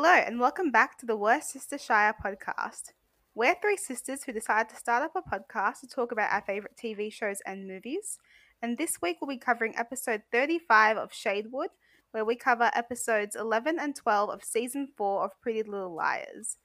Hello, 0.00 0.14
and 0.14 0.38
welcome 0.38 0.70
back 0.70 0.96
to 0.98 1.06
the 1.06 1.16
Worst 1.16 1.50
Sister 1.50 1.76
Shire 1.76 2.14
podcast. 2.24 2.92
We're 3.34 3.56
three 3.60 3.76
sisters 3.76 4.22
who 4.22 4.32
decided 4.32 4.68
to 4.68 4.76
start 4.76 5.02
up 5.02 5.16
a 5.16 5.28
podcast 5.28 5.80
to 5.80 5.88
talk 5.88 6.12
about 6.12 6.32
our 6.32 6.40
favourite 6.42 6.76
TV 6.76 7.12
shows 7.12 7.42
and 7.44 7.66
movies. 7.66 8.20
And 8.62 8.78
this 8.78 9.02
week 9.02 9.16
we'll 9.20 9.28
be 9.28 9.38
covering 9.38 9.74
episode 9.76 10.22
35 10.30 10.98
of 10.98 11.10
Shadewood, 11.10 11.70
where 12.12 12.24
we 12.24 12.36
cover 12.36 12.70
episodes 12.76 13.34
11 13.34 13.80
and 13.80 13.96
12 13.96 14.30
of 14.30 14.44
season 14.44 14.86
4 14.96 15.24
of 15.24 15.40
Pretty 15.40 15.64
Little 15.64 15.96
Liars. 15.96 16.58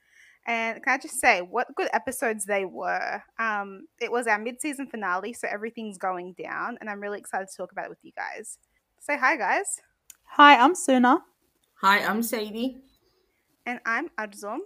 And 0.45 0.83
can 0.83 0.93
I 0.93 0.97
just 0.99 1.19
say, 1.19 1.41
what 1.41 1.73
good 1.73 1.89
episodes 1.91 2.45
they 2.45 2.65
were? 2.65 3.23
Um, 3.39 3.87
it 3.99 4.11
was 4.11 4.27
our 4.27 4.37
mid 4.37 4.61
season 4.61 4.85
finale, 4.85 5.33
so 5.33 5.47
everything's 5.51 5.97
going 5.97 6.35
down, 6.37 6.77
and 6.79 6.87
I'm 6.87 7.01
really 7.01 7.17
excited 7.17 7.47
to 7.49 7.57
talk 7.57 7.71
about 7.71 7.85
it 7.85 7.89
with 7.89 8.03
you 8.03 8.11
guys. 8.15 8.59
Say 8.99 9.17
hi, 9.17 9.37
guys. 9.37 9.81
Hi, 10.25 10.55
I'm 10.55 10.75
Suna. 10.75 11.23
Hi, 11.81 11.97
I'm 12.05 12.21
Sadie. 12.21 12.83
And 13.65 13.79
I'm 13.85 14.09
Adzom. 14.19 14.59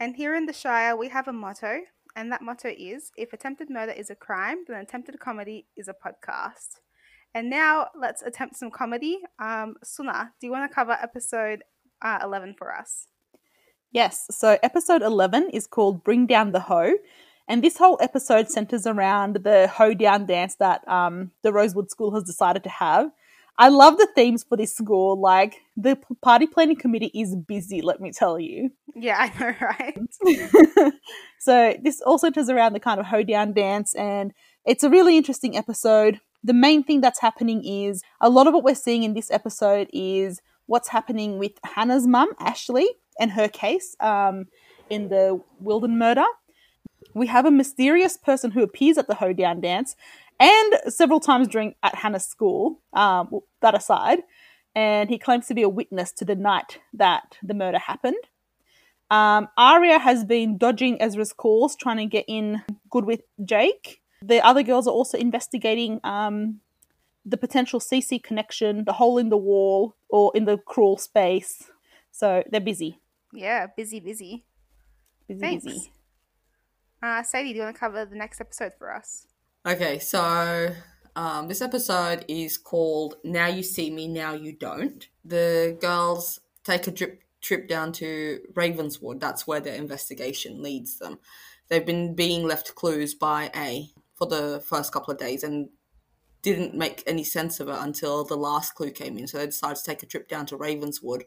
And 0.00 0.16
here 0.16 0.34
in 0.34 0.46
the 0.46 0.52
Shire, 0.52 0.96
we 0.96 1.08
have 1.08 1.28
a 1.28 1.32
motto, 1.32 1.82
and 2.16 2.32
that 2.32 2.42
motto 2.42 2.68
is 2.76 3.12
if 3.16 3.32
attempted 3.32 3.70
murder 3.70 3.92
is 3.92 4.10
a 4.10 4.16
crime, 4.16 4.64
then 4.66 4.80
attempted 4.80 5.20
comedy 5.20 5.66
is 5.76 5.86
a 5.86 5.94
podcast. 5.94 6.80
And 7.32 7.48
now 7.48 7.88
let's 7.98 8.22
attempt 8.22 8.56
some 8.56 8.72
comedy. 8.72 9.20
Um, 9.38 9.76
Suna, 9.84 10.32
do 10.40 10.48
you 10.48 10.50
want 10.50 10.68
to 10.68 10.74
cover 10.74 10.92
episode 11.00 11.62
uh, 12.02 12.18
11 12.24 12.56
for 12.58 12.74
us? 12.74 13.06
Yes, 13.92 14.26
so 14.32 14.58
episode 14.64 15.02
11 15.02 15.50
is 15.50 15.68
called 15.68 16.02
Bring 16.02 16.26
Down 16.26 16.50
the 16.50 16.60
Hoe. 16.60 16.94
And 17.46 17.62
this 17.62 17.76
whole 17.76 17.98
episode 18.00 18.50
centers 18.50 18.84
around 18.84 19.36
the 19.44 19.68
hoe 19.68 19.94
down 19.94 20.26
dance 20.26 20.56
that 20.56 20.86
um, 20.88 21.30
the 21.42 21.52
Rosewood 21.52 21.90
School 21.90 22.12
has 22.14 22.24
decided 22.24 22.64
to 22.64 22.70
have. 22.70 23.10
I 23.56 23.68
love 23.68 23.98
the 23.98 24.08
themes 24.14 24.44
for 24.44 24.56
this 24.56 24.74
school. 24.74 25.20
Like, 25.20 25.60
the 25.76 25.96
party 26.22 26.46
planning 26.46 26.76
committee 26.76 27.10
is 27.14 27.36
busy, 27.36 27.82
let 27.82 28.00
me 28.00 28.10
tell 28.10 28.38
you. 28.38 28.70
Yeah, 28.94 29.16
I 29.18 29.38
know, 29.38 29.54
right? 29.60 30.92
so, 31.38 31.76
this 31.82 32.00
all 32.00 32.18
centers 32.18 32.48
around 32.48 32.72
the 32.72 32.80
kind 32.80 32.98
of 32.98 33.06
hoe 33.06 33.22
down 33.22 33.52
dance, 33.52 33.94
and 33.94 34.32
it's 34.64 34.82
a 34.82 34.90
really 34.90 35.16
interesting 35.16 35.56
episode. 35.56 36.20
The 36.42 36.54
main 36.54 36.82
thing 36.82 37.00
that's 37.00 37.20
happening 37.20 37.64
is 37.64 38.02
a 38.20 38.28
lot 38.28 38.46
of 38.46 38.54
what 38.54 38.64
we're 38.64 38.74
seeing 38.74 39.02
in 39.02 39.14
this 39.14 39.30
episode 39.30 39.88
is 39.92 40.40
what's 40.66 40.88
happening 40.88 41.38
with 41.38 41.52
Hanna's 41.64 42.06
mum, 42.06 42.30
Ashley, 42.38 42.88
and 43.18 43.32
her 43.32 43.48
case 43.48 43.96
um, 44.00 44.46
in 44.90 45.08
the 45.08 45.40
Wilden 45.60 45.96
murder. 45.98 46.24
We 47.14 47.28
have 47.28 47.46
a 47.46 47.50
mysterious 47.50 48.16
person 48.16 48.50
who 48.50 48.62
appears 48.62 48.98
at 48.98 49.06
the 49.06 49.14
hoedown 49.14 49.60
dance 49.60 49.94
and 50.40 50.74
several 50.88 51.20
times 51.20 51.48
during 51.48 51.74
at 51.82 51.94
Hanna's 51.94 52.26
school, 52.26 52.80
um, 52.92 53.40
that 53.60 53.74
aside, 53.74 54.20
and 54.74 55.08
he 55.08 55.18
claims 55.18 55.46
to 55.46 55.54
be 55.54 55.62
a 55.62 55.68
witness 55.68 56.12
to 56.12 56.24
the 56.24 56.34
night 56.34 56.80
that 56.92 57.38
the 57.42 57.54
murder 57.54 57.78
happened. 57.78 58.16
Um, 59.10 59.48
Aria 59.56 59.98
has 59.98 60.24
been 60.24 60.58
dodging 60.58 61.00
Ezra's 61.00 61.32
calls, 61.32 61.76
trying 61.76 61.98
to 61.98 62.06
get 62.06 62.24
in 62.26 62.62
good 62.90 63.04
with 63.04 63.20
Jake. 63.44 64.00
The 64.22 64.44
other 64.44 64.62
girls 64.62 64.86
are 64.86 64.92
also 64.92 65.18
investigating 65.18 66.00
um, 66.02 66.60
the 67.24 67.36
potential 67.36 67.78
CeCe 67.78 68.22
connection, 68.22 68.84
the 68.84 68.94
hole 68.94 69.18
in 69.18 69.28
the 69.28 69.36
wall, 69.36 69.94
or 70.08 70.32
in 70.34 70.46
the 70.46 70.58
crawl 70.58 70.96
space. 70.96 71.70
So 72.10 72.42
they're 72.50 72.60
busy. 72.60 72.98
Yeah, 73.32 73.66
busy, 73.76 74.00
busy. 74.00 74.44
Busy, 75.28 75.40
Thanks. 75.40 75.64
busy. 75.64 75.92
Uh, 77.02 77.22
Sadie, 77.22 77.52
do 77.52 77.56
you 77.56 77.64
want 77.64 77.76
to 77.76 77.80
cover 77.80 78.04
the 78.04 78.16
next 78.16 78.40
episode 78.40 78.72
for 78.78 78.94
us? 78.94 79.26
Okay, 79.66 79.98
so 79.98 80.74
um, 81.16 81.48
this 81.48 81.62
episode 81.62 82.26
is 82.28 82.58
called 82.58 83.14
Now 83.24 83.46
You 83.46 83.62
See 83.62 83.90
Me, 83.90 84.06
Now 84.06 84.34
You 84.34 84.52
Don't. 84.52 85.08
The 85.24 85.78
girls 85.80 86.38
take 86.64 86.86
a 86.86 86.92
trip, 86.92 87.22
trip 87.40 87.66
down 87.66 87.92
to 87.92 88.40
Ravenswood. 88.54 89.20
That's 89.20 89.46
where 89.46 89.60
their 89.60 89.76
investigation 89.76 90.62
leads 90.62 90.98
them. 90.98 91.18
They've 91.68 91.86
been 91.86 92.14
being 92.14 92.46
left 92.46 92.74
clues 92.74 93.14
by 93.14 93.50
A 93.56 93.88
for 94.16 94.26
the 94.26 94.62
first 94.66 94.92
couple 94.92 95.12
of 95.14 95.18
days 95.18 95.42
and 95.42 95.70
didn't 96.42 96.74
make 96.74 97.02
any 97.06 97.24
sense 97.24 97.58
of 97.58 97.70
it 97.70 97.78
until 97.78 98.22
the 98.22 98.36
last 98.36 98.74
clue 98.74 98.90
came 98.90 99.16
in. 99.16 99.26
So 99.26 99.38
they 99.38 99.46
decided 99.46 99.76
to 99.76 99.84
take 99.84 100.02
a 100.02 100.06
trip 100.06 100.28
down 100.28 100.44
to 100.46 100.58
Ravenswood. 100.58 101.24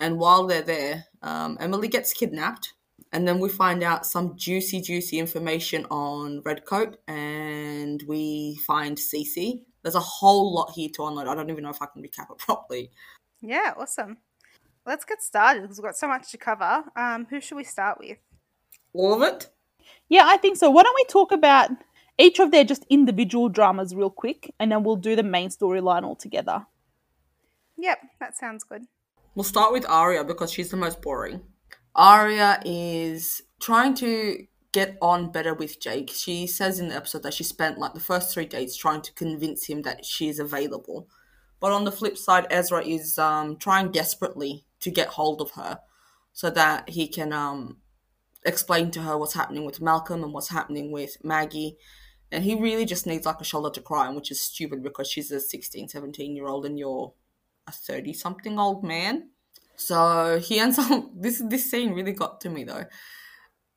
And 0.00 0.18
while 0.18 0.44
they're 0.44 0.60
there, 0.60 1.04
um, 1.22 1.56
Emily 1.60 1.86
gets 1.86 2.12
kidnapped 2.12 2.74
and 3.12 3.26
then 3.26 3.38
we 3.38 3.48
find 3.48 3.82
out 3.82 4.06
some 4.06 4.36
juicy, 4.36 4.80
juicy 4.80 5.18
information 5.18 5.86
on 5.90 6.42
Redcoat, 6.44 6.98
and 7.08 8.02
we 8.06 8.60
find 8.66 8.96
Cece. 8.96 9.62
There's 9.82 9.94
a 9.94 10.00
whole 10.00 10.54
lot 10.54 10.72
here 10.72 10.88
to 10.94 11.06
unload. 11.06 11.26
I 11.26 11.34
don't 11.34 11.50
even 11.50 11.64
know 11.64 11.70
if 11.70 11.82
I 11.82 11.86
can 11.86 12.02
recap 12.02 12.30
it 12.30 12.38
properly. 12.38 12.90
Yeah, 13.40 13.74
awesome. 13.76 14.18
Let's 14.86 15.04
get 15.04 15.22
started 15.22 15.62
because 15.62 15.78
we've 15.78 15.84
got 15.84 15.96
so 15.96 16.08
much 16.08 16.30
to 16.30 16.38
cover. 16.38 16.84
Um, 16.96 17.26
who 17.30 17.40
should 17.40 17.56
we 17.56 17.64
start 17.64 17.98
with? 17.98 18.18
All 18.92 19.14
of 19.14 19.22
it? 19.22 19.48
Yeah, 20.08 20.24
I 20.26 20.36
think 20.36 20.56
so. 20.56 20.70
Why 20.70 20.82
don't 20.82 20.96
we 20.96 21.04
talk 21.04 21.32
about 21.32 21.70
each 22.18 22.38
of 22.38 22.50
their 22.50 22.64
just 22.64 22.84
individual 22.90 23.48
dramas 23.48 23.94
real 23.94 24.10
quick, 24.10 24.52
and 24.58 24.70
then 24.70 24.82
we'll 24.82 24.96
do 24.96 25.16
the 25.16 25.22
main 25.22 25.48
storyline 25.48 26.02
all 26.02 26.16
together. 26.16 26.66
Yep, 27.78 27.98
that 28.20 28.36
sounds 28.36 28.64
good. 28.64 28.82
We'll 29.34 29.44
start 29.44 29.72
with 29.72 29.88
Aria 29.88 30.24
because 30.24 30.52
she's 30.52 30.70
the 30.70 30.76
most 30.76 31.00
boring. 31.00 31.40
Aria 31.94 32.60
is 32.64 33.42
trying 33.60 33.94
to 33.94 34.46
get 34.72 34.96
on 35.02 35.32
better 35.32 35.54
with 35.54 35.80
Jake. 35.80 36.10
She 36.10 36.46
says 36.46 36.78
in 36.78 36.88
the 36.88 36.96
episode 36.96 37.22
that 37.24 37.34
she 37.34 37.44
spent 37.44 37.78
like 37.78 37.94
the 37.94 38.00
first 38.00 38.32
three 38.32 38.46
dates 38.46 38.76
trying 38.76 39.02
to 39.02 39.12
convince 39.14 39.66
him 39.66 39.82
that 39.82 40.04
she 40.04 40.28
is 40.28 40.38
available. 40.38 41.08
But 41.58 41.72
on 41.72 41.84
the 41.84 41.92
flip 41.92 42.16
side, 42.16 42.46
Ezra 42.50 42.84
is 42.84 43.18
um, 43.18 43.56
trying 43.56 43.90
desperately 43.90 44.64
to 44.80 44.90
get 44.90 45.08
hold 45.08 45.40
of 45.40 45.52
her 45.52 45.80
so 46.32 46.48
that 46.50 46.88
he 46.88 47.06
can 47.08 47.32
um, 47.32 47.78
explain 48.44 48.90
to 48.92 49.02
her 49.02 49.18
what's 49.18 49.34
happening 49.34 49.64
with 49.64 49.80
Malcolm 49.80 50.22
and 50.22 50.32
what's 50.32 50.48
happening 50.48 50.90
with 50.90 51.16
Maggie. 51.22 51.76
And 52.32 52.44
he 52.44 52.54
really 52.54 52.84
just 52.84 53.06
needs 53.06 53.26
like 53.26 53.40
a 53.40 53.44
shoulder 53.44 53.70
to 53.70 53.80
cry 53.80 54.06
on, 54.06 54.14
which 54.14 54.30
is 54.30 54.40
stupid 54.40 54.82
because 54.82 55.10
she's 55.10 55.30
a 55.32 55.40
16, 55.40 55.88
17 55.88 56.36
year 56.36 56.46
old 56.46 56.64
and 56.64 56.78
you're 56.78 57.12
a 57.66 57.72
30 57.72 58.12
something 58.12 58.58
old 58.58 58.84
man. 58.84 59.30
So 59.80 60.38
he 60.38 60.58
ends 60.58 60.78
up 60.78 61.10
this 61.16 61.42
this 61.44 61.70
scene 61.70 61.92
really 61.92 62.12
got 62.12 62.40
to 62.42 62.50
me 62.50 62.64
though. 62.64 62.84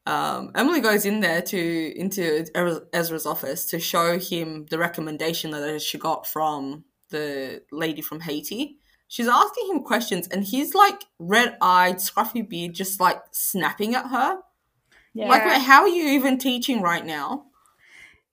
Um, 0.06 0.52
Emily 0.53 0.81
goes 0.81 1.06
in 1.06 1.22
there 1.22 1.41
to 1.41 2.00
into 2.00 2.46
Ezra's 2.94 3.25
office 3.25 3.66
to 3.68 3.80
show 3.80 4.19
him 4.19 4.66
the 4.69 4.78
recommendation 4.78 5.52
that 5.52 5.81
she 5.81 5.97
got 5.97 6.28
from 6.28 6.84
the 7.09 7.62
lady 7.72 8.02
from 8.02 8.19
Haiti. 8.19 8.80
She's 9.08 9.28
asking 9.28 9.68
him 9.69 9.84
questions, 9.84 10.28
and 10.28 10.44
he's 10.44 10.74
like 10.74 11.03
red-eyed, 11.19 11.97
scruffy 11.97 12.47
beard, 12.47 12.74
just 12.74 13.00
like 13.00 13.22
snapping 13.31 13.96
at 13.96 14.08
her. 14.08 14.40
Yeah. 15.14 15.28
Like, 15.28 15.44
how 15.62 15.84
are 15.84 15.88
you 15.88 16.09
even 16.09 16.38
teaching 16.38 16.81
right 16.81 17.06
now? 17.06 17.46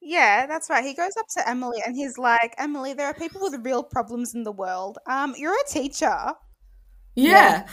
Yeah, 0.01 0.47
that's 0.47 0.71
right. 0.71 0.83
He 0.83 0.95
goes 0.95 1.13
up 1.19 1.27
to 1.37 1.49
Emily 1.49 1.83
and 1.85 1.95
he's 1.95 2.17
like, 2.17 2.55
Emily, 2.57 2.95
there 2.95 3.07
are 3.07 3.15
people 3.15 3.43
with 3.43 3.65
real 3.65 3.83
problems 3.83 4.35
in 4.35 4.45
the 4.45 4.53
world. 4.53 4.99
Um, 5.07 5.35
you're 5.37 5.53
a 5.53 5.69
teacher. 5.69 6.33
Yeah. 7.15 7.67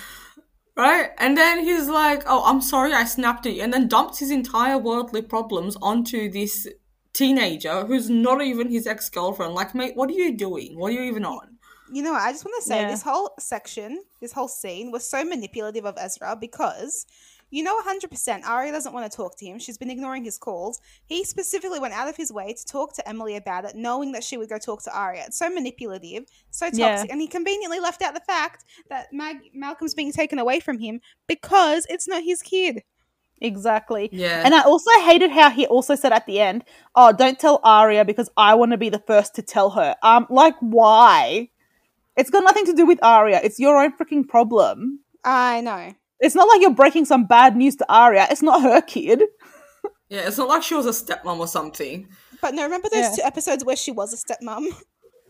Right? 0.75 1.09
And 1.17 1.35
then 1.35 1.63
he's 1.63 1.87
like, 1.87 2.23
oh, 2.27 2.43
I'm 2.45 2.61
sorry 2.61 2.93
I 2.93 3.03
snapped 3.05 3.45
at 3.47 3.53
you. 3.53 3.63
And 3.63 3.73
then 3.73 3.87
dumps 3.87 4.19
his 4.19 4.29
entire 4.29 4.77
worldly 4.77 5.23
problems 5.23 5.75
onto 5.81 6.29
this 6.29 6.67
teenager 7.13 7.85
who's 7.85 8.09
not 8.09 8.43
even 8.43 8.69
his 8.69 8.85
ex 8.85 9.09
girlfriend. 9.09 9.55
Like, 9.55 9.73
mate, 9.73 9.95
what 9.95 10.09
are 10.09 10.13
you 10.13 10.37
doing? 10.37 10.77
What 10.77 10.89
are 10.89 10.95
you 10.95 11.01
even 11.01 11.25
on? 11.25 11.57
You 11.91 12.03
know, 12.03 12.13
I 12.13 12.31
just 12.31 12.45
want 12.45 12.61
to 12.61 12.67
say 12.67 12.81
Yeah. 12.81 12.91
this 12.91 13.01
whole 13.01 13.31
section, 13.39 14.03
this 14.19 14.33
whole 14.33 14.49
scene 14.49 14.91
was 14.91 15.09
so 15.09 15.23
manipulative 15.23 15.85
of 15.85 15.95
Ezra 15.97 16.35
because 16.39 17.05
you 17.49 17.63
know 17.63 17.79
100% 17.81 18.43
Aria 18.45 18.71
doesn't 18.71 18.93
want 18.93 19.09
to 19.09 19.15
talk 19.15 19.37
to 19.37 19.45
him. 19.45 19.59
She's 19.59 19.77
been 19.77 19.89
ignoring 19.89 20.23
his 20.23 20.37
calls. 20.37 20.79
He 21.05 21.23
specifically 21.23 21.79
went 21.79 21.93
out 21.93 22.07
of 22.07 22.15
his 22.15 22.31
way 22.31 22.53
to 22.53 22.65
talk 22.65 22.93
to 22.95 23.07
Emily 23.07 23.35
about 23.35 23.65
it, 23.65 23.75
knowing 23.75 24.11
that 24.11 24.23
she 24.23 24.37
would 24.37 24.49
go 24.49 24.57
talk 24.57 24.83
to 24.83 24.97
Aria. 24.97 25.25
It's 25.27 25.39
so 25.39 25.49
manipulative, 25.49 26.25
so 26.49 26.65
toxic. 26.65 26.79
Yeah. 26.79 27.05
And 27.09 27.21
he 27.21 27.27
conveniently 27.27 27.79
left 27.79 28.01
out 28.01 28.13
the 28.13 28.21
fact 28.21 28.65
that 28.89 29.07
Mag- 29.13 29.51
Malcolm's 29.53 29.93
being 29.93 30.11
taken 30.11 30.39
away 30.39 30.59
from 30.59 30.79
him 30.79 31.01
because 31.27 31.85
it's 31.89 32.07
not 32.07 32.23
his 32.23 32.41
kid. 32.41 32.83
Exactly. 33.39 34.09
Yeah. 34.11 34.41
And 34.43 34.55
I 34.55 34.61
also 34.61 34.89
hated 35.01 35.31
how 35.31 35.51
he 35.51 35.67
also 35.67 35.95
said 35.95 36.11
at 36.11 36.25
the 36.25 36.39
end, 36.39 36.63
"Oh, 36.95 37.11
don't 37.11 37.39
tell 37.39 37.59
Aria 37.63 38.03
because 38.03 38.29
I 38.35 38.55
want 38.55 38.71
to 38.71 38.77
be 38.77 38.89
the 38.89 39.03
first 39.05 39.35
to 39.35 39.41
tell 39.41 39.71
her." 39.71 39.95
Um, 40.01 40.25
like 40.29 40.55
why? 40.59 41.49
It's 42.15 42.31
got 42.31 42.43
nothing 42.43 42.65
to 42.65 42.73
do 42.73 42.85
with 42.85 42.97
Aria. 43.03 43.39
It's 43.43 43.59
your 43.59 43.77
own 43.77 43.95
freaking 43.95 44.27
problem. 44.27 45.01
I 45.23 45.61
know. 45.61 45.93
It's 46.19 46.35
not 46.35 46.47
like 46.47 46.61
you're 46.61 46.73
breaking 46.73 47.05
some 47.05 47.25
bad 47.25 47.55
news 47.55 47.75
to 47.77 47.85
Aria. 47.89 48.27
It's 48.29 48.41
not 48.41 48.61
her 48.61 48.81
kid. 48.81 49.23
yeah, 50.09 50.27
it's 50.27 50.37
not 50.37 50.47
like 50.47 50.63
she 50.63 50.75
was 50.75 50.85
a 50.85 50.89
stepmom 51.05 51.39
or 51.39 51.47
something. 51.47 52.07
But 52.41 52.53
no, 52.53 52.63
remember 52.63 52.89
those 52.89 53.03
Yeah. 53.05 53.15
two 53.17 53.23
episodes 53.23 53.63
where 53.65 53.75
she 53.75 53.91
was 53.91 54.13
a 54.13 54.17
stepmom? 54.17 54.67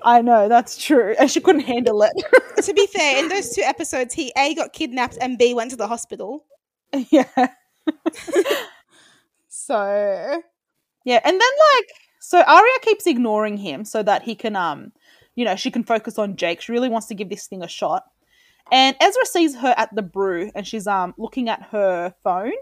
I 0.04 0.22
know 0.22 0.48
that's 0.48 0.78
true, 0.78 1.16
and 1.20 1.30
she 1.30 1.40
couldn't 1.42 1.62
handle 1.62 2.04
it. 2.04 2.12
to 2.64 2.74
be 2.74 2.86
fair, 2.94 3.18
in 3.24 3.30
those 3.30 3.56
two 3.56 3.64
episodes, 3.64 4.14
he 4.14 4.32
A 4.38 4.54
got 4.54 4.72
kidnapped 4.72 5.18
and 5.20 5.38
B 5.38 5.54
went 5.54 5.72
to 5.72 5.76
the 5.78 5.88
hospital. 5.88 6.46
yeah, 7.10 7.48
So 9.48 10.42
yeah, 11.06 11.20
and 11.24 11.34
then 11.34 11.50
like, 11.76 11.88
so 12.20 12.42
Aria 12.42 12.80
keeps 12.82 13.08
ignoring 13.08 13.58
him 13.58 13.86
so 13.86 14.04
that 14.04 14.24
he 14.24 14.36
can, 14.36 14.56
um, 14.56 14.92
you 15.36 15.46
know, 15.46 15.56
she 15.56 15.72
can 15.72 15.84
focus 15.84 16.18
on 16.20 16.36
Jake. 16.36 16.62
She 16.62 16.72
really 16.72 16.90
wants 16.90 17.08
to 17.08 17.16
give 17.16 17.30
this 17.30 17.48
thing 17.48 17.64
a 17.64 17.68
shot. 17.68 18.04
And 18.72 18.96
Ezra 19.00 19.26
sees 19.26 19.56
her 19.58 19.74
at 19.78 19.94
the 19.96 20.02
brew 20.02 20.52
and 20.56 20.68
she's 20.68 20.88
um 20.88 21.14
looking 21.18 21.50
at 21.50 21.64
her 21.72 22.14
phone 22.24 22.54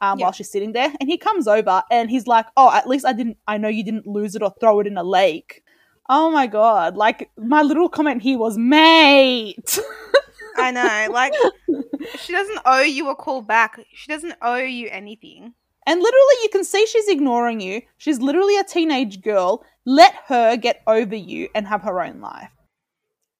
um, 0.00 0.18
Yeah. 0.18 0.26
while 0.26 0.32
she's 0.32 0.50
sitting 0.50 0.72
there. 0.72 0.92
And 1.00 1.08
he 1.08 1.18
comes 1.18 1.46
over 1.48 1.82
and 1.90 2.10
he's 2.10 2.26
like, 2.26 2.46
Oh, 2.56 2.70
at 2.72 2.88
least 2.88 3.06
I 3.06 3.12
didn't 3.12 3.38
I 3.46 3.58
know 3.58 3.68
you 3.68 3.84
didn't 3.84 4.06
lose 4.06 4.34
it 4.34 4.42
or 4.42 4.52
throw 4.60 4.80
it 4.80 4.86
in 4.86 4.96
a 4.96 5.02
lake. 5.04 5.62
Oh 6.08 6.30
my 6.30 6.46
god. 6.46 6.96
Like 6.96 7.30
my 7.36 7.62
little 7.62 7.88
comment 7.88 8.22
here 8.22 8.38
was 8.38 8.56
mate. 8.58 9.78
I 10.56 10.70
know. 10.70 11.08
Like, 11.12 11.32
she 12.18 12.32
doesn't 12.32 12.60
owe 12.66 12.82
you 12.82 13.08
a 13.08 13.16
call 13.16 13.40
back. 13.42 13.78
She 13.94 14.10
doesn't 14.12 14.34
owe 14.42 14.56
you 14.56 14.88
anything. 14.90 15.54
And 15.86 16.00
literally, 16.00 16.34
you 16.42 16.48
can 16.50 16.62
see 16.64 16.84
she's 16.86 17.08
ignoring 17.08 17.60
you. 17.60 17.82
She's 17.98 18.20
literally 18.20 18.56
a 18.58 18.64
teenage 18.64 19.20
girl. 19.22 19.64
Let 19.86 20.14
her 20.26 20.56
get 20.56 20.82
over 20.86 21.14
you 21.16 21.48
and 21.54 21.66
have 21.66 21.82
her 21.82 22.00
own 22.02 22.20
life. 22.20 22.50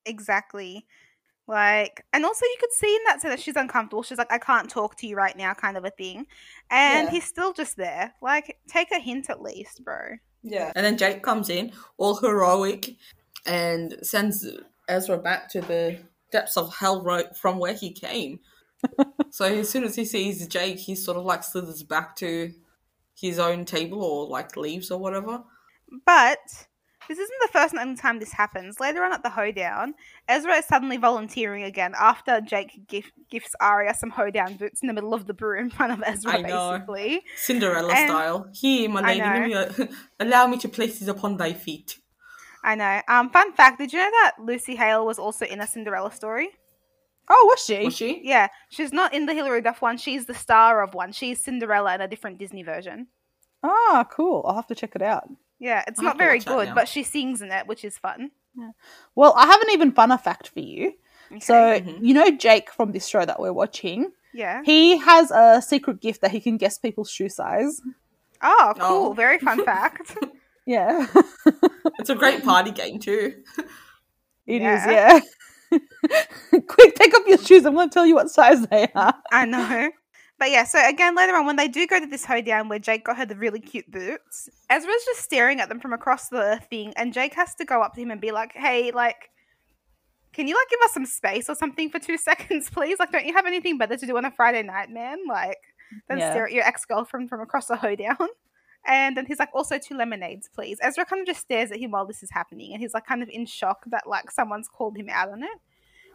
Exactly. 0.05 0.85
Like, 1.47 2.05
and 2.13 2.25
also 2.25 2.45
you 2.45 2.55
could 2.59 2.71
see 2.71 2.95
in 2.95 3.01
that 3.05 3.21
scene 3.21 3.31
that 3.31 3.39
she's 3.39 3.55
uncomfortable. 3.55 4.03
She's 4.03 4.17
like, 4.17 4.31
I 4.31 4.37
can't 4.37 4.69
talk 4.69 4.95
to 4.97 5.07
you 5.07 5.15
right 5.15 5.35
now, 5.37 5.53
kind 5.53 5.75
of 5.77 5.83
a 5.83 5.89
thing. 5.89 6.25
And 6.71 7.07
Yeah. 7.07 7.11
he's 7.11 7.25
still 7.25 7.51
just 7.53 7.75
there. 7.75 8.13
Like, 8.21 8.57
take 8.67 8.91
a 8.91 8.99
hint 8.99 9.29
at 9.29 9.41
least, 9.41 9.83
bro. 9.83 10.17
Yeah. 10.41 10.71
And 10.75 10.85
then 10.85 10.97
Jake 10.97 11.21
comes 11.21 11.49
in, 11.49 11.73
all 11.97 12.15
heroic, 12.15 12.95
and 13.45 13.95
sends 14.01 14.47
Ezra 14.87 15.17
back 15.17 15.49
to 15.49 15.61
the 15.61 15.99
depths 16.31 16.55
of 16.57 16.73
hell 16.75 17.01
right 17.03 17.35
from 17.35 17.59
where 17.59 17.73
he 17.73 17.91
came. 17.91 18.39
so 19.29 19.45
as 19.45 19.69
soon 19.69 19.83
as 19.83 19.95
he 19.95 20.05
sees 20.05 20.47
Jake, 20.47 20.77
he 20.79 20.95
sort 20.95 21.17
of 21.17 21.25
like 21.25 21.43
slithers 21.43 21.83
back 21.83 22.15
to 22.17 22.53
his 23.15 23.37
own 23.39 23.65
table 23.65 24.01
or 24.03 24.27
like 24.27 24.55
leaves 24.57 24.91
or 24.91 24.99
whatever. 24.99 25.43
But 26.05 26.39
this 27.07 27.17
isn't 27.19 27.37
the 27.41 27.47
first 27.51 27.73
and 27.73 27.79
only 27.81 27.95
time 27.95 28.19
this 28.19 28.31
happens. 28.33 28.79
Later 28.79 29.03
on 29.03 29.13
at 29.13 29.23
the 29.23 29.29
hoedown, 29.29 29.93
Ezra 30.27 30.55
is 30.57 30.65
suddenly 30.65 30.97
volunteering 30.97 31.63
again 31.63 31.93
after 31.99 32.41
Jake 32.41 32.87
gif- 32.87 33.11
gifts 33.29 33.53
Aria 33.59 33.93
some 33.93 34.09
hoedown 34.11 34.55
boots 34.55 34.81
in 34.81 34.87
the 34.87 34.93
middle 34.93 35.13
of 35.13 35.27
the 35.27 35.33
brew 35.33 35.59
in 35.59 35.69
front 35.69 35.91
of 35.93 36.03
Ezra, 36.05 36.33
I 36.33 36.41
know. 36.41 36.71
basically. 36.71 37.21
Cinderella 37.35 37.93
And- 37.93 38.09
style. 38.09 38.47
Here, 38.53 38.89
my 38.89 39.01
lady, 39.01 39.47
me, 39.47 39.53
uh, 39.53 39.71
allow 40.19 40.47
me 40.47 40.57
to 40.59 40.69
place 40.69 40.99
these 40.99 41.07
upon 41.09 41.37
thy 41.37 41.53
feet. 41.53 41.97
I 42.63 42.75
know. 42.75 43.01
Um, 43.07 43.29
fun 43.29 43.51
fact: 43.53 43.77
Did 43.79 43.91
you 43.91 43.99
know 43.99 44.09
that 44.23 44.33
Lucy 44.39 44.75
Hale 44.75 45.05
was 45.05 45.19
also 45.19 45.45
in 45.45 45.59
a 45.59 45.67
Cinderella 45.67 46.11
story? 46.13 46.49
Oh, 47.29 47.47
was 47.51 47.63
she? 47.65 47.83
Was 47.85 47.95
she? 47.95 48.21
Yeah, 48.23 48.47
she's 48.69 48.91
not 48.93 49.13
in 49.13 49.25
the 49.25 49.33
Hilary 49.33 49.61
Duff 49.61 49.81
one. 49.81 49.97
She's 49.97 50.25
the 50.25 50.33
star 50.33 50.81
of 50.83 50.93
one. 50.93 51.11
She's 51.11 51.43
Cinderella 51.43 51.95
in 51.95 52.01
a 52.01 52.07
different 52.07 52.37
Disney 52.37 52.63
version. 52.63 53.07
Ah, 53.63 54.05
cool. 54.11 54.43
I'll 54.45 54.55
have 54.55 54.67
to 54.67 54.75
check 54.75 54.95
it 54.95 55.01
out. 55.01 55.27
Yeah, 55.63 55.83
it's 55.87 55.99
I'll 55.99 56.05
not 56.05 56.17
very 56.17 56.39
good, 56.39 56.75
but 56.75 56.89
she 56.89 57.03
sings 57.03 57.41
in 57.41 57.49
it, 57.51 57.67
which 57.67 57.85
is 57.85 57.97
fun. 57.97 58.31
Well, 59.15 59.33
I 59.37 59.45
have 59.45 59.61
an 59.61 59.69
even 59.71 59.93
funner 59.93 60.19
fact 60.19 60.49
for 60.49 60.59
you. 60.59 60.93
So, 61.39 61.53
Mhm. 61.79 61.99
you 62.01 62.13
know 62.13 62.29
Jake 62.31 62.69
from 62.69 62.91
this 62.91 63.07
show 63.07 63.23
that 63.25 63.39
we're 63.39 63.53
watching? 63.53 64.11
Yeah. 64.33 64.61
He 64.65 64.97
has 64.97 65.31
a 65.31 65.61
secret 65.61 66.01
gift 66.01 66.19
that 66.21 66.31
he 66.31 66.41
can 66.41 66.57
guess 66.57 66.77
people's 66.77 67.09
shoe 67.09 67.29
size. 67.29 67.79
Oh, 68.41 68.73
cool. 68.77 69.05
Oh. 69.11 69.13
Very 69.13 69.39
fun 69.39 69.63
fact. 69.71 70.15
Yeah. 70.65 71.07
It's 71.99 72.09
a 72.09 72.15
great 72.15 72.43
party 72.43 72.71
game 72.71 72.99
too. 72.99 73.41
It 74.45 74.61
is, 74.61 74.85
Yeah. 74.85 75.19
yeah. 75.71 75.79
Quick, 76.67 76.95
take 76.95 77.13
off 77.17 77.25
your 77.27 77.37
shoes. 77.37 77.65
I'm 77.65 77.73
going 77.73 77.89
to 77.89 77.93
tell 77.93 78.05
you 78.05 78.15
what 78.15 78.29
size 78.29 78.67
they 78.67 78.87
are. 78.93 79.13
I 79.31 79.45
know. 79.45 79.89
But 80.43 80.51
yeah, 80.51 80.65
so 80.65 80.85
again, 80.85 81.15
later 81.15 81.35
on, 81.35 81.45
when 81.45 81.55
they 81.55 81.69
do 81.69 81.87
go 81.87 82.01
to 82.01 82.05
this 82.05 82.25
hoedown 82.25 82.67
where 82.67 82.77
Jake 82.77 83.05
got 83.05 83.15
her 83.15 83.25
the 83.25 83.37
really 83.37 83.61
cute 83.61 83.89
boots, 83.89 84.49
Ezra's 84.69 85.05
just 85.05 85.21
staring 85.21 85.61
at 85.61 85.69
them 85.69 85.79
from 85.79 85.93
across 85.93 86.27
the 86.27 86.59
thing, 86.69 86.91
and 86.97 87.13
Jake 87.13 87.33
has 87.35 87.55
to 87.55 87.63
go 87.63 87.81
up 87.81 87.93
to 87.93 88.01
him 88.01 88.11
and 88.11 88.19
be 88.19 88.33
like, 88.33 88.51
hey, 88.51 88.91
like, 88.91 89.29
can 90.33 90.49
you, 90.49 90.55
like, 90.55 90.69
give 90.69 90.81
us 90.83 90.93
some 90.93 91.05
space 91.05 91.47
or 91.47 91.55
something 91.55 91.89
for 91.89 91.97
two 91.97 92.17
seconds, 92.29 92.69
please? 92.69 92.99
Like, 92.99 93.13
don't 93.13 93.25
you 93.25 93.31
have 93.31 93.45
anything 93.45 93.77
better 93.77 93.95
to 93.95 94.05
do 94.05 94.17
on 94.17 94.25
a 94.25 94.31
Friday 94.31 94.63
night, 94.63 94.89
man? 94.89 95.19
Like, 95.29 95.59
than 96.09 96.19
Yeah. 96.19 96.31
stare 96.31 96.47
at 96.47 96.51
your 96.51 96.65
ex 96.65 96.83
girlfriend 96.83 97.29
from 97.29 97.39
across 97.39 97.67
the 97.67 97.77
hoedown. 97.77 98.17
And 98.85 99.15
then 99.15 99.25
he's 99.25 99.39
like, 99.39 99.51
also 99.53 99.77
two 99.77 99.95
lemonades, 99.95 100.49
please. 100.53 100.77
Ezra 100.81 101.05
kind 101.05 101.21
of 101.21 101.25
just 101.25 101.39
stares 101.39 101.71
at 101.71 101.79
him 101.79 101.91
while 101.91 102.05
this 102.05 102.21
is 102.21 102.31
happening, 102.31 102.73
and 102.73 102.81
he's 102.81 102.93
like, 102.93 103.05
kind 103.05 103.23
of 103.23 103.29
in 103.29 103.45
shock 103.45 103.85
that, 103.85 104.07
like, 104.07 104.29
someone's 104.29 104.67
called 104.67 104.97
him 104.97 105.07
out 105.09 105.29
on 105.29 105.41
it. 105.41 105.57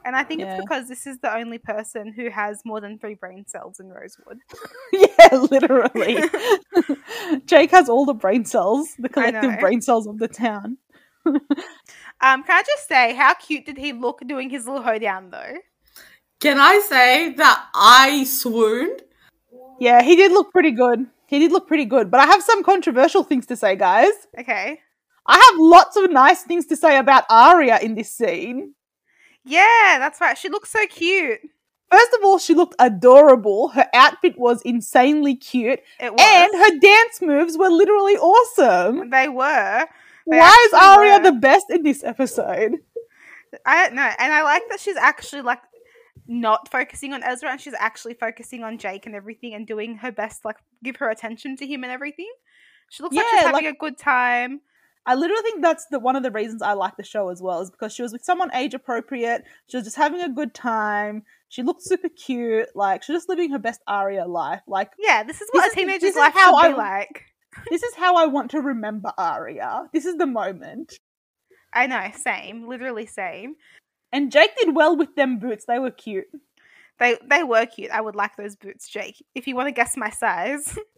And 0.09 0.17
I 0.17 0.25
think 0.25 0.41
Yeah. 0.41 0.55
it's 0.55 0.63
because 0.63 0.89
this 0.89 1.07
is 1.07 1.19
the 1.19 1.37
only 1.37 1.59
person 1.59 2.15
who 2.15 2.31
has 2.31 2.63
more 2.65 2.81
than 2.81 2.99
three 2.99 3.13
brain 3.13 3.45
cells 3.47 3.79
in 3.79 3.91
Rosewood. 3.91 4.39
yeah, 4.95 5.37
literally. 5.37 6.17
Jake 7.45 7.71
has 7.73 7.91
all 7.91 8.07
the 8.07 8.15
brain 8.15 8.47
cells, 8.47 8.95
the 8.99 9.11
collective 9.11 9.61
brain 9.61 9.83
cells 9.83 10.07
of 10.07 10.19
the 10.19 10.29
town. 10.29 10.79
Um, 12.21 12.43
can 12.43 12.57
I 12.59 12.63
just 12.63 12.89
say, 12.89 13.15
how 13.15 13.35
cute 13.35 13.65
did 13.65 13.79
he 13.79 13.93
look 13.93 14.21
doing 14.27 14.51
his 14.51 14.67
little 14.67 14.83
hoedown 14.83 15.31
though? 15.31 15.55
Can 16.41 16.59
I 16.59 16.81
say 16.81 17.33
that 17.35 17.67
I 17.75 18.25
swooned? 18.25 19.03
Yeah, 19.79 20.03
he 20.03 20.17
did 20.17 20.33
look 20.33 20.51
pretty 20.51 20.73
good. 20.73 21.07
He 21.27 21.39
did 21.39 21.53
look 21.53 21.69
pretty 21.69 21.85
good. 21.85 22.11
But 22.11 22.19
I 22.19 22.27
have 22.27 22.43
some 22.43 22.65
controversial 22.65 23.23
things 23.23 23.47
to 23.47 23.57
say, 23.57 23.77
guys. 23.77 24.11
Okay. 24.37 24.81
I 25.27 25.35
have 25.37 25.61
lots 25.61 25.97
of 25.97 26.11
nice 26.11 26.43
things 26.43 26.67
to 26.67 26.77
say 26.77 26.99
about 26.99 27.23
Aria 27.31 27.79
in 27.79 27.95
this 27.95 28.11
scene. 28.11 28.75
Yeah, 29.49 29.97
that's 29.99 30.21
right. 30.21 30.37
She 30.37 30.49
looks 30.49 30.71
so 30.71 30.87
cute. 30.87 31.41
First 31.91 32.13
of 32.19 32.25
all, 32.25 32.39
she 32.39 32.55
looked 32.55 32.75
adorable. 32.79 33.69
Her 33.69 33.87
outfit 33.95 34.39
was 34.39 34.61
insanely 34.63 35.35
cute. 35.35 35.81
It 35.99 36.13
was. 36.13 36.21
And 36.23 36.53
her 36.55 36.79
dance 36.79 37.23
moves 37.23 37.57
were 37.57 37.71
literally 37.71 38.17
awesome. 38.17 39.09
they 39.11 39.29
were. 39.29 39.87
They 40.31 40.37
Why 40.39 40.67
is 40.69 40.75
Aria 40.75 41.15
were. 41.19 41.23
the 41.25 41.33
best 41.33 41.67
in 41.71 41.83
this 41.83 42.05
episode? 42.05 42.73
I 43.65 43.85
don't 43.87 43.95
know, 43.95 44.11
and 44.19 44.31
I 44.31 44.43
like 44.43 44.63
that 44.69 44.79
she's 44.81 44.97
actually 44.99 45.41
like 45.41 45.63
not 46.27 46.71
focusing 46.71 47.15
on 47.15 47.23
Ezra, 47.23 47.51
and 47.53 47.59
she's 47.59 47.73
actually 47.79 48.13
focusing 48.13 48.63
on 48.63 48.77
Jake 48.77 49.07
and 49.07 49.15
everything, 49.15 49.55
and 49.55 49.67
doing 49.67 49.97
her 49.97 50.13
best, 50.13 50.45
like 50.45 50.57
give 50.85 50.97
her 50.97 51.09
attention 51.09 51.57
to 51.57 51.67
him 51.67 51.83
and 51.85 51.91
everything. 51.91 52.31
She 52.91 53.03
looks 53.03 53.17
like 53.17 53.25
she's 53.31 53.41
having 53.41 53.65
like- 53.65 53.75
a 53.75 53.79
good 53.79 53.97
time. 53.97 54.61
I 55.09 55.15
literally 55.15 55.43
think 55.43 55.63
that's 55.63 55.87
the 55.87 55.99
one 55.99 56.15
of 56.17 56.23
the 56.23 56.31
reasons 56.31 56.61
I 56.63 56.75
like 56.75 56.97
the 56.97 57.03
show 57.03 57.31
as 57.31 57.41
well, 57.43 57.61
is 57.63 57.71
because 57.71 57.93
she 57.95 58.03
was 58.03 58.13
with 58.13 58.23
someone 58.25 58.55
age 58.55 58.75
appropriate. 58.75 59.43
She 59.67 59.77
was 59.79 59.85
just 59.85 59.97
having 59.97 60.21
a 60.21 60.29
good 60.29 60.53
time. 60.55 61.23
She 61.49 61.63
looked 61.63 61.83
super 61.83 62.11
cute. 62.11 62.69
Like 62.75 63.03
she's 63.03 63.17
just 63.17 63.29
living 63.29 63.51
her 63.51 63.59
best 63.59 63.81
Aria 63.89 64.27
life. 64.27 64.61
Like 64.69 64.91
Yeah, 64.99 65.23
this 65.25 65.41
is 65.41 65.49
what 65.53 65.63
This 65.65 65.73
a 65.73 65.77
teenager's 65.77 66.11
is 66.11 66.17
life 66.17 66.35
how 66.35 66.61
should 66.61 66.69
be 66.69 66.75
I- 66.75 66.77
like. 66.77 67.25
this 67.71 67.83
is 67.83 67.95
how 67.95 68.17
I 68.17 68.27
want 68.27 68.51
to 68.53 68.61
remember 68.61 69.11
Aria. 69.19 69.89
This 69.93 70.05
is 70.05 70.17
the 70.17 70.27
moment. 70.27 70.93
I 71.73 71.87
know, 71.87 72.11
same, 72.15 72.69
literally 72.69 73.07
same. 73.07 73.55
And 74.13 74.31
Jake 74.31 74.57
did 74.59 74.75
well 74.77 74.97
with 74.97 75.15
them 75.17 75.39
boots. 75.39 75.65
They 75.67 75.79
were 75.79 75.91
cute. 75.91 76.27
They 76.99 77.17
they 77.29 77.45
were 77.45 77.65
cute. 77.67 77.91
I 77.91 78.01
would 78.01 78.17
like 78.17 78.37
those 78.37 78.57
boots, 78.57 78.89
Jake. 78.89 79.25
If 79.35 79.47
you 79.47 79.55
want 79.57 79.69
to 79.69 79.73
guess 79.73 79.97
my 79.97 80.11
size. 80.11 80.79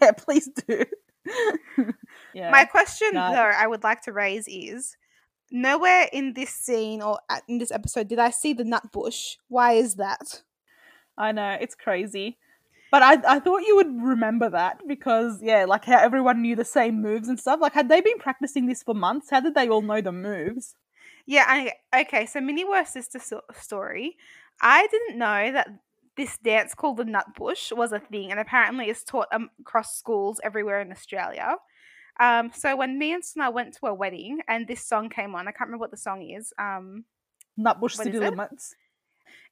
Yeah, 0.00 0.12
please 0.12 0.48
do. 0.68 0.84
yeah. 2.34 2.50
My 2.50 2.64
question, 2.64 3.10
No. 3.14 3.32
though, 3.32 3.52
I 3.56 3.66
would 3.66 3.82
like 3.82 4.02
to 4.02 4.12
raise 4.12 4.46
is 4.48 4.96
nowhere 5.50 6.08
in 6.12 6.34
this 6.34 6.50
scene 6.50 7.02
or 7.02 7.18
at- 7.28 7.42
in 7.48 7.58
this 7.58 7.70
episode 7.72 8.08
did 8.08 8.18
I 8.18 8.30
see 8.30 8.52
the 8.52 8.64
nut 8.64 8.92
bush. 8.92 9.36
Why 9.48 9.72
is 9.72 9.96
that? 9.96 10.42
I 11.18 11.32
know, 11.32 11.56
it's 11.60 11.74
crazy. 11.74 12.38
But 12.90 13.02
I, 13.02 13.36
I 13.36 13.38
thought 13.40 13.58
you 13.66 13.76
would 13.76 14.02
remember 14.02 14.50
that 14.50 14.80
because, 14.86 15.40
yeah, 15.42 15.64
like 15.64 15.84
how 15.84 15.98
everyone 15.98 16.42
knew 16.42 16.56
the 16.56 16.64
same 16.64 17.00
moves 17.00 17.28
and 17.28 17.38
stuff. 17.38 17.60
Like, 17.60 17.72
had 17.72 17.88
they 17.88 18.00
been 18.00 18.18
practicing 18.18 18.66
this 18.66 18.82
for 18.82 18.94
months? 18.94 19.30
How 19.30 19.40
did 19.40 19.54
they 19.54 19.68
all 19.68 19.82
know 19.82 20.00
the 20.00 20.10
moves? 20.12 20.74
Yeah, 21.26 21.44
I, 21.46 21.72
okay, 22.00 22.26
so 22.26 22.40
Mini 22.40 22.64
Were 22.64 22.84
Sister 22.84 23.20
so- 23.20 23.42
story. 23.54 24.16
I 24.60 24.88
didn't 24.88 25.18
know 25.18 25.52
that 25.52 25.68
this 26.16 26.36
dance 26.38 26.74
called 26.74 26.96
the 26.96 27.04
nut 27.04 27.26
bush 27.36 27.70
was 27.70 27.92
a 27.92 28.00
thing, 28.00 28.32
and 28.32 28.40
apparently 28.40 28.86
it's 28.86 29.04
taught 29.04 29.28
um, 29.32 29.50
across 29.60 29.96
schools 29.96 30.40
everywhere 30.42 30.80
in 30.80 30.90
Australia. 30.90 31.54
Um, 32.18 32.50
so 32.54 32.76
when 32.76 32.98
me 32.98 33.12
and 33.12 33.22
Sna 33.22 33.52
went 33.52 33.74
to 33.78 33.86
a 33.86 33.94
wedding 33.94 34.40
and 34.48 34.66
this 34.66 34.84
song 34.84 35.08
came 35.08 35.34
on, 35.34 35.48
I 35.48 35.52
can't 35.52 35.68
remember 35.68 35.82
what 35.82 35.90
the 35.90 35.96
song 35.96 36.22
is. 36.22 36.52
Um, 36.58 37.04
Nutbush 37.58 37.96
City 37.96 38.16
it? 38.16 38.20
Limits. 38.20 38.74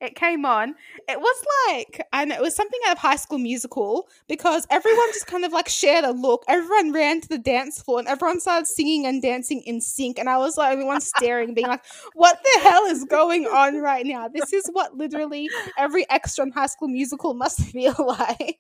it 0.01 0.15
came 0.15 0.45
on. 0.45 0.75
It 1.09 1.19
was 1.21 1.45
like, 1.69 2.07
and 2.13 2.31
it 2.31 2.41
was 2.41 2.55
something 2.55 2.79
out 2.87 2.93
of 2.93 2.99
High 2.99 3.17
School 3.17 3.39
Musical 3.39 4.09
because 4.29 4.67
everyone 4.71 5.09
just 5.13 5.27
kind 5.27 5.45
of 5.45 5.53
like 5.53 5.69
shared 5.69 6.05
a 6.05 6.13
look. 6.13 6.45
Everyone 6.49 6.93
ran 6.93 7.21
to 7.21 7.29
the 7.29 7.39
dance 7.39 7.83
floor 7.83 7.99
and 7.99 8.09
everyone 8.09 8.41
started 8.41 8.67
singing 8.67 9.07
and 9.07 9.21
dancing 9.21 9.61
in 9.63 9.81
sync. 9.81 10.19
And 10.19 10.29
I 10.29 10.39
was 10.39 10.57
like, 10.57 10.73
everyone 10.73 11.01
staring, 11.01 11.55
being 11.55 11.67
like, 11.67 11.85
what 12.15 12.39
the 12.43 12.61
hell 12.63 12.85
is 12.87 13.05
going 13.05 13.47
on 13.47 13.81
right 13.81 14.07
now? 14.07 14.29
This 14.29 14.53
is 14.53 14.69
what 14.73 14.97
literally 14.97 15.49
every 15.77 16.09
extra 16.11 16.45
in 16.45 16.53
High 16.53 16.67
School 16.67 16.89
Musical 16.89 17.35
must 17.35 17.61
feel 17.73 17.95
like. 17.99 18.57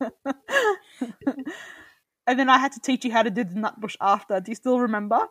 and 2.26 2.38
then 2.38 2.48
I 2.48 2.58
had 2.58 2.72
to 2.72 2.80
teach 2.80 3.04
you 3.04 3.12
how 3.12 3.22
to 3.22 3.30
do 3.30 3.44
the 3.44 3.54
Nutbush 3.54 3.96
after. 4.00 4.40
Do 4.40 4.50
you 4.50 4.54
still 4.54 4.78
remember? 4.80 5.26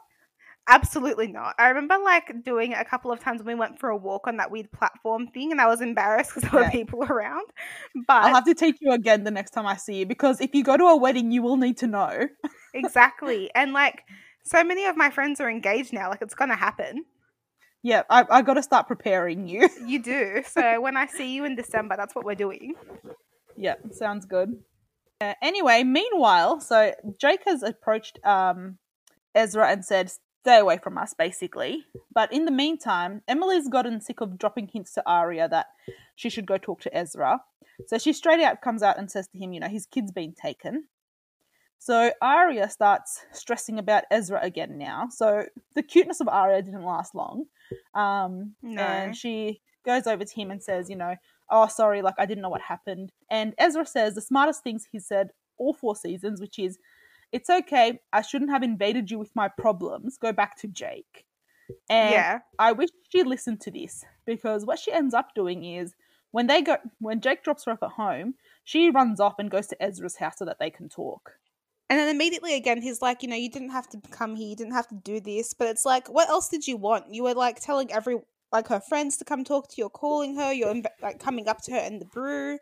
Absolutely 0.68 1.28
not. 1.28 1.56
I 1.58 1.70
remember 1.70 1.98
like 2.04 2.44
doing 2.44 2.72
it 2.72 2.78
a 2.80 2.86
couple 2.86 3.12
of 3.12 3.20
times 3.20 3.40
when 3.40 3.56
we 3.56 3.60
went 3.60 3.80
for 3.80 3.90
a 3.90 3.98
walk 3.98 4.28
on 4.28 4.38
that 4.38 4.52
weird 4.52 4.72
platform 4.72 5.28
thing, 5.28 5.52
and 5.52 5.60
I 5.60 5.68
was 5.68 5.82
embarrassed 5.82 6.34
because 6.36 6.50
there 6.50 6.62
Yeah. 6.62 6.68
were 6.68 6.72
people 6.72 7.04
around. 7.04 7.48
But 8.08 8.24
I'll 8.26 8.36
have 8.36 8.46
to 8.46 8.54
teach 8.54 8.78
you 8.80 8.92
again 8.92 9.24
the 9.24 9.32
next 9.32 9.52
time 9.52 9.66
I 9.66 9.76
see 9.76 10.00
you 10.00 10.06
because 10.06 10.40
if 10.40 10.54
you 10.54 10.64
go 10.64 10.78
to 10.78 10.84
a 10.86 10.96
wedding, 10.98 11.32
you 11.32 11.42
will 11.42 11.58
need 11.58 11.78
to 11.78 11.88
know. 11.88 12.28
exactly, 12.74 13.50
and 13.56 13.74
like 13.74 14.04
so 14.44 14.64
many 14.64 14.86
of 14.86 14.96
my 14.96 15.10
friends 15.10 15.42
are 15.42 15.50
engaged 15.50 15.94
now. 15.94 16.10
Like 16.10 16.22
it's 16.22 16.36
gonna 16.36 16.56
happen. 16.56 17.06
Yeah, 17.84 18.04
I, 18.12 18.26
I 18.30 18.42
got 18.44 18.54
to 18.54 18.64
start 18.64 18.88
preparing 18.88 19.48
you. 19.48 19.68
You 19.88 20.00
do. 20.04 20.44
So 20.48 20.80
when 20.80 20.96
I 20.96 21.08
see 21.08 21.34
you 21.34 21.46
in 21.46 21.56
December, 21.56 21.96
that's 21.98 22.14
what 22.14 22.24
we're 22.24 22.36
doing. 22.36 22.76
yeah, 23.58 23.74
sounds 23.92 24.26
good. 24.28 24.60
Uh, 25.22 25.36
anyway, 25.42 25.84
meanwhile, 25.84 26.60
so 26.60 26.94
Jake 27.20 27.44
has 27.46 27.62
approached 27.62 28.20
um, 28.26 28.80
Ezra 29.36 29.70
and 29.70 29.86
said, 29.86 30.12
stay 30.42 30.58
away 30.58 30.80
from 30.82 30.98
us, 30.98 31.14
basically. 31.14 31.86
But 32.14 32.34
in 32.34 32.46
the 32.46 32.52
meantime, 32.52 33.22
Emily's 33.28 33.70
gotten 33.70 34.02
sick 34.02 34.22
of 34.22 34.40
dropping 34.40 34.68
hints 34.68 34.94
to 34.96 35.04
Aria 35.06 35.48
that 35.50 35.68
she 36.16 36.30
should 36.30 36.48
go 36.48 36.58
talk 36.58 36.82
to 36.82 36.98
Ezra. 36.98 37.42
So 37.88 37.98
she 37.98 38.14
straight 38.14 38.42
out 38.42 38.62
comes 38.62 38.84
out 38.84 38.98
and 38.98 39.10
says 39.10 39.28
to 39.30 39.38
him, 39.38 39.54
you 39.54 39.60
know, 39.60 39.68
his 39.68 39.86
kid's 39.86 40.12
been 40.12 40.34
taken. 40.34 40.86
So 41.78 42.12
Aria 42.22 42.70
starts 42.70 43.26
stressing 43.32 43.80
about 43.80 44.04
Ezra 44.12 44.40
again 44.42 44.78
now. 44.78 45.08
So 45.10 45.46
the 45.74 45.82
cuteness 45.82 46.20
of 46.20 46.28
Aria 46.28 46.62
didn't 46.62 46.84
last 46.84 47.16
long. 47.16 47.46
Um, 47.96 48.54
No. 48.62 48.82
And 48.82 49.16
she 49.16 49.62
goes 49.84 50.06
over 50.06 50.24
to 50.24 50.36
him 50.36 50.52
and 50.52 50.62
says, 50.62 50.90
you 50.90 50.96
know, 50.96 51.16
oh, 51.52 51.68
sorry, 51.68 52.02
like 52.02 52.16
I 52.18 52.26
didn't 52.26 52.42
know 52.42 52.50
what 52.50 52.62
happened. 52.62 53.12
And 53.30 53.54
Ezra 53.58 53.86
says 53.86 54.16
the 54.16 54.22
smartest 54.22 54.64
things 54.64 54.88
he 54.92 55.00
said 55.00 55.30
all 55.58 55.74
four 55.74 55.96
seasons, 55.96 56.42
which 56.42 56.58
is, 56.58 56.80
it's 57.32 57.50
okay, 57.50 58.00
I 58.12 58.22
shouldn't 58.22 58.52
have 58.52 58.64
invaded 58.64 59.12
you 59.12 59.20
with 59.20 59.36
my 59.36 59.48
problems. 59.48 60.18
Go 60.18 60.34
back 60.34 60.58
to 60.62 60.68
Jake. 60.68 61.26
And 61.90 62.12
yeah. 62.12 62.40
I 62.60 62.72
wish 62.72 62.90
she 63.10 63.24
listened 63.24 63.62
to 63.62 63.72
this 63.72 64.04
because 64.26 64.66
what 64.66 64.80
she 64.80 64.92
ends 64.92 65.14
up 65.14 65.34
doing 65.36 65.64
is 65.64 65.94
when 66.32 66.48
they 66.48 66.62
go 66.62 66.78
when 67.00 67.22
Jake 67.22 67.44
drops 67.44 67.66
her 67.66 67.72
off 67.72 67.84
at 67.84 67.92
home, 67.92 68.36
she 68.64 68.90
runs 68.90 69.20
off 69.20 69.36
and 69.40 69.52
goes 69.52 69.68
to 69.68 69.82
Ezra's 69.82 70.18
house 70.18 70.38
so 70.38 70.46
that 70.46 70.60
they 70.60 70.70
can 70.70 70.90
talk. 70.90 71.32
And 71.90 72.00
then 72.00 72.08
immediately 72.08 72.56
again, 72.56 72.82
he's 72.82 73.02
like, 73.02 73.22
you 73.22 73.28
know, 73.28 73.36
you 73.36 73.50
didn't 73.50 73.72
have 73.72 73.90
to 73.90 74.02
come 74.12 74.36
here, 74.36 74.48
you 74.48 74.56
didn't 74.56 74.74
have 74.74 74.88
to 74.90 74.96
do 74.96 75.20
this. 75.20 75.54
But 75.54 75.68
it's 75.68 75.86
like, 75.86 76.08
what 76.08 76.30
else 76.30 76.48
did 76.48 76.66
you 76.66 76.78
want? 76.78 77.14
You 77.14 77.24
were 77.24 77.34
like 77.34 77.60
telling 77.60 77.92
every, 77.92 78.18
like 78.52 78.68
her 78.68 78.80
friends 78.80 79.18
to 79.18 79.26
come 79.26 79.44
talk 79.44 79.70
to 79.70 79.76
you, 79.78 79.86
or 79.86 79.90
calling 79.90 80.36
her, 80.36 80.52
you're 80.52 80.74
inv- 80.74 80.86
like 81.02 81.20
coming 81.20 81.48
up 81.48 81.62
to 81.64 81.72
her 81.72 81.80
in 81.80 82.00
the 82.00 82.06
brew. 82.06 82.58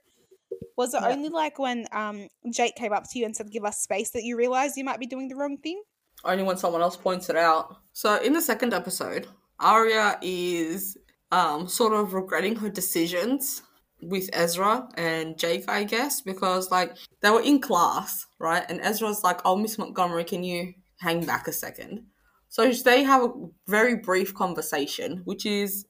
Was 0.77 0.93
it 0.93 1.01
Yeah. 1.01 1.09
only 1.09 1.29
like 1.29 1.59
when 1.59 1.87
um 1.91 2.27
Jake 2.51 2.75
came 2.75 2.93
up 2.93 3.05
to 3.11 3.19
you 3.19 3.25
and 3.25 3.35
said, 3.35 3.51
give 3.51 3.65
us 3.65 3.79
space, 3.81 4.09
that 4.11 4.23
you 4.23 4.37
realized 4.37 4.77
you 4.77 4.83
might 4.83 4.99
be 4.99 5.07
doing 5.07 5.27
the 5.27 5.35
wrong 5.35 5.57
thing? 5.57 5.81
only 6.25 6.43
when 6.43 6.57
someone 6.57 6.81
else 6.81 6.97
points 6.97 7.29
it 7.29 7.37
out. 7.37 7.77
So 7.93 8.17
in 8.21 8.33
the 8.33 8.41
second 8.41 8.73
episode, 8.73 9.27
Aria 9.57 10.17
is 10.21 10.97
um 11.31 11.67
sort 11.69 11.93
of 11.93 12.13
regretting 12.13 12.57
her 12.57 12.69
decisions 12.69 13.61
with 14.01 14.29
Ezra 14.33 14.89
and 14.95 15.37
Jake, 15.37 15.63
I 15.69 15.85
guess, 15.85 16.19
because 16.21 16.71
like 16.71 16.97
they 17.21 17.29
were 17.29 17.41
in 17.41 17.59
class, 17.61 18.25
right? 18.37 18.65
And 18.69 18.81
Ezra's 18.81 19.23
like, 19.23 19.39
"Oh, 19.45 19.55
Miss 19.55 19.77
Montgomery, 19.77 20.25
can 20.25 20.43
you 20.43 20.73
hang 20.97 21.25
back 21.25 21.47
a 21.47 21.53
second? 21.53 22.05
So 22.49 22.71
they 22.71 23.03
have 23.03 23.23
a 23.23 23.31
very 23.67 23.95
brief 23.95 24.33
conversation, 24.33 25.21
which 25.23 25.45
is 25.45 25.85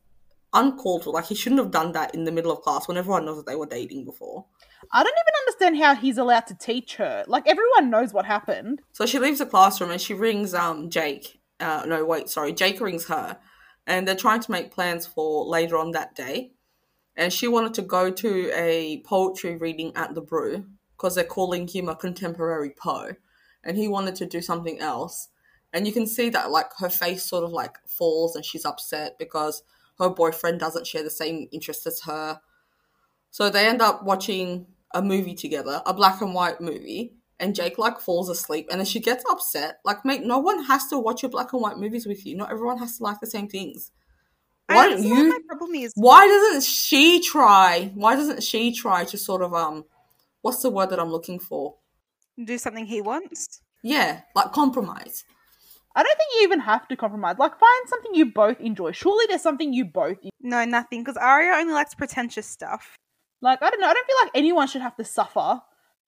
uncalled 0.53 1.05
for. 1.05 1.11
Like 1.13 1.25
he 1.25 1.35
shouldn't 1.35 1.61
have 1.61 1.71
done 1.71 1.93
that 1.93 2.13
in 2.13 2.25
the 2.25 2.31
middle 2.31 2.51
of 2.51 2.61
class 2.61 2.87
when 2.87 2.97
everyone 2.97 3.25
knows 3.25 3.37
that 3.37 3.45
they 3.45 3.55
were 3.55 3.65
dating 3.65 4.05
before. 4.05 4.45
I 4.91 5.03
don't 5.03 5.13
even 5.13 5.33
understand 5.47 5.77
how 5.77 5.95
he's 5.95 6.17
allowed 6.17 6.47
to 6.47 6.55
teach 6.55 6.95
her. 6.97 7.23
Like 7.27 7.47
everyone 7.47 7.89
knows 7.89 8.13
what 8.13 8.25
happened. 8.25 8.81
So 8.91 9.05
she 9.05 9.19
leaves 9.19 9.39
the 9.39 9.45
classroom 9.45 9.91
and 9.91 10.01
she 10.01 10.13
rings 10.13 10.53
um 10.53 10.89
Jake. 10.89 11.39
Uh, 11.59 11.83
no, 11.87 12.05
wait, 12.05 12.29
sorry. 12.29 12.53
Jake 12.53 12.79
rings 12.79 13.07
her, 13.07 13.37
and 13.85 14.07
they're 14.07 14.15
trying 14.15 14.39
to 14.39 14.51
make 14.51 14.71
plans 14.71 15.05
for 15.05 15.45
later 15.45 15.77
on 15.77 15.91
that 15.91 16.15
day. 16.15 16.51
And 17.17 17.33
she 17.33 17.49
wanted 17.49 17.73
to 17.73 17.81
go 17.81 18.09
to 18.09 18.51
a 18.53 19.01
poetry 19.05 19.57
reading 19.57 19.91
at 19.95 20.15
the 20.15 20.21
Brew 20.21 20.65
because 20.95 21.15
they're 21.15 21.25
calling 21.25 21.67
him 21.67 21.89
a 21.89 21.95
contemporary 21.95 22.73
Poe, 22.81 23.11
and 23.63 23.77
he 23.77 23.89
wanted 23.89 24.15
to 24.15 24.25
do 24.25 24.41
something 24.41 24.79
else. 24.79 25.27
And 25.73 25.85
you 25.85 25.93
can 25.93 26.07
see 26.07 26.29
that 26.29 26.51
like 26.51 26.67
her 26.79 26.89
face 26.89 27.23
sort 27.23 27.43
of 27.43 27.51
like 27.51 27.77
falls 27.87 28.35
and 28.35 28.43
she's 28.43 28.65
upset 28.65 29.17
because 29.19 29.63
her 29.99 30.09
boyfriend 30.09 30.59
doesn't 30.59 30.87
share 30.87 31.03
the 31.03 31.09
same 31.09 31.47
interests 31.51 31.85
as 31.85 32.01
her. 32.01 32.39
So 33.31 33.49
they 33.49 33.67
end 33.67 33.81
up 33.81 34.03
watching 34.03 34.67
a 34.93 35.01
movie 35.01 35.35
together, 35.35 35.81
a 35.85 35.93
black 35.93 36.21
and 36.21 36.33
white 36.33 36.59
movie, 36.59 37.13
and 37.39 37.55
Jake 37.55 37.77
like 37.77 37.99
falls 37.99 38.29
asleep 38.29 38.67
and 38.71 38.79
then 38.79 38.85
she 38.85 38.99
gets 38.99 39.23
upset. 39.29 39.79
Like, 39.85 40.03
mate, 40.03 40.23
no 40.23 40.39
one 40.39 40.63
has 40.65 40.87
to 40.87 40.97
watch 40.97 41.21
your 41.21 41.29
black 41.29 41.53
and 41.53 41.61
white 41.61 41.77
movies 41.77 42.05
with 42.05 42.25
you. 42.25 42.35
Not 42.35 42.51
everyone 42.51 42.79
has 42.79 42.97
to 42.97 43.03
like 43.03 43.19
the 43.19 43.27
same 43.27 43.47
things. 43.47 43.91
Why 44.67 44.89
don't 44.89 45.03
you 45.03 45.29
my 45.29 45.39
problem 45.47 45.73
is. 45.75 45.93
why 45.95 46.27
doesn't 46.27 46.63
she 46.63 47.21
try 47.21 47.91
why 47.95 48.15
doesn't 48.15 48.43
she 48.43 48.71
try 48.71 49.03
to 49.05 49.17
sort 49.17 49.41
of 49.41 49.51
um 49.51 49.85
what's 50.41 50.61
the 50.61 50.69
word 50.69 50.91
that 50.91 50.99
I'm 50.99 51.09
looking 51.09 51.39
for? 51.39 51.77
Do 52.43 52.57
something 52.57 52.85
he 52.85 53.01
wants. 53.01 53.61
Yeah, 53.81 54.21
like 54.35 54.51
compromise. 54.51 55.23
I 55.99 56.03
don't 56.03 56.17
think 56.17 56.29
you 56.35 56.43
even 56.43 56.61
have 56.61 56.87
to 56.87 56.95
compromise. 56.95 57.35
Like 57.37 57.59
find 57.59 57.89
something 57.89 58.15
you 58.15 58.31
both 58.31 58.61
enjoy. 58.61 58.93
Surely 58.93 59.25
there's 59.27 59.41
something 59.41 59.73
you 59.73 59.83
both 59.83 60.17
No, 60.39 60.63
nothing, 60.63 61.01
because 61.03 61.17
Aria 61.17 61.51
only 61.59 61.73
likes 61.73 61.93
pretentious 61.93 62.47
stuff. 62.47 62.95
like. 63.41 63.61
I 63.61 63.69
don't 63.69 63.81
know. 63.81 63.87
I 63.87 63.93
don't 63.93 64.07
feel 64.07 64.15
like 64.23 64.31
anyone 64.33 64.67
should 64.67 64.81
have 64.81 64.95
to 64.95 65.03
suffer 65.03 65.59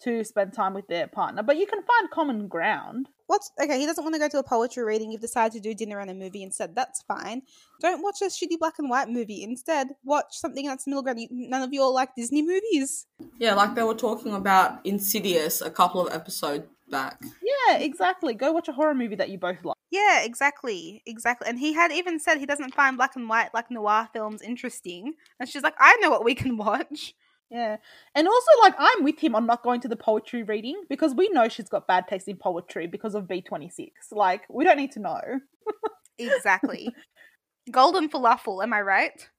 to 0.04 0.24
spend 0.24 0.54
time 0.54 0.74
with 0.74 0.88
their 0.88 1.08
partner, 1.08 1.44
but 1.44 1.58
you 1.58 1.68
can 1.68 1.82
find 1.84 2.10
common 2.10 2.48
ground. 2.48 3.10
What's 3.28 3.52
okay? 3.62 3.80
He 3.80 3.86
doesn't 3.86 4.04
want 4.04 4.16
to 4.16 4.20
go 4.20 4.30
to 4.30 4.40
a 4.40 4.44
poetry 4.44 4.86
reading. 4.86 5.12
You've 5.12 5.20
decided 5.20 5.52
to 5.54 5.60
do 5.60 5.76
dinner 5.76 6.00
and 6.00 6.10
a 6.10 6.14
movie 6.14 6.42
instead. 6.42 6.74
That's 6.74 7.02
fine. 7.04 7.42
Don't 7.82 8.02
watch 8.02 8.22
a 8.22 8.26
shitty 8.28 8.60
black 8.60 8.80
and 8.80 8.90
white 8.90 9.10
movie. 9.10 9.44
Instead, 9.44 9.90
watch 10.06 10.28
something 10.32 10.66
that's 10.68 10.88
middle 10.88 11.04
ground. 11.04 11.20
None 11.32 11.62
of 11.62 11.74
you 11.74 11.82
all 11.82 11.94
like 11.94 12.16
Disney 12.16 12.42
movies. 12.42 13.08
Yeah, 13.40 13.56
like 13.56 13.76
they 13.76 13.84
were 13.84 13.94
talking 13.94 14.34
about 14.34 14.86
Insidious 14.86 15.60
a 15.60 15.70
couple 15.70 16.08
of 16.08 16.14
episodes 16.14 16.66
back. 16.90 17.22
Yeah, 17.44 17.78
exactly. 17.78 18.34
Go 18.34 18.52
watch 18.54 18.68
a 18.70 18.74
horror 18.74 18.96
movie 18.96 19.16
that 19.16 19.30
you 19.30 19.38
both 19.38 19.64
like. 19.64 19.78
Yeah, 19.92 20.22
exactly, 20.24 21.04
exactly. 21.06 21.50
And 21.50 21.60
he 21.60 21.74
had 21.74 21.92
even 21.92 22.18
said 22.18 22.38
he 22.38 22.46
doesn't 22.46 22.74
find 22.74 22.96
black 22.96 23.18
and 23.18 23.28
white 23.28 23.54
like 23.54 23.70
noir 23.70 24.08
films 24.14 24.42
interesting. 24.42 25.16
And 25.38 25.50
she's 25.50 25.64
like, 25.64 25.76
I 25.78 25.98
know 25.98 26.10
what 26.10 26.24
we 26.24 26.34
can 26.34 26.56
watch. 26.66 27.14
Yeah. 27.50 27.76
And 28.16 28.28
also, 28.30 28.52
like, 28.62 28.76
I'm 28.80 29.04
with 29.04 29.20
him 29.20 29.36
on 29.36 29.46
not 29.46 29.62
going 29.62 29.82
to 29.82 29.90
the 29.90 29.98
poetry 29.98 30.44
reading 30.44 30.84
because 30.90 31.14
we 31.14 31.28
know 31.30 31.50
she's 31.50 31.68
got 31.68 31.86
bad 31.86 32.08
taste 32.08 32.30
in 32.30 32.38
poetry 32.38 32.88
because 32.88 33.14
of 33.14 33.26
B26. 33.26 33.90
Like, 34.14 34.44
we 34.50 34.64
don't 34.64 34.78
need 34.78 34.94
to 34.94 35.02
know. 35.02 35.20
Exactly. 36.18 36.96
Golden 37.72 38.10
falafel. 38.10 38.64
Am 38.64 38.72
I 38.72 38.80
right? 38.80 39.30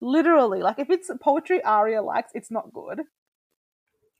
Literally. 0.00 0.60
Like, 0.60 0.80
if 0.80 0.90
it's 0.90 1.08
poetry 1.22 1.62
Aria 1.62 2.02
likes, 2.02 2.32
it's 2.34 2.50
not 2.50 2.72
good. 2.72 3.02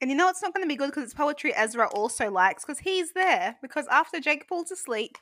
And 0.00 0.08
you 0.08 0.16
know 0.16 0.28
it's 0.28 0.42
not 0.42 0.54
going 0.54 0.64
to 0.64 0.68
be 0.68 0.76
good 0.76 0.90
because 0.90 1.04
it's 1.04 1.14
poetry 1.14 1.52
Ezra 1.54 1.88
also 1.88 2.30
likes 2.30 2.64
because 2.64 2.78
he's 2.78 3.12
there. 3.12 3.56
Because 3.60 3.86
after 3.90 4.20
Jake 4.20 4.46
falls 4.48 4.70
asleep, 4.70 5.18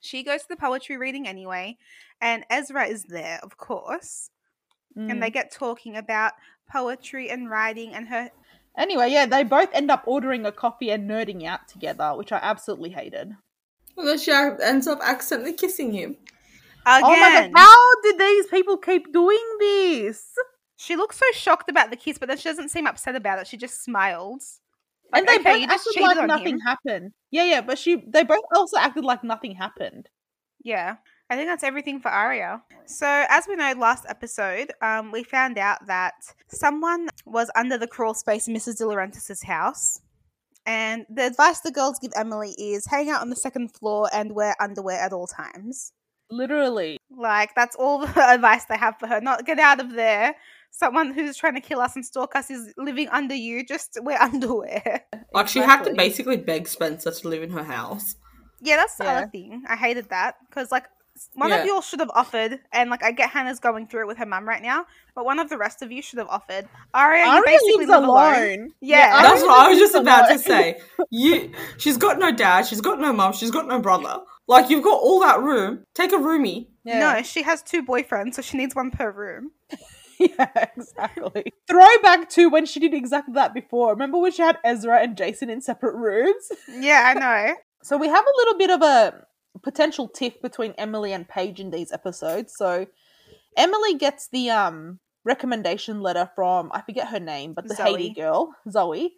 she 0.00 0.22
goes 0.22 0.42
to 0.42 0.48
the 0.48 0.56
poetry 0.56 0.96
reading 0.96 1.28
anyway, 1.28 1.76
and 2.20 2.44
Ezra 2.50 2.86
is 2.86 3.04
there, 3.04 3.38
of 3.42 3.56
course. 3.56 4.30
And 4.96 5.12
Mm. 5.12 5.20
they 5.20 5.30
get 5.30 5.52
talking 5.52 5.96
about 5.96 6.32
poetry 6.70 7.30
and 7.30 7.48
writing 7.48 7.94
and 7.94 8.08
her. 8.08 8.30
Anyway, 8.76 9.10
yeah, 9.10 9.26
they 9.26 9.44
both 9.44 9.68
end 9.72 9.90
up 9.90 10.02
ordering 10.06 10.44
a 10.46 10.52
coffee 10.52 10.90
and 10.90 11.08
nerding 11.08 11.44
out 11.44 11.68
together, 11.68 12.14
which 12.16 12.32
I 12.32 12.38
absolutely 12.42 12.90
hated. 12.90 13.36
And 13.96 14.08
then 14.08 14.18
she 14.18 14.32
ends 14.32 14.86
up 14.86 15.00
accidentally 15.02 15.52
kissing 15.52 15.92
him. 15.92 16.16
Again, 16.86 17.02
Oh 17.04 17.16
my 17.16 17.50
god, 17.52 17.58
how 17.58 18.00
did 18.02 18.18
these 18.18 18.46
people 18.46 18.76
keep 18.78 19.12
doing 19.12 19.44
this? 19.58 20.26
she 20.76 20.96
looks 20.96 21.18
so 21.18 21.26
shocked 21.34 21.68
about 21.68 21.90
the 21.90 21.96
kiss, 21.96 22.16
but 22.16 22.26
then 22.28 22.38
she 22.38 22.48
doesn't 22.48 22.70
seem 22.70 22.86
upset 22.86 23.14
about 23.14 23.38
it. 23.38 23.46
She 23.46 23.58
just 23.58 23.84
smiles. 23.84 24.60
And 25.12 25.26
they 25.26 25.38
okay, 25.38 25.66
both 25.66 25.70
acted 25.70 26.02
like 26.02 26.26
nothing 26.26 26.54
him. 26.54 26.60
happened. 26.60 27.12
Yeah, 27.30 27.44
yeah, 27.44 27.60
but 27.60 27.78
she 27.78 28.02
they 28.06 28.24
both 28.24 28.44
also 28.54 28.76
acted 28.78 29.04
like 29.04 29.24
nothing 29.24 29.54
happened. 29.54 30.08
Yeah, 30.62 30.96
I 31.30 31.36
think 31.36 31.48
that's 31.48 31.62
everything 31.62 32.00
for 32.00 32.08
Aria. 32.08 32.60
So, 32.86 33.06
as 33.06 33.46
we 33.48 33.54
know, 33.54 33.72
last 33.78 34.04
episode, 34.08 34.72
um, 34.82 35.12
we 35.12 35.22
found 35.22 35.58
out 35.58 35.86
that 35.86 36.14
someone 36.48 37.08
was 37.24 37.50
under 37.54 37.78
the 37.78 37.86
crawl 37.86 38.14
space 38.14 38.48
in 38.48 38.54
Mrs. 38.54 38.80
DiLaurentis' 38.80 39.44
house. 39.44 40.00
And 40.66 41.06
the 41.08 41.26
advice 41.26 41.60
the 41.60 41.70
girls 41.70 42.00
give 42.00 42.10
Emily 42.16 42.50
is 42.58 42.86
hang 42.86 43.10
out 43.10 43.22
on 43.22 43.30
the 43.30 43.36
second 43.36 43.72
floor 43.74 44.10
and 44.12 44.32
wear 44.34 44.56
underwear 44.60 44.98
at 45.00 45.12
all 45.12 45.28
times. 45.28 45.92
Literally. 46.30 46.98
Like, 47.16 47.54
that's 47.54 47.76
all 47.76 47.98
the 48.06 48.28
advice 48.28 48.64
they 48.64 48.76
have 48.76 48.98
for 48.98 49.06
her. 49.06 49.20
Not 49.20 49.46
get 49.46 49.60
out 49.60 49.78
of 49.78 49.92
there. 49.92 50.34
Someone 50.70 51.12
who's 51.12 51.36
trying 51.36 51.54
to 51.54 51.60
kill 51.60 51.80
us 51.80 51.94
and 51.96 52.04
stalk 52.04 52.34
us 52.36 52.50
is 52.50 52.72
living 52.76 53.08
under 53.08 53.34
you. 53.34 53.64
Just 53.66 53.98
wear 54.02 54.20
underwear. 54.22 55.02
Like 55.32 55.48
she 55.48 55.58
had 55.60 55.82
to 55.84 55.94
basically 55.94 56.36
beg 56.36 56.68
Spencer 56.68 57.10
to 57.10 57.28
live 57.28 57.42
in 57.42 57.50
her 57.50 57.64
house. 57.64 58.16
Yeah, 58.62 58.76
that's 58.76 58.96
the 58.96 59.04
Yeah. 59.04 59.16
other 59.18 59.26
thing. 59.28 59.62
I 59.68 59.76
hated 59.76 60.08
that 60.10 60.36
because 60.48 60.70
like 60.70 60.84
one 61.34 61.50
Yeah. 61.50 61.56
of 61.56 61.66
you 61.66 61.74
all 61.74 61.82
should 61.82 62.00
have 62.00 62.10
offered, 62.14 62.60
and 62.72 62.88
like 62.88 63.02
I 63.02 63.10
get 63.12 63.28
Hanna's 63.30 63.58
going 63.60 63.86
through 63.88 64.02
it 64.02 64.06
with 64.06 64.16
her 64.18 64.24
mum 64.26 64.48
right 64.48 64.62
now, 64.62 64.86
but 65.14 65.24
one 65.26 65.38
of 65.38 65.50
the 65.50 65.58
rest 65.58 65.82
of 65.82 65.92
you 65.92 66.00
should 66.00 66.18
have 66.18 66.28
offered. 66.28 66.66
Aria, 66.94 67.24
you 67.26 67.30
Aria 67.30 67.42
basically 67.44 67.86
lives 67.86 67.90
alone. 67.92 68.08
alone. 68.08 68.68
Yeah. 68.80 69.16
Aria 69.16 69.22
That's 69.28 69.42
what 69.42 69.50
I 69.60 69.68
was 69.68 69.78
lives 69.78 69.92
just 69.92 69.94
about 70.02 70.28
to 70.28 70.38
say. 70.38 70.78
You, 71.10 71.52
she's 71.78 71.96
got 71.98 72.18
no 72.18 72.32
dad, 72.32 72.62
she's 72.66 72.80
got 72.80 73.00
no 73.00 73.12
mum, 73.12 73.32
she's 73.34 73.50
got 73.50 73.66
no 73.66 73.80
brother. 73.80 74.20
Like 74.46 74.70
you've 74.70 74.84
got 74.84 74.98
all 75.00 75.20
that 75.20 75.40
room. 75.42 75.84
Take 75.94 76.12
a 76.12 76.16
roomie. 76.16 76.68
Yeah. 76.84 76.98
No, 77.16 77.22
she 77.22 77.42
has 77.42 77.62
two 77.62 77.82
boyfriends, 77.84 78.34
so 78.34 78.42
she 78.42 78.56
needs 78.56 78.74
one 78.74 78.90
per 78.90 79.10
room. 79.10 79.50
Yeah, 80.38 80.68
exactly. 80.76 81.52
Throwback 81.66 82.28
to 82.30 82.50
when 82.50 82.66
she 82.66 82.78
did 82.78 82.92
exactly 82.92 83.32
that 83.34 83.54
before. 83.54 83.90
Remember 83.92 84.18
when 84.18 84.32
she 84.32 84.42
had 84.42 84.58
Ezra 84.64 85.00
and 85.00 85.16
Jason 85.16 85.48
in 85.48 85.62
separate 85.62 85.94
rooms? 85.94 86.52
Yeah, 86.68 87.02
I 87.06 87.14
know. 87.14 87.54
So 87.82 87.96
we 87.96 88.08
have 88.08 88.24
a 88.24 88.36
little 88.36 88.58
bit 88.58 88.70
of 88.70 88.82
a 88.82 89.26
potential 89.62 90.08
tiff 90.08 90.40
between 90.42 90.74
Emily 90.76 91.12
and 91.12 91.26
Paige 91.26 91.58
in 91.60 91.70
these 91.70 91.90
episodes. 91.90 92.54
So 92.56 92.86
Emily 93.56 93.94
gets 93.94 94.28
the 94.28 94.50
um 94.50 95.00
recommendation 95.24 96.00
letter 96.02 96.30
from 96.34 96.70
I 96.72 96.82
forget 96.82 97.08
her 97.08 97.20
name, 97.20 97.54
but 97.54 97.66
the 97.66 97.74
Zoe. 97.74 97.92
Haiti 97.92 98.14
girl, 98.14 98.54
Zoe. 98.70 99.14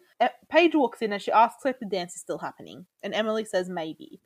Paige 0.49 0.75
walks 0.75 1.01
in 1.01 1.11
and 1.11 1.21
she 1.21 1.31
asks 1.33 1.65
if 1.65 1.79
the 1.79 1.85
dance 1.85 2.15
is 2.15 2.21
still 2.21 2.37
happening, 2.37 2.85
and 3.03 3.13
Emily 3.13 3.43
says 3.43 3.67
maybe. 3.69 4.21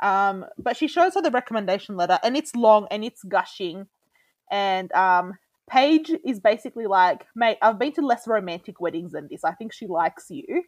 Um, 0.00 0.44
but 0.58 0.76
she 0.76 0.86
shows 0.86 1.14
her 1.14 1.22
the 1.22 1.30
recommendation 1.30 1.96
letter, 1.96 2.20
and 2.22 2.36
it's 2.36 2.54
long 2.54 2.86
and 2.90 3.04
it's 3.04 3.22
gushing, 3.24 3.86
and 4.50 4.92
um, 4.92 5.34
Paige 5.68 6.12
is 6.24 6.40
basically 6.40 6.86
like, 6.86 7.26
"Mate, 7.34 7.58
I've 7.62 7.78
been 7.78 7.92
to 7.92 8.02
less 8.02 8.26
romantic 8.26 8.80
weddings 8.80 9.12
than 9.12 9.28
this. 9.30 9.44
I 9.44 9.52
think 9.52 9.72
she 9.72 9.86
likes 9.86 10.26
you." 10.30 10.62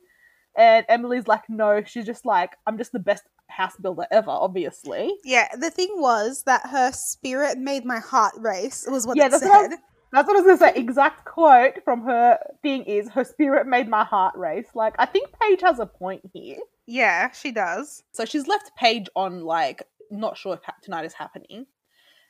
And 0.56 0.86
Emily's 0.88 1.28
like, 1.28 1.42
"No, 1.48 1.82
she's 1.84 2.06
just 2.06 2.24
like, 2.24 2.56
I'm 2.66 2.78
just 2.78 2.92
the 2.92 2.98
best 2.98 3.24
house 3.48 3.76
builder 3.76 4.06
ever, 4.10 4.30
obviously." 4.30 5.14
Yeah, 5.24 5.48
the 5.56 5.70
thing 5.70 5.90
was 5.96 6.44
that 6.44 6.66
her 6.70 6.92
spirit 6.92 7.58
made 7.58 7.84
my 7.84 7.98
heart 7.98 8.34
race, 8.38 8.86
was 8.88 9.06
what 9.06 9.16
Yeah, 9.16 9.26
it 9.26 9.30
that's 9.32 9.42
said. 9.42 9.48
what 9.50 9.64
I 9.64 9.68
was- 9.68 9.78
That's 10.12 10.28
what 10.28 10.36
I 10.36 10.40
was 10.40 10.58
gonna 10.58 10.72
say. 10.72 10.80
Exact 10.80 11.24
quote 11.26 11.82
from 11.84 12.02
her 12.04 12.38
thing 12.62 12.84
is, 12.84 13.10
"Her 13.10 13.24
spirit 13.24 13.66
made 13.66 13.88
my 13.88 14.04
heart 14.04 14.34
race." 14.36 14.68
Like, 14.74 14.94
I 14.98 15.04
think 15.04 15.28
Paige 15.40 15.60
has 15.62 15.78
a 15.78 15.84
point 15.86 16.22
here. 16.32 16.58
Yeah, 16.86 17.32
she 17.32 17.50
does. 17.50 18.02
So 18.12 18.24
she's 18.24 18.46
left 18.46 18.74
Paige 18.76 19.08
on 19.16 19.44
like 19.44 19.82
not 20.10 20.38
sure 20.38 20.54
if 20.54 20.60
tonight 20.82 21.04
is 21.04 21.14
happening. 21.14 21.66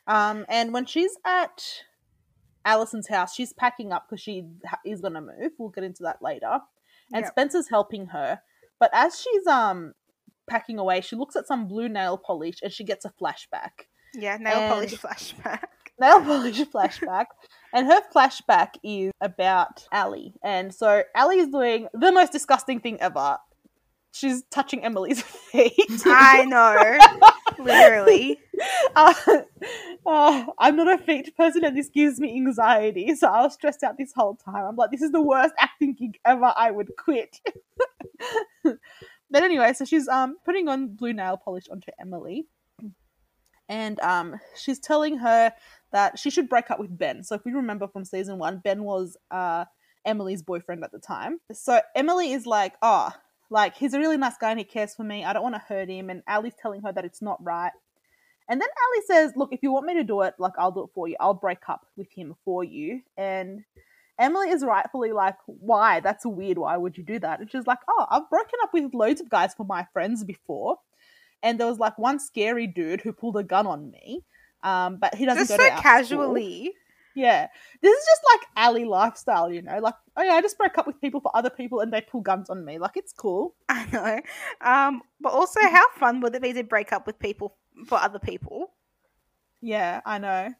Um, 0.07 0.45
and 0.49 0.73
when 0.73 0.85
she's 0.85 1.15
at 1.23 1.63
Alison's 2.67 3.07
house, 3.07 3.33
she's 3.33 3.53
packing 3.53 3.91
up 3.91 4.05
because 4.07 4.21
she 4.21 4.45
ha- 4.65 4.79
is 4.85 5.01
gonna 5.01 5.21
move. 5.21 5.51
We'll 5.57 5.69
get 5.69 5.83
into 5.83 6.03
that 6.03 6.21
later. 6.21 6.59
And 7.13 7.23
Yep. 7.23 7.31
Spencer's 7.31 7.69
helping 7.69 8.07
her, 8.07 8.41
but 8.79 8.89
as 8.93 9.19
she's 9.19 9.47
um 9.47 9.93
packing 10.49 10.77
away, 10.79 11.01
she 11.01 11.15
looks 11.15 11.35
at 11.35 11.47
some 11.47 11.67
blue 11.67 11.89
nail 11.89 12.17
polish 12.17 12.59
and 12.61 12.71
she 12.71 12.83
gets 12.83 13.05
a 13.05 13.09
flashback. 13.21 13.87
Yeah, 14.13 14.37
nail 14.37 14.57
And- 14.59 14.73
polish 14.73 14.95
flashback. 14.95 15.63
Nail 15.99 16.21
polish 16.21 16.61
flashback, 16.61 17.25
and 17.73 17.87
her 17.87 18.01
flashback 18.15 18.75
is 18.83 19.11
about 19.19 19.87
Allie. 19.91 20.35
And 20.43 20.71
so 20.71 21.01
Allie 21.15 21.39
is 21.39 21.47
doing 21.49 21.87
the 21.91 22.11
most 22.11 22.31
disgusting 22.31 22.79
thing 22.79 23.01
ever. 23.01 23.39
She's 24.17 24.43
touching 24.49 24.83
Emily's 24.83 25.21
feet. 25.51 26.01
I 26.05 26.45
know. 26.45 26.97
Literally. 27.63 28.39
uh, 28.95 29.13
uh, 30.05 30.45
I'm 30.57 30.75
not 30.75 30.99
a 30.99 31.03
feet 31.03 31.35
person 31.37 31.63
and 31.63 31.77
this 31.77 31.89
gives 31.89 32.19
me 32.19 32.35
anxiety, 32.35 33.13
so 33.15 33.27
I 33.27 33.41
was 33.41 33.53
stressed 33.53 33.83
out 33.83 33.97
this 33.97 34.13
whole 34.15 34.35
time. 34.35 34.65
I'm 34.65 34.75
like, 34.75 34.91
this 34.91 35.01
is 35.01 35.11
the 35.11 35.21
worst 35.21 35.53
acting 35.59 35.93
gig 35.93 36.19
ever. 36.25 36.53
I 36.55 36.71
would 36.71 36.91
quit. 36.97 37.39
but 38.63 39.43
anyway, 39.43 39.73
so 39.73 39.85
she's 39.85 40.07
um 40.07 40.37
putting 40.45 40.67
on 40.67 40.95
blue 40.95 41.13
nail 41.13 41.37
polish 41.37 41.67
onto 41.69 41.91
Emily, 41.99 42.47
and 43.69 43.99
um 43.99 44.35
she's 44.55 44.79
telling 44.79 45.17
her 45.19 45.53
that 45.91 46.17
she 46.17 46.29
should 46.29 46.49
break 46.49 46.71
up 46.71 46.79
with 46.79 46.97
Ben. 46.97 47.23
So 47.23 47.35
if 47.35 47.45
we 47.45 47.51
remember 47.51 47.87
from 47.87 48.05
season 48.05 48.39
one, 48.39 48.59
Ben 48.63 48.83
was 48.83 49.17
uh 49.29 49.65
Emily's 50.05 50.41
boyfriend 50.41 50.83
at 50.83 50.91
the 50.91 50.99
time. 50.99 51.39
So 51.51 51.81
Emily 51.95 52.31
is 52.31 52.45
like, 52.45 52.75
oh, 52.81 53.11
like 53.49 53.75
he's 53.75 53.93
a 53.93 53.99
really 53.99 54.17
nice 54.17 54.37
guy 54.39 54.51
and 54.51 54.59
he 54.59 54.65
cares 54.65 54.95
for 54.95 55.03
me. 55.03 55.23
I 55.23 55.33
don't 55.33 55.43
want 55.43 55.55
to 55.55 55.61
hurt 55.67 55.89
him. 55.89 56.09
And 56.09 56.23
Ali's 56.27 56.53
telling 56.61 56.81
her 56.81 56.91
that 56.91 57.05
it's 57.05 57.21
not 57.21 57.43
right. 57.43 57.71
And 58.49 58.61
then 58.61 58.67
Ali 58.69 59.05
says, 59.05 59.33
Look, 59.35 59.51
if 59.51 59.61
you 59.61 59.71
want 59.71 59.85
me 59.85 59.95
to 59.95 60.03
do 60.03 60.21
it, 60.21 60.35
like 60.37 60.53
I'll 60.57 60.71
do 60.71 60.83
it 60.83 60.89
for 60.93 61.07
you. 61.07 61.15
I'll 61.19 61.33
break 61.33 61.69
up 61.69 61.85
with 61.95 62.11
him 62.11 62.35
for 62.45 62.63
you. 62.63 63.01
And 63.17 63.63
Emily 64.19 64.49
is 64.49 64.63
rightfully 64.63 65.11
like, 65.11 65.35
Why? 65.45 65.99
That's 65.99 66.25
weird. 66.25 66.57
Why 66.57 66.77
would 66.77 66.97
you 66.97 67.03
do 67.03 67.19
that? 67.19 67.39
And 67.39 67.51
she's 67.51 67.67
like, 67.67 67.79
Oh, 67.87 68.05
I've 68.09 68.29
broken 68.29 68.59
up 68.63 68.73
with 68.73 68.93
loads 68.93 69.21
of 69.21 69.29
guys 69.29 69.53
for 69.53 69.65
my 69.65 69.85
friends 69.93 70.23
before. 70.23 70.77
And 71.43 71.59
there 71.59 71.67
was 71.67 71.77
like 71.79 71.97
one 71.97 72.19
scary 72.19 72.67
dude 72.67 73.01
who 73.01 73.13
pulled 73.13 73.37
a 73.37 73.43
gun 73.43 73.67
on 73.67 73.91
me. 73.91 74.23
Um, 74.63 74.97
but 74.97 75.15
he 75.15 75.25
doesn't 75.25 75.47
Just 75.47 75.51
go 75.51 75.57
so 75.57 75.69
to 75.69 75.75
our 75.75 75.81
school. 76.03 76.73
Casually. 77.17 77.27
Yeah. 77.27 77.47
This 77.81 77.97
is 77.97 78.05
just 78.05 78.21
like 78.33 78.65
Ali 78.65 78.85
lifestyle, 78.85 79.51
you 79.51 79.61
know? 79.61 79.79
Like, 79.79 79.95
oh 80.15 80.23
yeah, 80.23 80.33
I 80.33 80.41
just 80.41 80.57
broke 80.57 80.77
up 80.77 80.87
with 80.87 81.01
people 81.01 81.19
for 81.19 81.35
other 81.35 81.49
people 81.49 81.79
and 81.79 81.91
they 81.91 82.01
pull 82.01 82.21
guns 82.21 82.49
on 82.49 82.63
me. 82.65 82.79
Like, 82.79 82.95
it's 82.95 83.13
cool. 83.13 83.55
I 83.69 83.85
know. 83.91 84.21
Um, 84.61 85.01
but 85.19 85.33
also, 85.33 85.59
how 85.61 85.89
fun 85.99 86.21
would 86.21 86.35
it 86.35 86.41
be 86.41 86.53
to 86.53 86.63
break 86.63 86.93
up 86.93 87.07
with 87.07 87.19
people 87.19 87.55
for 87.87 87.97
other 87.97 88.19
people? 88.19 88.73
Yeah, 89.61 90.01
I 90.05 90.17
know. 90.17 90.53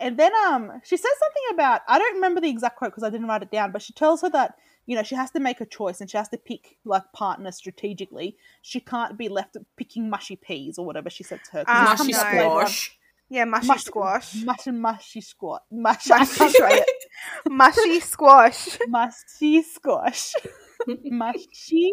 And 0.00 0.16
then 0.16 0.30
um 0.46 0.80
she 0.84 0.96
says 0.96 1.10
something 1.18 1.42
about 1.54 1.80
I 1.88 1.98
don't 1.98 2.14
remember 2.14 2.40
the 2.40 2.48
exact 2.48 2.76
quote 2.76 2.92
because 2.92 3.02
I 3.02 3.10
didn't 3.10 3.26
write 3.26 3.42
it 3.42 3.50
down, 3.50 3.72
but 3.72 3.82
she 3.82 3.92
tells 3.92 4.22
her 4.22 4.30
that 4.30 4.54
you 4.86 4.94
know 4.94 5.02
she 5.02 5.16
has 5.16 5.32
to 5.32 5.40
make 5.40 5.60
a 5.60 5.66
choice 5.66 6.00
and 6.00 6.08
she 6.08 6.16
has 6.16 6.28
to 6.28 6.38
pick 6.38 6.76
like 6.84 7.02
partner 7.12 7.50
strategically. 7.50 8.36
She 8.62 8.78
can't 8.78 9.18
be 9.18 9.28
left 9.28 9.56
picking 9.76 10.08
mushy 10.08 10.36
peas 10.36 10.78
or 10.78 10.86
whatever 10.86 11.10
she 11.10 11.24
said 11.24 11.40
to 11.46 11.50
her. 11.50 11.60
It's 11.62 11.68
Mushy 11.68 11.96
coming 11.96 12.14
up 12.14 12.26
no. 12.26 12.38
later 12.38 12.48
on. 12.48 12.66
squash. 12.66 12.97
Yeah, 13.30 13.44
mushy 13.44 13.66
Mush- 13.68 13.84
squash. 13.84 14.34
Mushy 14.44 14.70
mushy 14.70 15.20
squat. 15.20 15.62
Mush, 15.70 16.10
I 16.10 16.18
Mushy 16.20 16.38
can't 16.38 16.52
say 16.52 16.68
it. 16.78 17.50
mushy 17.50 18.00
squash. 18.00 18.78
Mushy 18.88 19.62
squash. 19.62 20.32
mushy. 20.86 21.92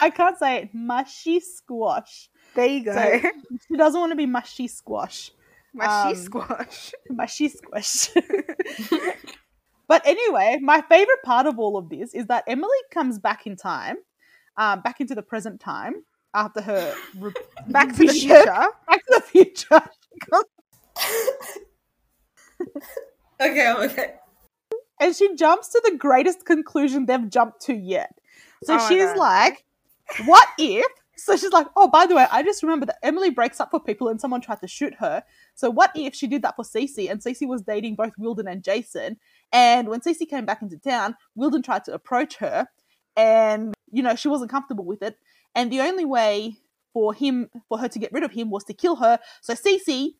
I 0.00 0.10
can't 0.10 0.38
say 0.38 0.58
it. 0.62 0.70
Mushy 0.74 1.40
squash. 1.40 2.28
There 2.54 2.66
you 2.66 2.84
go. 2.84 2.92
So- 2.94 3.30
She 3.68 3.76
doesn't 3.76 3.98
want 4.00 4.12
to 4.12 4.16
be 4.16 4.26
mushy 4.26 4.68
squash. 4.68 5.32
mushy 5.74 5.88
um, 6.10 6.14
squash. 6.16 6.92
mushy 7.10 7.48
squish. 7.48 8.10
but 9.88 10.06
anyway, 10.06 10.58
my 10.62 10.82
favorite 10.82 11.22
part 11.24 11.46
of 11.46 11.58
all 11.58 11.76
of 11.76 11.88
this 11.88 12.14
is 12.14 12.26
that 12.26 12.44
Emily 12.46 12.68
comes 12.92 13.18
back 13.18 13.46
in 13.46 13.56
time, 13.56 13.96
um, 14.56 14.80
back 14.82 15.00
into 15.00 15.14
the 15.14 15.22
present 15.22 15.60
time 15.60 16.04
after 16.34 16.60
her 16.60 16.94
re- 17.18 17.32
Back 17.68 17.88
to 17.96 18.06
the 18.06 18.12
future. 18.12 18.44
Back 18.44 19.04
to 19.06 19.14
the 19.16 19.20
future. 19.20 19.82
Okay, 23.40 23.66
I'm 23.66 23.90
okay. 23.90 24.14
and 25.00 25.16
she 25.16 25.34
jumps 25.34 25.68
to 25.70 25.82
the 25.84 25.96
greatest 25.96 26.44
conclusion 26.46 27.06
they've 27.06 27.28
jumped 27.28 27.62
to 27.62 27.74
yet. 27.74 28.14
So 28.62 28.76
Oh 28.76 28.88
she's 28.88 29.16
like, 29.16 29.64
"What 30.26 30.46
if?" 30.58 30.86
So 31.16 31.36
she's 31.36 31.52
like, 31.52 31.66
"Oh, 31.76 31.88
by 31.88 32.06
the 32.06 32.14
way, 32.14 32.26
I 32.30 32.42
just 32.44 32.62
remember 32.62 32.86
that 32.86 32.98
Emily 33.02 33.30
breaks 33.30 33.58
up 33.60 33.70
for 33.72 33.80
people 33.80 34.08
and 34.08 34.20
someone 34.20 34.40
tried 34.40 34.60
to 34.60 34.68
shoot 34.68 34.94
her. 35.00 35.24
So 35.54 35.70
what 35.70 35.90
if 35.96 36.14
she 36.14 36.28
did 36.28 36.42
that 36.42 36.54
for 36.54 36.64
Cece 36.64 37.10
and 37.10 37.20
Cece 37.20 37.48
was 37.48 37.62
dating 37.62 37.96
both 37.96 38.12
Wilden 38.16 38.46
and 38.46 38.62
Jason? 38.62 39.16
And 39.52 39.88
when 39.88 40.00
Cece 40.00 40.28
came 40.28 40.46
back 40.46 40.62
into 40.62 40.78
town, 40.78 41.16
Wilden 41.34 41.62
tried 41.62 41.84
to 41.86 41.94
approach 41.94 42.36
her, 42.36 42.68
and 43.16 43.74
you 43.90 44.04
know 44.04 44.14
she 44.14 44.28
wasn't 44.28 44.52
comfortable 44.52 44.84
with 44.84 45.02
it. 45.02 45.16
And 45.54 45.72
the 45.72 45.80
only 45.80 46.04
way 46.04 46.58
for 46.92 47.14
him, 47.14 47.48
for 47.68 47.78
her 47.78 47.88
to 47.88 47.98
get 47.98 48.12
rid 48.12 48.24
of 48.24 48.32
him, 48.32 48.50
was 48.50 48.64
to 48.64 48.74
kill 48.74 48.96
her. 48.96 49.18
So 49.40 49.54
Cece 49.54 50.14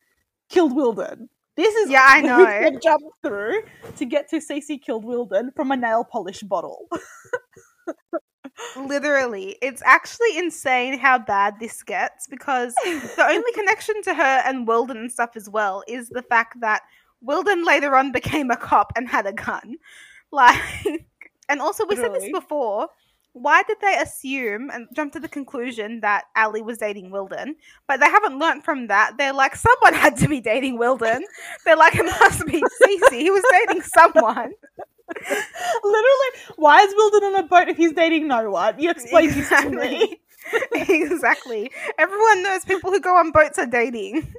killed 0.49 0.75
Wilden." 0.75 1.29
This 1.55 1.75
is 1.75 1.91
Yeah, 1.91 2.07
I 2.09 2.23
know. 2.23 2.79
Jumped 2.83 3.05
through 3.23 3.63
to 3.97 4.05
get 4.05 4.29
to 4.31 4.37
Cece 4.37 4.81
killed 4.81 5.05
Wilden 5.05 5.53
from 5.55 5.71
a 5.71 5.77
nail 5.77 6.05
polish 6.05 6.41
bottle. 6.41 6.89
Literally, 8.77 9.57
it's 9.61 9.83
actually 9.85 10.39
insane 10.39 10.99
how 10.99 11.19
bad 11.19 11.55
this 11.61 11.83
gets 11.83 12.27
because 12.27 12.75
the 12.85 13.27
only 13.29 13.53
connection 13.55 14.03
to 14.03 14.15
her 14.15 14.43
and 14.45 14.67
Wilden 14.67 14.97
and 14.97 15.13
stuff 15.13 15.31
as 15.37 15.49
well 15.49 15.83
is 15.87 16.09
the 16.09 16.23
fact 16.23 16.61
that 16.61 16.83
Wilden 17.21 17.65
later 17.65 17.97
on 17.97 18.13
became 18.13 18.51
a 18.51 18.57
cop 18.57 18.93
and 18.97 19.09
had 19.09 19.27
a 19.27 19.33
gun. 19.33 19.77
Like, 20.35 21.05
and 21.51 21.61
also 21.61 21.85
we 21.85 21.95
said 21.95 22.15
this 22.15 22.33
before. 22.33 22.89
Why 23.35 23.63
did 23.63 23.79
they 23.81 23.97
assume 23.97 24.71
and 24.71 24.89
jump 24.95 25.13
to 25.15 25.21
the 25.21 25.29
conclusion 25.29 26.01
that 26.01 26.25
Ali 26.37 26.61
was 26.61 26.79
dating 26.79 27.11
Wilden? 27.11 27.57
But 27.89 28.01
they 28.01 28.07
haven't 28.07 28.39
learnt 28.39 28.65
from 28.65 28.89
that. 28.89 29.17
They're 29.17 29.33
like, 29.33 29.57
someone 29.57 29.95
had 29.95 30.17
to 30.19 30.29
be 30.29 30.41
dating 30.41 30.79
Wilden. 30.79 31.25
They're 31.65 31.77
like, 31.77 31.95
it 31.95 32.05
must 32.05 32.47
be 32.47 32.63
Cece. 32.83 33.19
He 33.19 33.31
was 33.31 33.43
dating 33.51 33.83
someone. 33.83 34.53
Literally, 35.85 36.31
why 36.57 36.83
is 36.83 36.95
Wilden 36.95 37.25
on 37.25 37.37
a 37.37 37.43
boat 37.45 37.69
if 37.69 37.77
he's 37.77 37.93
dating 37.93 38.29
no 38.29 38.51
one? 38.51 38.79
You 38.81 38.91
explain 38.91 39.31
this 39.31 39.49
to 39.49 39.71
me. 39.71 40.21
exactly. 40.73 41.71
Everyone 41.99 42.43
knows 42.43 42.65
people 42.65 42.91
who 42.91 43.01
go 43.01 43.17
on 43.17 43.31
boats 43.31 43.59
are 43.59 43.67
dating. 43.67 44.35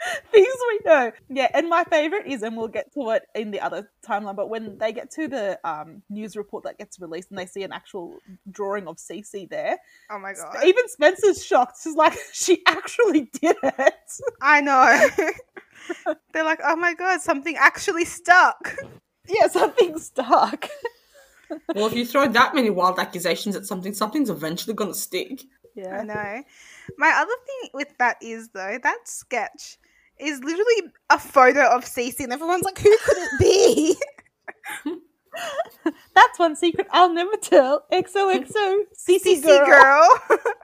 Things 0.32 0.46
we 0.68 0.80
know. 0.84 1.12
Yeah, 1.28 1.48
and 1.54 1.68
my 1.68 1.84
favorite 1.84 2.26
is, 2.26 2.42
and 2.42 2.56
we'll 2.56 2.68
get 2.68 2.92
to 2.94 3.10
it 3.10 3.24
in 3.34 3.50
the 3.50 3.60
other 3.60 3.90
timeline, 4.06 4.36
but 4.36 4.48
when 4.48 4.78
they 4.78 4.92
get 4.92 5.10
to 5.12 5.26
the 5.28 5.58
um, 5.64 6.02
news 6.08 6.36
report 6.36 6.64
that 6.64 6.78
gets 6.78 7.00
released 7.00 7.30
and 7.30 7.38
they 7.38 7.46
see 7.46 7.62
an 7.64 7.72
actual 7.72 8.18
drawing 8.50 8.86
of 8.86 8.96
Cece 8.96 9.48
there, 9.48 9.76
Oh 10.10 10.18
my 10.18 10.34
god. 10.34 10.56
even 10.64 10.88
Spencer's 10.88 11.44
shocked. 11.44 11.78
She's 11.82 11.96
like, 11.96 12.16
she 12.32 12.62
actually 12.66 13.30
did 13.40 13.56
it. 13.62 13.94
I 14.40 14.60
know. 14.60 15.08
They're 16.32 16.44
like, 16.44 16.60
oh 16.64 16.76
my 16.76 16.94
god, 16.94 17.20
something 17.20 17.56
actually 17.56 18.04
stuck. 18.04 18.76
Yeah, 19.26 19.48
something 19.48 19.98
stuck. 19.98 20.68
Well, 21.74 21.86
if 21.86 21.94
you 21.94 22.04
throw 22.04 22.28
that 22.28 22.54
many 22.54 22.70
wild 22.70 22.98
accusations 22.98 23.56
at 23.56 23.66
something, 23.66 23.94
something's 23.94 24.30
eventually 24.30 24.74
gonna 24.74 24.94
stick. 24.94 25.42
Yeah. 25.74 25.98
I 25.98 26.04
know. 26.04 26.42
My 26.98 27.10
other 27.16 27.32
thing 27.46 27.70
with 27.72 27.96
that 27.98 28.16
is 28.20 28.48
though, 28.50 28.78
that 28.82 28.98
sketch 29.04 29.78
is 30.20 30.40
literally 30.42 30.92
a 31.10 31.18
photo 31.18 31.68
of 31.68 31.84
Cece 31.84 32.20
and 32.20 32.32
everyone's 32.32 32.64
like, 32.64 32.78
who 32.78 32.96
could 33.04 33.16
it 33.18 33.30
be? 33.38 33.96
That's 36.14 36.38
one 36.38 36.56
secret 36.56 36.86
I'll 36.90 37.12
never 37.12 37.36
tell. 37.36 37.84
XOXO, 37.92 38.80
CC 39.08 39.40
Cece 39.40 39.44
girl. 39.44 40.20
girl. 40.28 40.38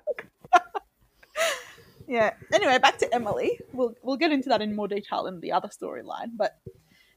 Yeah. 2.06 2.32
Anyway, 2.52 2.78
back 2.78 2.98
to 2.98 3.14
Emily. 3.14 3.58
We'll 3.72 3.94
we'll 4.02 4.16
get 4.16 4.32
into 4.32 4.48
that 4.50 4.60
in 4.60 4.76
more 4.76 4.88
detail 4.88 5.26
in 5.26 5.40
the 5.40 5.52
other 5.52 5.68
storyline. 5.68 6.32
But 6.36 6.52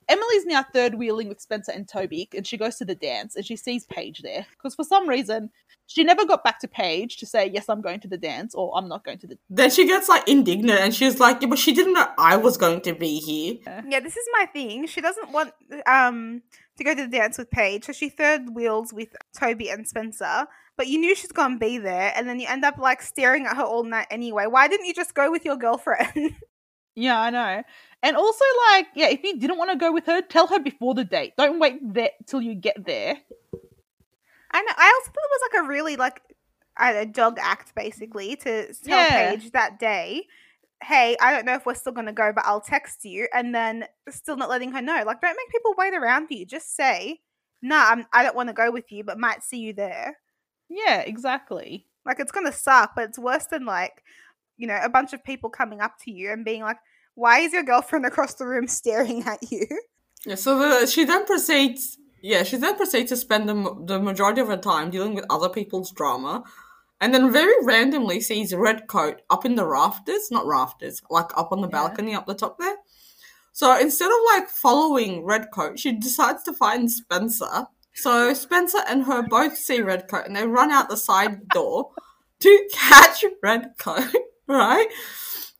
Emily's 0.10 0.46
now 0.46 0.64
third 0.74 0.96
wheeling 0.96 1.28
with 1.28 1.42
Spencer 1.42 1.72
and 1.72 1.88
Toby, 1.88 2.30
and 2.36 2.48
she 2.48 2.58
goes 2.58 2.78
to 2.78 2.86
the 2.86 2.96
dance 2.96 3.36
and 3.36 3.46
she 3.46 3.56
sees 3.56 3.86
Paige 3.86 4.22
there 4.22 4.46
because 4.52 4.76
for 4.76 4.84
some 4.84 5.08
reason 5.08 5.50
she 5.88 6.04
never 6.04 6.26
got 6.26 6.44
back 6.44 6.60
to 6.60 6.68
Paige 6.68 7.18
to 7.18 7.26
say 7.26 7.50
yes, 7.52 7.70
I'm 7.70 7.82
going 7.82 8.02
to 8.02 8.08
the 8.08 8.18
dance 8.18 8.54
or 8.54 8.78
I'm 8.78 8.88
not 8.88 9.04
going 9.04 9.18
to 9.20 9.28
the. 9.28 9.38
Then 9.50 9.70
she 9.72 9.88
gets 9.88 10.10
like 10.10 10.28
indignant 10.28 10.80
and 10.80 10.94
she's 10.94 11.20
like, 11.20 11.42
yeah, 11.42 11.48
but 11.48 11.58
she 11.58 11.74
didn't 11.74 11.94
know 11.94 12.08
I 12.18 12.36
was 12.36 12.58
going 12.58 12.82
to 12.82 12.94
be 12.94 13.20
here. 13.20 13.82
Yeah, 13.88 14.02
this 14.02 14.18
is 14.18 14.26
my 14.34 14.46
thing. 14.48 14.86
She 14.88 15.02
doesn't 15.02 15.32
want 15.32 15.54
um 15.88 16.42
to 16.78 16.84
go 16.84 16.94
to 16.94 17.02
the 17.02 17.08
dance 17.08 17.38
with 17.38 17.50
Paige, 17.50 17.86
so 17.86 17.94
she 17.94 18.10
third 18.10 18.54
wheels 18.54 18.94
with 18.94 19.10
Toby 19.38 19.70
and 19.70 19.88
Spencer. 19.88 20.46
But 20.76 20.88
you 20.88 21.00
knew 21.00 21.16
she's 21.16 21.32
gonna 21.32 21.58
be 21.58 21.80
there, 21.80 22.14
and 22.16 22.30
then 22.30 22.40
you 22.40 22.48
end 22.48 22.64
up 22.64 22.78
like 22.78 23.02
staring 23.02 23.46
at 23.46 23.58
her 23.58 23.64
all 23.64 23.84
night 23.84 24.08
anyway. 24.12 24.46
Why 24.46 24.68
didn't 24.68 24.86
you 24.86 24.94
just 24.94 25.16
go 25.16 25.32
with 25.32 25.44
your 25.44 25.58
girlfriend? 25.58 26.36
Yeah, 26.98 27.22
I 27.22 27.30
know. 27.30 27.64
And 28.02 28.18
also, 28.18 28.44
like, 28.72 28.88
yeah, 28.96 29.10
if 29.10 29.24
you 29.24 29.38
didn't 29.38 29.60
want 29.60 29.70
to 29.70 29.78
go 29.78 29.92
with 29.92 30.08
her, 30.08 30.20
tell 30.24 30.48
her 30.48 30.60
before 30.60 30.96
the 30.96 31.04
date. 31.04 31.34
Don't 31.38 31.60
wait 31.60 31.78
there 31.94 32.10
till 32.26 32.42
you 32.42 32.56
get 32.56 32.84
there. 32.86 33.16
I 34.52 34.62
know. 34.62 34.74
I 34.76 35.00
also 35.00 35.12
thought 35.12 35.24
it 35.24 35.32
was 35.32 35.50
like 35.54 35.64
a 35.64 35.68
really 35.68 35.96
like 35.96 36.22
a 36.80 37.06
dog 37.06 37.38
act 37.40 37.76
basically 37.76 38.36
to 38.38 38.74
tell 38.74 38.98
Yeah. 38.98 39.32
Paige 39.32 39.52
that 39.52 39.78
day, 39.78 40.26
"Hey, 40.84 41.16
I 41.22 41.32
don't 41.32 41.46
know 41.46 41.54
if 41.54 41.68
we're 41.68 41.76
still 41.76 41.92
gonna 41.92 42.14
go, 42.14 42.32
but 42.34 42.46
I'll 42.48 42.62
text 42.62 43.06
you," 43.06 43.28
and 43.32 43.54
then 43.54 43.88
still 44.10 44.36
not 44.36 44.50
letting 44.50 44.72
her 44.72 44.82
know. 44.82 45.04
Like, 45.06 45.22
don't 45.22 45.38
make 45.38 45.52
people 45.52 45.76
wait 45.78 45.94
around 45.94 46.28
for 46.28 46.34
you. 46.34 46.48
Just 46.48 46.76
say, 46.76 47.22
"Nah, 47.62 47.90
I'm, 47.90 48.08
I 48.12 48.24
don't 48.24 48.36
want 48.36 48.50
to 48.50 48.54
go 48.54 48.72
with 48.72 48.92
you, 48.92 49.04
but 49.04 49.20
might 49.20 49.44
see 49.44 49.60
you 49.60 49.74
there." 49.74 50.18
Yeah, 50.68 51.02
exactly. 51.02 51.86
Like, 52.06 52.20
it's 52.20 52.32
gonna 52.32 52.52
suck, 52.52 52.96
but 52.96 53.04
it's 53.10 53.20
worse 53.20 53.46
than 53.46 53.66
like, 53.66 54.04
you 54.58 54.68
know, 54.68 54.80
a 54.84 54.90
bunch 54.90 55.14
of 55.14 55.24
people 55.24 55.50
coming 55.50 55.82
up 55.82 55.94
to 56.04 56.12
you 56.12 56.32
and 56.32 56.44
being 56.46 56.62
like, 56.62 56.78
"Why 57.16 57.40
is 57.40 57.54
your 57.54 57.64
girlfriend 57.64 58.06
across 58.06 58.34
the 58.36 58.46
room 58.46 58.68
staring 58.80 59.24
at 59.24 59.40
you?" 59.52 59.66
Yeah, 60.26 60.36
so 60.36 60.58
the, 60.58 60.88
she 60.88 61.06
then 61.06 61.26
proceeds. 61.26 61.98
Yeah, 62.22 62.44
she 62.44 62.58
then 62.58 62.76
proceeds 62.76 63.10
to 63.10 63.16
spend 63.16 63.48
the, 63.48 63.76
the 63.86 64.00
majority 64.00 64.42
of 64.42 64.48
her 64.48 64.58
time 64.58 64.90
dealing 64.90 65.14
with 65.14 65.26
other 65.30 65.50
people's 65.50 65.92
drama, 65.92 66.44
and 67.00 67.14
then 67.14 67.32
very 67.32 67.54
randomly 67.64 68.20
sees 68.22 68.54
Red 68.54 68.88
Coat 68.88 69.22
up 69.30 69.46
in 69.46 69.56
the 69.56 69.66
rafters, 69.68 70.30
not 70.32 70.46
rafters, 70.48 71.02
like 71.10 71.30
up 71.38 71.52
on 71.52 71.62
the 71.62 71.68
Yeah. 71.68 71.72
balcony 71.72 72.16
up 72.16 72.26
the 72.26 72.34
top 72.34 72.58
there. 72.58 72.76
So 73.54 73.78
instead 73.80 74.10
of 74.12 74.18
like 74.34 74.50
following 74.50 75.24
Red 75.24 75.52
Coat, 75.52 75.80
she 75.80 75.92
decides 75.94 76.44
to 76.44 76.54
find 76.54 76.92
Spencer. 76.92 77.68
So 77.94 78.34
Spencer 78.34 78.80
and 78.88 79.04
her 79.06 79.22
both 79.24 79.58
see 79.58 79.82
Red 79.82 80.08
Coat, 80.08 80.26
and 80.28 80.36
they 80.36 80.46
run 80.46 80.72
out 80.72 80.90
the 80.90 80.98
side 80.98 81.48
door 81.50 81.92
to 82.40 82.70
catch 82.74 83.24
Red 83.42 83.72
Coat. 83.80 84.14
Right, 84.48 84.88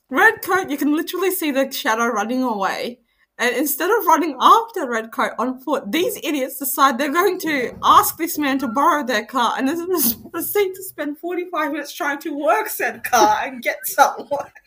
Red 0.10 0.42
Coat, 0.42 0.70
you 0.70 0.78
can 0.78 0.96
literally 0.96 1.32
see 1.32 1.52
the 1.52 1.70
shadow 1.72 2.08
running 2.08 2.42
away. 2.42 3.00
And 3.40 3.56
instead 3.56 3.92
of 3.92 4.06
running 4.06 4.36
after 4.40 4.90
Redcoat 4.90 5.34
on 5.38 5.60
foot, 5.60 5.92
these 5.92 6.18
idiots 6.24 6.58
decide 6.58 6.98
they're 6.98 7.14
going 7.14 7.40
to 7.42 7.78
ask 7.84 8.18
this 8.18 8.38
man 8.38 8.58
to 8.60 8.68
borrow 8.68 9.06
their 9.06 9.26
car 9.26 9.54
and 9.58 9.68
then 9.68 9.88
proceed 10.32 10.74
to 10.74 10.84
spend 10.84 11.20
45 11.20 11.72
minutes 11.72 11.94
trying 11.94 12.20
to 12.20 12.36
work 12.36 12.68
said 12.70 13.04
car 13.04 13.42
and 13.44 13.62
get 13.62 13.78
somewhere. 13.86 14.54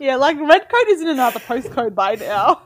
Yeah, 0.00 0.14
like 0.14 0.38
Redcoat 0.38 0.86
is 0.90 1.00
in 1.00 1.08
another 1.08 1.40
postcode 1.40 1.94
by 1.96 2.14
now. 2.14 2.62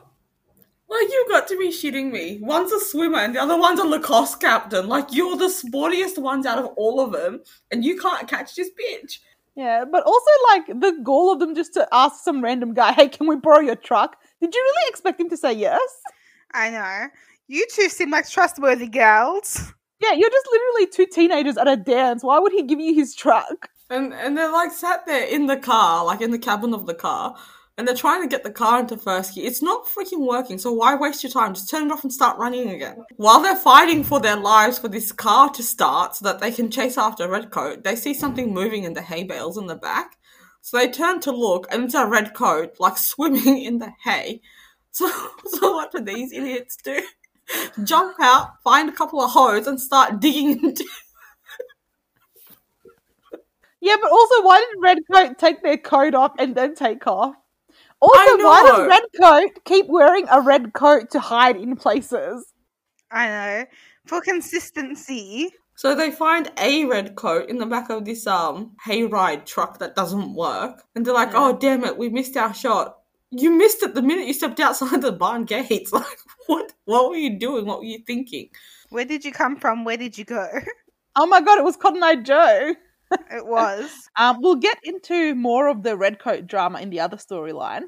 Like, 0.93 1.11
you've 1.11 1.29
got 1.29 1.47
to 1.47 1.57
be 1.57 1.69
shitting 1.69 2.11
me. 2.11 2.39
One's 2.39 2.71
a 2.71 2.79
swimmer 2.79 3.17
and 3.17 3.33
the 3.33 3.41
other 3.41 3.57
one's 3.57 3.79
a 3.79 3.83
lacrosse 3.83 4.35
captain. 4.35 4.87
Like, 4.87 5.07
you're 5.11 5.35
the 5.35 5.45
sportiest 5.45 6.19
ones 6.19 6.45
out 6.45 6.59
of 6.59 6.67
all 6.77 6.99
of 6.99 7.11
them, 7.11 7.41
and 7.71 7.83
you 7.83 7.97
can't 7.97 8.27
catch 8.27 8.55
this 8.55 8.69
bitch. 8.69 9.17
Yeah, 9.55 9.85
but 9.91 10.03
also 10.03 10.31
like 10.51 10.67
the 10.67 10.99
goal 11.03 11.31
of 11.31 11.39
them 11.39 11.55
just 11.55 11.73
to 11.73 11.87
ask 11.91 12.23
some 12.23 12.43
random 12.43 12.73
guy, 12.73 12.91
"Hey, 12.91 13.07
can 13.07 13.27
we 13.27 13.35
borrow 13.35 13.59
your 13.59 13.75
truck?" 13.75 14.17
Did 14.41 14.53
you 14.53 14.61
really 14.61 14.89
expect 14.89 15.19
him 15.19 15.29
to 15.29 15.37
say 15.37 15.53
yes? 15.53 15.81
I 16.53 16.69
know. 16.69 17.07
You 17.47 17.65
two 17.71 17.89
seem 17.89 18.09
like 18.09 18.29
trustworthy 18.29 18.87
girls. 18.87 19.73
Yeah, 19.99 20.13
you're 20.13 20.29
just 20.29 20.47
literally 20.51 20.87
two 20.87 21.05
teenagers 21.05 21.57
at 21.57 21.67
a 21.67 21.77
dance. 21.77 22.23
Why 22.23 22.39
would 22.39 22.51
he 22.51 22.63
give 22.63 22.79
you 22.79 22.93
his 22.93 23.15
truck? 23.15 23.69
And 23.89 24.13
and 24.13 24.37
they're 24.37 24.51
like 24.51 24.71
sat 24.71 25.05
there 25.05 25.25
in 25.25 25.45
the 25.45 25.57
car, 25.57 26.03
like 26.03 26.21
in 26.21 26.31
the 26.31 26.39
cabin 26.39 26.73
of 26.73 26.87
the 26.87 26.95
car, 26.95 27.35
and 27.77 27.87
they're 27.87 27.95
trying 27.95 28.21
to 28.21 28.27
get 28.27 28.43
the 28.43 28.51
car 28.51 28.79
into 28.79 28.97
first 28.97 29.33
gear. 29.33 29.47
It's 29.47 29.61
not 29.61 29.87
freaking 29.87 30.27
working, 30.27 30.57
so 30.57 30.71
why 30.71 30.95
waste 30.95 31.23
your 31.23 31.31
time? 31.31 31.53
Just 31.53 31.69
turn 31.69 31.87
it 31.87 31.91
off 31.91 32.03
and 32.03 32.13
start 32.13 32.37
running 32.37 32.69
again. 32.69 33.03
While 33.17 33.41
they're 33.41 33.55
fighting 33.55 34.03
for 34.03 34.19
their 34.19 34.35
lives 34.35 34.77
for 34.77 34.87
this 34.87 35.11
car 35.11 35.49
to 35.49 35.63
start 35.63 36.15
so 36.15 36.25
that 36.25 36.39
they 36.39 36.51
can 36.51 36.69
chase 36.69 36.97
after 36.97 37.27
Redcoat, 37.27 37.83
they 37.83 37.95
see 37.95 38.13
something 38.13 38.53
moving 38.53 38.83
in 38.83 38.93
the 38.93 39.01
hay 39.01 39.23
bales 39.23 39.57
in 39.57 39.67
the 39.67 39.75
back. 39.75 40.17
So 40.61 40.77
they 40.77 40.89
turn 40.89 41.19
to 41.21 41.31
look, 41.31 41.65
and 41.71 41.85
it's 41.85 41.95
a 41.95 42.05
red 42.05 42.33
coat, 42.33 42.75
like 42.79 42.97
swimming 42.99 43.63
in 43.63 43.79
the 43.79 43.91
hay. 44.03 44.41
So, 44.91 45.09
so 45.45 45.73
what 45.73 45.91
do 45.91 46.01
these 46.01 46.31
idiots 46.31 46.77
do? 46.77 47.01
Jump 47.83 48.15
out, 48.21 48.61
find 48.63 48.87
a 48.87 48.93
couple 48.93 49.19
of 49.19 49.31
hoes, 49.31 49.67
and 49.67 49.81
start 49.81 50.19
digging 50.19 50.63
into 50.63 50.85
Yeah, 53.81 53.97
but 54.01 54.11
also, 54.11 54.43
why 54.43 54.59
did 54.59 54.81
Redcoat 54.81 55.37
take 55.37 55.61
their 55.61 55.77
coat 55.77 56.15
off 56.15 56.31
and 56.39 56.55
then 56.55 56.73
take 56.73 57.05
off? 57.05 57.35
Also, 58.03 58.37
why 58.43 58.63
does 58.67 58.79
know. 58.79 58.87
Redcoat 58.87 59.63
keep 59.65 59.85
wearing 59.87 60.27
a 60.29 60.41
red 60.41 60.73
coat 60.73 61.09
to 61.11 61.19
hide 61.19 61.55
in 61.55 61.75
places? 61.77 62.51
I 63.11 63.27
know. 63.27 63.65
For 64.05 64.19
consistency. 64.21 65.51
So 65.75 65.95
they 65.95 66.11
find 66.11 66.51
a 66.59 66.85
red 66.85 67.15
coat 67.15 67.49
in 67.49 67.57
the 67.57 67.65
back 67.65 67.89
of 67.89 68.05
this 68.05 68.27
um 68.27 68.75
hayride 68.85 69.45
truck 69.45 69.79
that 69.79 69.95
doesn't 69.95 70.33
work, 70.35 70.83
and 70.95 71.05
they're 71.05 71.13
like, 71.13 71.31
Yeah. 71.31 71.47
"Oh 71.47 71.57
damn 71.57 71.83
it, 71.85 71.97
we 71.97 72.09
missed 72.09 72.35
our 72.37 72.53
shot." 72.53 72.97
You 73.31 73.49
missed 73.51 73.81
it 73.81 73.95
the 73.95 74.01
minute 74.03 74.27
you 74.27 74.33
stepped 74.33 74.59
outside 74.59 75.01
the 75.01 75.11
barn 75.11 75.45
gates. 75.45 75.91
Like, 76.01 76.19
what? 76.47 76.73
What 76.85 77.09
were 77.09 77.15
you 77.15 77.39
doing? 77.39 77.65
What 77.65 77.79
were 77.79 77.85
you 77.85 77.99
thinking? 78.05 78.49
Where 78.89 79.05
did 79.05 79.23
you 79.25 79.31
come 79.31 79.55
from? 79.55 79.85
Where 79.85 79.97
did 79.97 80.17
you 80.17 80.25
go? 80.25 80.47
Oh 81.15 81.27
my 81.27 81.41
god, 81.41 81.59
it 81.59 81.63
was 81.63 81.77
Cotton 81.77 82.01
Eye 82.01 82.15
Joe. 82.15 82.73
It 83.31 83.45
was. 83.45 83.89
Um, 84.15 84.37
we'll 84.41 84.55
get 84.55 84.77
into 84.83 85.33
more 85.33 85.67
of 85.67 85.81
the 85.81 85.97
Redcoat 85.97 86.45
drama 86.45 86.79
in 86.79 86.91
the 86.91 86.99
other 86.99 87.17
storyline. 87.17 87.85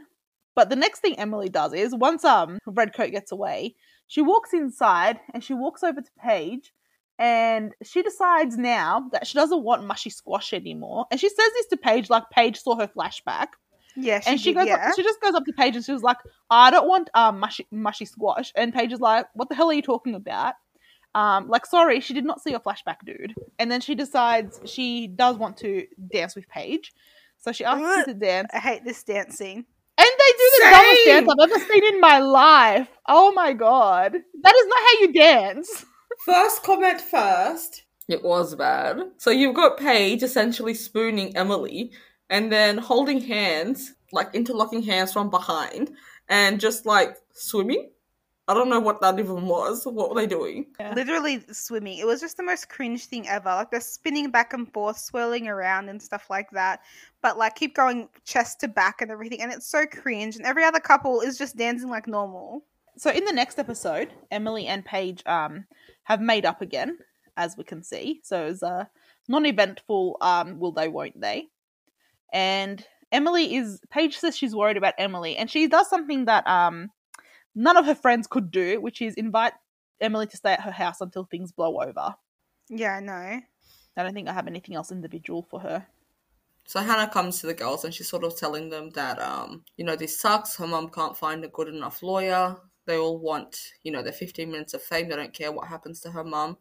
But 0.55 0.69
the 0.69 0.75
next 0.75 1.01
thing 1.01 1.19
Emily 1.19 1.49
does 1.49 1.73
is 1.73 1.93
once 1.93 2.23
um 2.23 2.57
Redcoat 2.65 3.11
gets 3.11 3.31
away, 3.31 3.75
she 4.07 4.21
walks 4.21 4.53
inside 4.53 5.19
and 5.33 5.43
she 5.43 5.53
walks 5.53 5.83
over 5.83 6.01
to 6.01 6.11
Paige 6.19 6.73
and 7.19 7.73
she 7.83 8.01
decides 8.01 8.57
now 8.57 9.07
that 9.11 9.27
she 9.27 9.37
doesn't 9.37 9.63
want 9.63 9.85
mushy 9.85 10.09
squash 10.09 10.53
anymore. 10.53 11.05
And 11.11 11.19
she 11.19 11.29
says 11.29 11.51
this 11.53 11.67
to 11.67 11.77
Paige 11.77 12.09
like 12.09 12.23
Paige 12.31 12.59
saw 12.59 12.75
her 12.77 12.87
flashback. 12.87 13.49
Yeah, 13.97 14.19
she 14.19 14.29
and 14.29 14.41
she 14.41 14.49
did, 14.51 14.59
goes 14.59 14.67
yeah. 14.67 14.89
up, 14.89 14.95
she 14.95 15.03
just 15.03 15.21
goes 15.21 15.35
up 15.35 15.45
to 15.45 15.53
Paige 15.53 15.75
and 15.75 15.85
she 15.85 15.93
was 15.93 16.03
like, 16.03 16.17
I 16.49 16.71
don't 16.71 16.87
want 16.87 17.09
um 17.13 17.39
mushy 17.39 17.67
mushy 17.71 18.05
squash. 18.05 18.51
And 18.55 18.73
Paige 18.73 18.93
is 18.93 18.99
like, 18.99 19.27
What 19.33 19.49
the 19.49 19.55
hell 19.55 19.69
are 19.69 19.73
you 19.73 19.81
talking 19.81 20.15
about? 20.15 20.55
Um, 21.15 21.47
like, 21.47 21.65
sorry, 21.65 22.01
she 22.01 22.13
did 22.13 22.25
not 22.25 22.41
see 22.41 22.51
your 22.51 22.59
flashback, 22.59 22.97
dude. 23.05 23.33
And 23.57 23.71
then 23.71 23.79
she 23.79 23.95
decides 23.95 24.59
she 24.65 25.07
does 25.07 25.37
want 25.37 25.55
to 25.57 25.87
dance 26.11 26.35
with 26.35 26.47
Paige. 26.49 26.93
So 27.37 27.53
she 27.53 27.63
asks 27.63 27.83
her 27.83 28.05
to 28.05 28.13
dance. 28.13 28.49
I 28.53 28.59
hate 28.59 28.83
this 28.83 29.01
dancing. 29.01 29.65
And 29.97 30.07
they 30.19 30.31
do 30.37 30.51
the 30.57 30.63
dumbest 30.63 31.03
Same. 31.05 31.25
dance 31.25 31.29
I've 31.29 31.49
ever 31.49 31.71
seen 31.71 31.83
in 31.85 32.01
my 32.01 32.19
life. 32.19 32.89
Oh 33.07 33.31
my 33.31 33.53
god. 33.53 34.11
That 34.11 34.55
is 34.55 34.67
not 34.67 34.79
how 34.79 34.99
you 34.99 35.13
dance. 35.13 35.85
First 36.25 36.63
comment 36.63 37.01
first. 37.01 37.83
It 38.07 38.23
was 38.23 38.55
bad. 38.55 38.99
So 39.17 39.31
you've 39.31 39.55
got 39.55 39.77
Paige 39.77 40.21
essentially 40.21 40.73
spooning 40.73 41.35
Emily, 41.35 41.91
and 42.29 42.51
then 42.51 42.77
holding 42.77 43.19
hands, 43.21 43.93
like 44.11 44.33
interlocking 44.33 44.83
hands 44.83 45.11
from 45.11 45.29
behind, 45.29 45.91
and 46.29 46.59
just 46.59 46.85
like 46.85 47.17
swimming. 47.33 47.89
I 48.47 48.53
don't 48.53 48.69
know 48.69 48.79
what 48.79 49.01
that 49.01 49.17
even 49.17 49.47
was. 49.47 49.85
What 49.85 50.09
were 50.09 50.15
they 50.15 50.27
doing? 50.27 50.67
Yeah. 50.79 50.93
Literally 50.93 51.43
swimming. 51.51 51.97
It 51.97 52.05
was 52.05 52.21
just 52.21 52.37
the 52.37 52.43
most 52.43 52.69
cringe 52.69 53.05
thing 53.05 53.27
ever. 53.27 53.49
Like 53.49 53.71
they're 53.71 53.81
spinning 53.81 54.29
back 54.29 54.53
and 54.53 54.71
forth, 54.71 54.99
swirling 54.99 55.47
around 55.47 55.89
and 55.89 55.99
stuff 55.99 56.29
like 56.29 56.51
that. 56.51 56.81
But 57.23 57.39
like 57.39 57.55
keep 57.55 57.75
going 57.75 58.07
chest 58.23 58.59
to 58.59 58.67
back 58.67 59.01
and 59.01 59.09
everything. 59.09 59.41
And 59.41 59.51
it's 59.51 59.67
so 59.67 59.87
cringe. 59.87 60.35
And 60.35 60.45
every 60.45 60.63
other 60.63 60.79
couple 60.79 61.21
is 61.21 61.39
just 61.39 61.57
dancing 61.57 61.89
like 61.89 62.07
normal. 62.07 62.63
So 62.97 63.09
in 63.09 63.25
the 63.25 63.33
next 63.33 63.57
episode, 63.57 64.13
Emily 64.29 64.67
and 64.67 64.85
Paige 64.85 65.23
um 65.25 65.65
have 66.03 66.21
made 66.21 66.45
up 66.45 66.61
again, 66.61 66.99
as 67.37 67.57
we 67.57 67.63
can 67.63 67.81
see. 67.81 68.21
So 68.23 68.45
it's 68.45 68.61
a 68.61 68.87
non-eventful 69.27 70.17
um 70.21 70.59
will 70.59 70.71
they 70.71 70.87
won't 70.87 71.19
they. 71.19 71.47
And 72.31 72.85
Emily 73.11 73.55
is 73.55 73.81
Paige 73.89 74.19
says 74.19 74.37
she's 74.37 74.55
worried 74.55 74.77
about 74.77 74.93
Emily 74.99 75.35
and 75.35 75.49
she 75.49 75.65
does 75.67 75.89
something 75.89 76.25
that 76.25 76.45
um 76.45 76.91
none 77.55 77.77
of 77.77 77.85
her 77.85 77.95
friends 77.95 78.27
could 78.27 78.51
do, 78.51 78.79
which 78.81 79.01
is 79.01 79.15
invite 79.15 79.53
Emily 80.01 80.27
to 80.27 80.37
stay 80.37 80.53
at 80.53 80.61
her 80.61 80.71
house 80.71 81.01
until 81.01 81.23
things 81.23 81.51
blow 81.51 81.81
over. 81.81 82.15
Yeah, 82.69 82.95
I 82.95 82.99
know. 82.99 83.41
I 83.97 84.03
don't 84.03 84.13
think 84.13 84.27
I 84.27 84.33
have 84.33 84.47
anything 84.47 84.75
else 84.75 84.91
individual 84.91 85.43
for 85.49 85.61
her. 85.61 85.87
So 86.67 86.79
Hanna 86.79 87.07
comes 87.07 87.39
to 87.39 87.47
the 87.47 87.53
girls 87.53 87.85
and 87.85 87.93
she's 87.93 88.09
sort 88.09 88.23
of 88.23 88.35
telling 88.37 88.69
them 88.69 88.89
that, 88.91 89.21
um, 89.21 89.63
you 89.77 89.85
know, 89.85 89.95
this 89.95 90.19
sucks. 90.19 90.57
Her 90.57 90.67
mom 90.67 90.89
can't 90.89 91.15
find 91.15 91.43
a 91.45 91.47
good 91.47 91.67
enough 91.67 92.01
lawyer. 92.01 92.57
They 92.85 92.97
all 92.97 93.19
want, 93.19 93.57
you 93.83 93.91
know, 93.91 94.01
their 94.01 94.11
15 94.11 94.51
minutes 94.51 94.73
of 94.73 94.81
fame. 94.81 95.09
They 95.09 95.15
don't 95.15 95.33
care 95.33 95.51
what 95.51 95.67
happens 95.67 95.99
to 96.01 96.11
her 96.11 96.23
mom. 96.23 96.57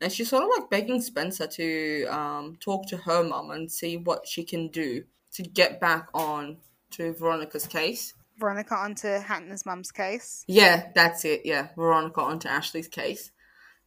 and 0.00 0.12
she's 0.12 0.28
sort 0.30 0.42
of 0.42 0.50
like 0.56 0.70
begging 0.70 1.00
Spencer 1.00 1.46
to 1.46 2.06
um, 2.06 2.56
talk 2.60 2.86
to 2.88 2.96
her 2.98 3.24
mom 3.24 3.50
and 3.50 3.70
see 3.70 3.96
what 3.96 4.26
she 4.26 4.44
can 4.44 4.68
do 4.68 5.04
to 5.32 5.42
get 5.42 5.80
back 5.80 6.08
on 6.12 6.58
to 6.92 7.14
Veronica's 7.14 7.66
case. 7.66 8.14
Veronica 8.42 8.74
onto 8.74 9.06
Hanna's 9.06 9.64
mum's 9.64 9.92
case. 9.92 10.44
Yeah, 10.48 10.88
that's 10.96 11.24
it. 11.24 11.42
Yeah, 11.44 11.68
Veronica 11.76 12.22
onto 12.22 12.48
Ashley's 12.48 12.88
case. 12.88 13.30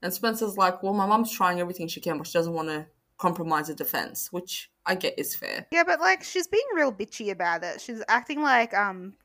And 0.02 0.14
Spencer's 0.14 0.58
like, 0.58 0.82
well, 0.82 0.94
my 0.94 1.06
mum's 1.06 1.30
trying 1.30 1.60
everything 1.60 1.90
she 1.90 2.00
can, 2.00 2.18
but 2.18 2.26
she 2.26 2.34
doesn't 2.34 2.54
want 2.54 2.70
to 2.70 2.86
compromise 3.18 3.68
the 3.68 3.76
defense, 3.76 4.32
which 4.32 4.72
I 4.86 4.96
get 4.96 5.20
is 5.20 5.36
fair. 5.36 5.68
Yeah, 5.72 5.84
but 5.84 6.00
like 6.00 6.24
she's 6.24 6.48
being 6.48 6.64
real 6.74 6.94
bitchy 6.94 7.32
about 7.32 7.66
it. 7.66 7.82
She's 7.82 8.02
acting 8.08 8.42
like 8.42 8.74
um 8.74 9.16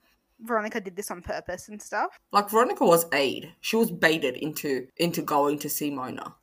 Veronica 0.41 0.81
did 0.81 0.97
this 0.97 1.13
on 1.13 1.23
purpose 1.23 1.69
and 1.69 1.81
stuff. 1.81 2.19
Like 2.33 2.51
Veronica 2.51 2.85
was 2.85 3.07
aid. 3.13 3.53
She 3.61 3.77
was 3.77 3.93
baited 3.93 4.37
into 4.37 4.89
into 4.97 5.23
going 5.23 5.61
to 5.61 5.69
see 5.69 5.93
Mona. 5.93 6.35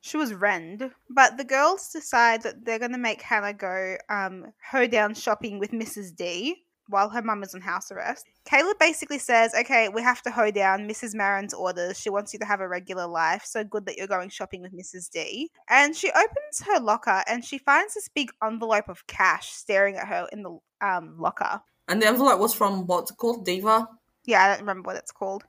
She 0.00 0.16
was 0.16 0.32
rend, 0.32 0.90
but 1.10 1.36
the 1.36 1.44
girls 1.44 1.90
decide 1.90 2.42
that 2.42 2.64
they're 2.64 2.78
going 2.78 2.92
to 2.92 2.98
make 2.98 3.20
Hanna 3.20 3.52
go 3.52 3.96
um, 4.08 4.52
hoedown 4.70 5.12
shopping 5.12 5.58
with 5.58 5.72
Mrs. 5.72 6.16
D 6.16 6.64
while 6.88 7.08
her 7.10 7.22
mum 7.22 7.42
is 7.42 7.54
on 7.54 7.60
house 7.60 7.90
arrest. 7.90 8.26
Caleb 8.44 8.78
basically 8.78 9.18
says, 9.18 9.54
okay, 9.54 9.88
we 9.88 10.02
have 10.02 10.22
to 10.22 10.30
hoe 10.30 10.50
down 10.50 10.88
Mrs. 10.88 11.14
Marin's 11.14 11.54
orders. 11.54 12.00
She 12.00 12.10
wants 12.10 12.32
you 12.32 12.38
to 12.40 12.46
have 12.46 12.60
a 12.60 12.68
regular 12.68 13.06
life. 13.06 13.42
So 13.44 13.62
good 13.62 13.86
that 13.86 13.96
you're 13.96 14.06
going 14.06 14.30
shopping 14.30 14.62
with 14.62 14.72
Mrs. 14.72 15.10
D. 15.10 15.50
And 15.68 15.94
she 15.94 16.10
opens 16.10 16.62
her 16.66 16.80
locker 16.80 17.22
and 17.28 17.44
she 17.44 17.58
finds 17.58 17.94
this 17.94 18.08
big 18.08 18.30
envelope 18.42 18.88
of 18.88 19.06
cash 19.06 19.50
staring 19.52 19.96
at 19.96 20.08
her 20.08 20.26
in 20.32 20.42
the 20.42 20.58
um, 20.80 21.14
locker. 21.18 21.60
And 21.88 22.02
the 22.02 22.06
envelope 22.06 22.40
was 22.40 22.54
from 22.54 22.86
what's 22.86 23.10
it 23.10 23.16
called? 23.16 23.44
Diva? 23.44 23.88
Yeah, 24.24 24.44
I 24.44 24.48
don't 24.48 24.60
remember 24.60 24.88
what 24.88 24.96
it's 24.96 25.12
called. 25.12 25.44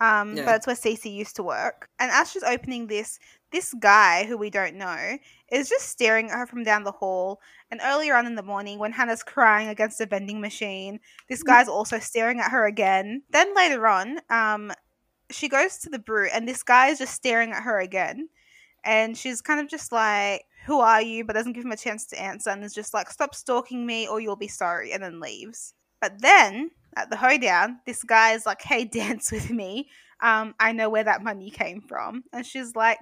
Um, 0.00 0.36
Yeah. 0.36 0.44
But 0.44 0.56
it's 0.56 0.66
where 0.66 0.76
Cece 0.76 1.12
used 1.12 1.36
to 1.36 1.42
work. 1.42 1.88
And 1.98 2.10
as 2.10 2.30
she's 2.30 2.42
opening 2.42 2.86
this, 2.86 3.18
this 3.52 3.72
guy 3.78 4.24
who 4.24 4.36
we 4.36 4.50
don't 4.50 4.74
know 4.74 5.18
is 5.52 5.68
just 5.68 5.88
staring 5.88 6.30
at 6.30 6.38
her 6.38 6.46
from 6.46 6.64
down 6.64 6.82
the 6.82 6.90
hall. 6.92 7.40
And 7.70 7.80
earlier 7.82 8.16
on 8.16 8.26
in 8.26 8.34
the 8.34 8.42
morning, 8.42 8.78
when 8.78 8.92
Hanna's 8.92 9.22
crying 9.22 9.68
against 9.68 10.00
a 10.00 10.06
vending 10.06 10.40
machine, 10.40 10.98
this 11.28 11.42
guy's 11.42 11.68
also 11.68 11.98
staring 12.00 12.40
at 12.40 12.50
her 12.50 12.66
again. 12.66 13.22
Then 13.30 13.54
later 13.54 13.86
on, 13.86 14.18
um, 14.30 14.72
she 15.30 15.48
goes 15.48 15.78
to 15.78 15.90
the 15.90 15.98
brew, 15.98 16.28
and 16.32 16.46
this 16.48 16.62
guy 16.62 16.88
is 16.88 16.98
just 16.98 17.14
staring 17.14 17.52
at 17.52 17.62
her 17.62 17.78
again. 17.80 18.28
And 18.84 19.16
she's 19.16 19.40
kind 19.40 19.60
of 19.60 19.68
just 19.68 19.92
like, 19.92 20.44
Who 20.66 20.80
are 20.80 21.00
you? 21.00 21.24
but 21.24 21.34
doesn't 21.34 21.52
give 21.54 21.64
him 21.64 21.72
a 21.72 21.76
chance 21.76 22.04
to 22.06 22.20
answer 22.20 22.50
and 22.50 22.62
is 22.64 22.74
just 22.74 22.92
like, 22.92 23.08
Stop 23.10 23.34
stalking 23.34 23.86
me 23.86 24.06
or 24.08 24.20
you'll 24.20 24.36
be 24.36 24.48
sorry, 24.48 24.92
and 24.92 25.02
then 25.02 25.20
leaves. 25.20 25.74
But 26.00 26.20
then 26.20 26.70
at 26.96 27.10
the 27.10 27.16
hoedown, 27.16 27.80
this 27.86 28.02
guy 28.02 28.32
is 28.32 28.46
like, 28.46 28.62
Hey, 28.62 28.84
dance 29.00 29.32
with 29.32 29.50
me. 29.50 29.88
Um, 30.20 30.54
I 30.58 30.72
know 30.72 30.88
where 30.88 31.04
that 31.04 31.22
money 31.22 31.50
came 31.50 31.80
from. 31.80 32.24
And 32.32 32.46
she's 32.46 32.74
like, 32.74 32.98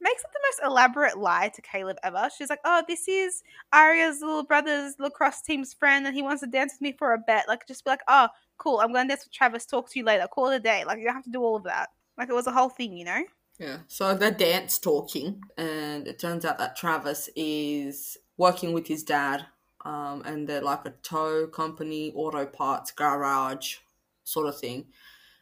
makes 0.00 0.24
up 0.24 0.32
the 0.32 0.40
most 0.42 0.70
elaborate 0.70 1.18
lie 1.18 1.50
to 1.54 1.62
Caleb 1.62 1.96
ever. 2.02 2.28
She's 2.36 2.50
like, 2.50 2.60
Oh, 2.64 2.82
this 2.88 3.08
is 3.08 3.42
Aria's 3.72 4.20
little 4.20 4.44
brother's 4.44 4.94
lacrosse 4.98 5.42
team's 5.42 5.74
friend 5.74 6.06
and 6.06 6.14
he 6.14 6.22
wants 6.22 6.42
to 6.42 6.46
dance 6.46 6.74
with 6.74 6.82
me 6.82 6.94
for 6.98 7.12
a 7.12 7.18
bet. 7.18 7.48
Like, 7.48 7.66
just 7.66 7.84
be 7.84 7.90
like, 7.90 8.02
Oh, 8.08 8.28
cool, 8.58 8.80
I'm 8.80 8.92
going 8.92 9.06
to 9.06 9.08
dance 9.08 9.24
with 9.24 9.32
Travis, 9.32 9.66
talk 9.66 9.90
to 9.90 9.98
you 9.98 10.04
later, 10.04 10.26
call 10.28 10.50
it 10.50 10.56
a 10.56 10.60
day. 10.60 10.84
Like, 10.84 10.98
you 10.98 11.04
don't 11.04 11.14
have 11.14 11.24
to 11.24 11.30
do 11.30 11.42
all 11.42 11.56
of 11.56 11.64
that. 11.64 11.90
Like, 12.18 12.28
it 12.28 12.34
was 12.34 12.46
a 12.46 12.52
whole 12.52 12.70
thing, 12.70 12.96
you 12.96 13.04
know? 13.04 13.22
Yeah. 13.58 13.78
So 13.86 14.14
they're 14.14 14.30
dance 14.30 14.78
talking, 14.78 15.40
and 15.56 16.06
it 16.06 16.18
turns 16.18 16.44
out 16.44 16.58
that 16.58 16.76
Travis 16.76 17.30
is 17.34 18.16
working 18.36 18.72
with 18.72 18.86
his 18.86 19.02
dad, 19.02 19.46
um, 19.86 20.22
and 20.26 20.48
they're 20.48 20.62
like 20.62 20.84
a 20.84 20.94
tow 21.04 21.46
company, 21.46 22.12
auto 22.12 22.44
parts 22.44 22.90
garage 22.90 23.76
sort 24.24 24.48
of 24.48 24.58
thing. 24.58 24.86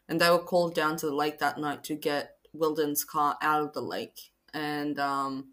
And 0.07 0.21
they 0.21 0.29
were 0.29 0.39
called 0.39 0.75
down 0.75 0.99
to 0.99 1.07
the 1.07 1.15
lake 1.15 1.39
that 1.39 1.59
night 1.59 1.83
to 1.85 1.95
get 1.95 2.37
Wilden's 2.53 3.05
car 3.05 3.39
out 3.41 3.63
of 3.63 3.73
the 3.73 3.81
lake. 3.81 4.33
And 4.53 4.99
um, 4.99 5.53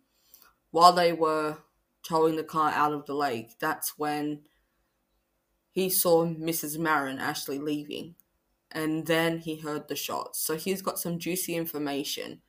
while 0.71 0.91
they 0.91 1.13
were 1.13 1.59
towing 2.03 2.35
the 2.35 2.43
car 2.43 2.69
out 2.71 2.91
of 2.91 3.05
the 3.05 3.13
lake, 3.13 3.57
that's 3.61 3.97
when 3.97 4.41
he 5.71 5.89
saw 5.89 6.25
Mrs. 6.25 6.77
Marin 6.77 7.17
Ashley 7.17 7.59
leaving. 7.59 8.15
And 8.73 9.07
then 9.07 9.37
he 9.37 9.55
heard 9.55 9.87
the 9.87 9.95
shots. 9.95 10.41
So 10.41 10.57
he's 10.57 10.81
got 10.81 10.99
some 10.99 11.17
juicy 11.17 11.55
information 11.55 12.41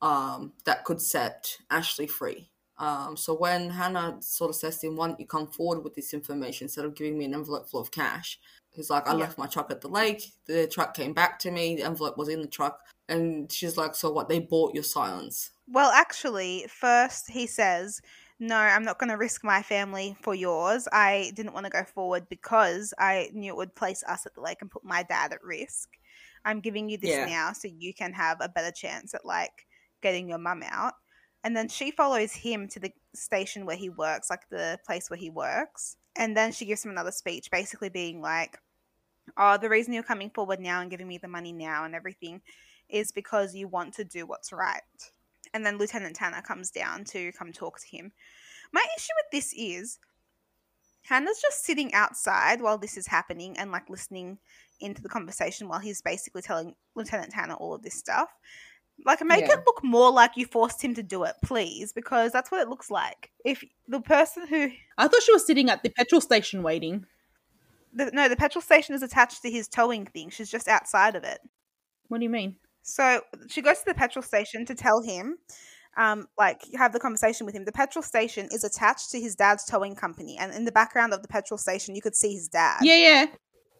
um, 0.00 0.52
that 0.66 0.84
could 0.84 1.00
set 1.00 1.56
Ashley 1.68 2.06
free. 2.06 2.48
Um, 2.78 3.16
so 3.16 3.34
when 3.34 3.70
Hanna 3.70 4.18
sort 4.22 4.50
of 4.50 4.56
says 4.56 4.78
to 4.80 4.86
him, 4.88 4.96
"Why 4.96 5.08
don't 5.08 5.20
you 5.20 5.26
come 5.26 5.48
forward 5.48 5.82
with 5.84 5.94
this 5.94 6.14
information 6.14 6.66
instead 6.66 6.84
of 6.84 6.94
giving 6.94 7.18
me 7.18 7.24
an 7.24 7.34
envelope 7.34 7.68
full 7.68 7.80
of 7.80 7.90
cash?" 7.90 8.38
He's 8.70 8.90
like, 8.90 9.06
"I 9.08 9.12
Yeah. 9.12 9.14
left 9.14 9.38
my 9.38 9.46
truck 9.46 9.70
at 9.70 9.80
the 9.80 9.88
lake. 9.88 10.32
The 10.46 10.66
truck 10.68 10.94
came 10.94 11.12
back 11.14 11.38
to 11.40 11.50
me. 11.50 11.76
The 11.76 11.82
envelope 11.84 12.16
was 12.16 12.28
in 12.28 12.40
the 12.42 12.48
truck." 12.48 12.80
And 13.08 13.50
she's 13.52 13.76
like, 13.76 13.94
"So 13.94 14.10
what? 14.12 14.28
They 14.28 14.40
bought 14.40 14.74
your 14.74 14.84
silence." 14.84 15.50
Well, 15.66 15.90
actually, 15.90 16.66
first 16.68 17.30
he 17.30 17.46
says, 17.46 18.00
No, 18.38 18.56
I'm 18.56 18.84
not 18.84 18.98
going 18.98 19.10
to 19.10 19.16
risk 19.16 19.44
my 19.44 19.62
family 19.62 20.16
for 20.22 20.34
yours. 20.34 20.88
I 20.92 21.32
didn't 21.34 21.52
want 21.52 21.64
to 21.66 21.70
go 21.70 21.84
forward 21.84 22.28
because 22.28 22.94
I 22.98 23.30
knew 23.34 23.52
it 23.52 23.56
would 23.56 23.74
place 23.74 24.02
us 24.04 24.24
at 24.26 24.34
the 24.34 24.40
lake 24.40 24.58
and 24.62 24.70
put 24.70 24.84
my 24.84 25.02
dad 25.02 25.32
at 25.32 25.42
risk. 25.42 25.98
I'm 26.44 26.60
giving 26.60 26.88
you 26.88 26.96
this 26.98 27.20
Yeah. 27.20 27.26
now 27.26 27.52
so 27.52 27.68
you 27.68 27.92
can 27.92 28.12
have 28.14 28.38
a 28.40 28.48
better 28.48 28.70
chance 28.72 29.12
at 29.14 29.24
like 29.24 29.66
getting 30.00 30.28
your 30.28 30.38
mum 30.38 30.62
out. 30.64 30.94
And 31.44 31.56
then 31.56 31.68
she 31.68 31.90
follows 31.90 32.32
him 32.32 32.68
to 32.68 32.80
the 32.80 32.92
station 33.14 33.64
where 33.64 33.76
he 33.76 33.88
works, 33.88 34.28
like 34.28 34.48
the 34.50 34.78
place 34.84 35.08
where 35.08 35.18
he 35.18 35.30
works. 35.30 35.96
And 36.16 36.36
then 36.36 36.52
she 36.52 36.66
gives 36.66 36.84
him 36.84 36.90
another 36.90 37.12
speech, 37.12 37.50
basically 37.50 37.88
being 37.88 38.20
like, 38.20 38.58
Oh, 39.36 39.58
the 39.58 39.68
reason 39.68 39.92
you're 39.92 40.02
coming 40.02 40.30
forward 40.30 40.58
now 40.58 40.80
and 40.80 40.90
giving 40.90 41.06
me 41.06 41.18
the 41.18 41.28
money 41.28 41.52
now 41.52 41.84
and 41.84 41.94
everything 41.94 42.40
is 42.88 43.12
because 43.12 43.54
you 43.54 43.68
want 43.68 43.92
to 43.94 44.04
do 44.04 44.26
what's 44.26 44.52
right 44.52 44.80
and 45.52 45.64
then 45.64 45.78
Lieutenant 45.78 46.16
Tanner 46.16 46.42
comes 46.42 46.70
down 46.70 47.04
to 47.04 47.32
come 47.32 47.52
talk 47.52 47.80
to 47.80 47.88
him. 47.88 48.12
My 48.72 48.84
issue 48.96 49.12
with 49.16 49.30
this 49.32 49.54
is 49.56 49.98
Hanna's 51.02 51.40
just 51.40 51.64
sitting 51.64 51.92
outside 51.94 52.60
while 52.60 52.78
this 52.78 52.96
is 52.96 53.06
happening 53.06 53.56
and 53.58 53.72
like 53.72 53.88
listening 53.88 54.38
into 54.80 55.02
the 55.02 55.08
conversation 55.08 55.68
while 55.68 55.78
he's 55.78 56.02
basically 56.02 56.42
telling 56.42 56.74
Lieutenant 56.94 57.32
Tanner 57.32 57.54
all 57.54 57.74
of 57.74 57.82
this 57.82 57.94
stuff. 57.94 58.28
Like, 59.04 59.24
make 59.24 59.46
Yeah. 59.46 59.54
it 59.54 59.60
look 59.66 59.82
more 59.84 60.10
like 60.10 60.32
you 60.36 60.44
forced 60.46 60.82
him 60.82 60.94
to 60.94 61.02
do 61.02 61.24
it, 61.24 61.34
please, 61.42 61.92
because 61.92 62.32
that's 62.32 62.50
what 62.50 62.60
it 62.60 62.68
looks 62.68 62.90
like. 62.90 63.30
If 63.44 63.64
the 63.86 64.00
person 64.00 64.46
who, 64.46 64.70
I 64.98 65.08
thought 65.08 65.22
she 65.22 65.32
was 65.32 65.46
sitting 65.46 65.70
at 65.70 65.82
the 65.82 65.90
petrol 65.90 66.20
station 66.20 66.62
waiting. 66.62 67.06
the, 67.92 68.10
no, 68.12 68.28
the 68.28 68.36
petrol 68.36 68.60
station 68.62 68.94
is 68.94 69.02
attached 69.02 69.42
to 69.42 69.50
his 69.50 69.66
towing 69.68 70.04
thing. 70.06 70.30
She's 70.30 70.50
just 70.50 70.68
outside 70.68 71.16
of 71.16 71.24
it. 71.24 71.38
What 72.08 72.18
do 72.18 72.24
you 72.24 72.30
mean? 72.30 72.56
So 72.82 73.22
she 73.48 73.62
goes 73.62 73.78
to 73.80 73.84
the 73.86 73.94
petrol 73.94 74.22
station 74.22 74.64
to 74.66 74.74
tell 74.74 75.00
him, 75.02 75.38
um, 75.96 76.26
like 76.38 76.62
have 76.76 76.92
the 76.92 77.00
conversation 77.00 77.44
with 77.46 77.54
him. 77.54 77.64
The 77.64 77.72
petrol 77.72 78.02
station 78.02 78.48
is 78.52 78.62
attached 78.64 79.10
to 79.10 79.20
his 79.20 79.34
dad's 79.34 79.64
towing 79.64 79.94
company, 79.94 80.36
and 80.38 80.52
in 80.52 80.64
the 80.64 80.72
background 80.72 81.12
of 81.12 81.22
the 81.22 81.28
petrol 81.28 81.58
station, 81.58 81.94
you 81.94 82.02
could 82.02 82.14
see 82.16 82.32
his 82.34 82.48
dad. 82.48 82.80
Yeah, 82.82 82.96
yeah. 82.96 83.26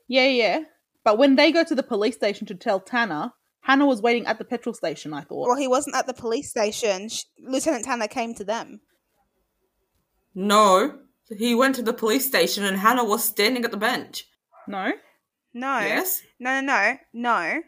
Yeah, 0.09 0.27
yeah. 0.27 0.61
But 1.05 1.17
when 1.19 1.37
they 1.37 1.53
go 1.53 1.65
to 1.65 1.75
the 1.75 1.83
police 1.83 2.17
station 2.17 2.47
to 2.49 2.55
tell 2.55 2.81
Tanner, 2.81 3.33
Hanna 3.69 3.85
was 3.87 4.01
waiting 4.01 4.27
at 4.27 4.39
the 4.39 4.45
petrol 4.45 4.75
station, 4.75 5.13
I 5.13 5.21
thought. 5.21 5.47
Well, 5.47 5.57
he 5.59 5.69
wasn't 5.69 5.95
at 5.97 6.07
the 6.07 6.15
police 6.15 6.49
station. 6.49 7.09
Sh- 7.11 7.25
Lieutenant 7.39 7.85
Tanner 7.85 8.09
came 8.09 8.35
to 8.35 8.45
them. 8.45 8.81
No, 10.35 10.99
he 11.37 11.55
went 11.55 11.75
to 11.77 11.83
the 11.83 11.93
police 11.93 12.27
station, 12.27 12.65
and 12.65 12.79
Hanna 12.79 13.05
was 13.05 13.25
standing 13.25 13.65
at 13.65 13.71
the 13.71 13.77
bench. 13.77 14.25
No? 14.67 14.93
No, 15.55 15.79
Yes. 15.81 16.23
no, 16.39 16.61
no, 16.61 16.67
no, 16.67 16.97
no. 17.13 17.63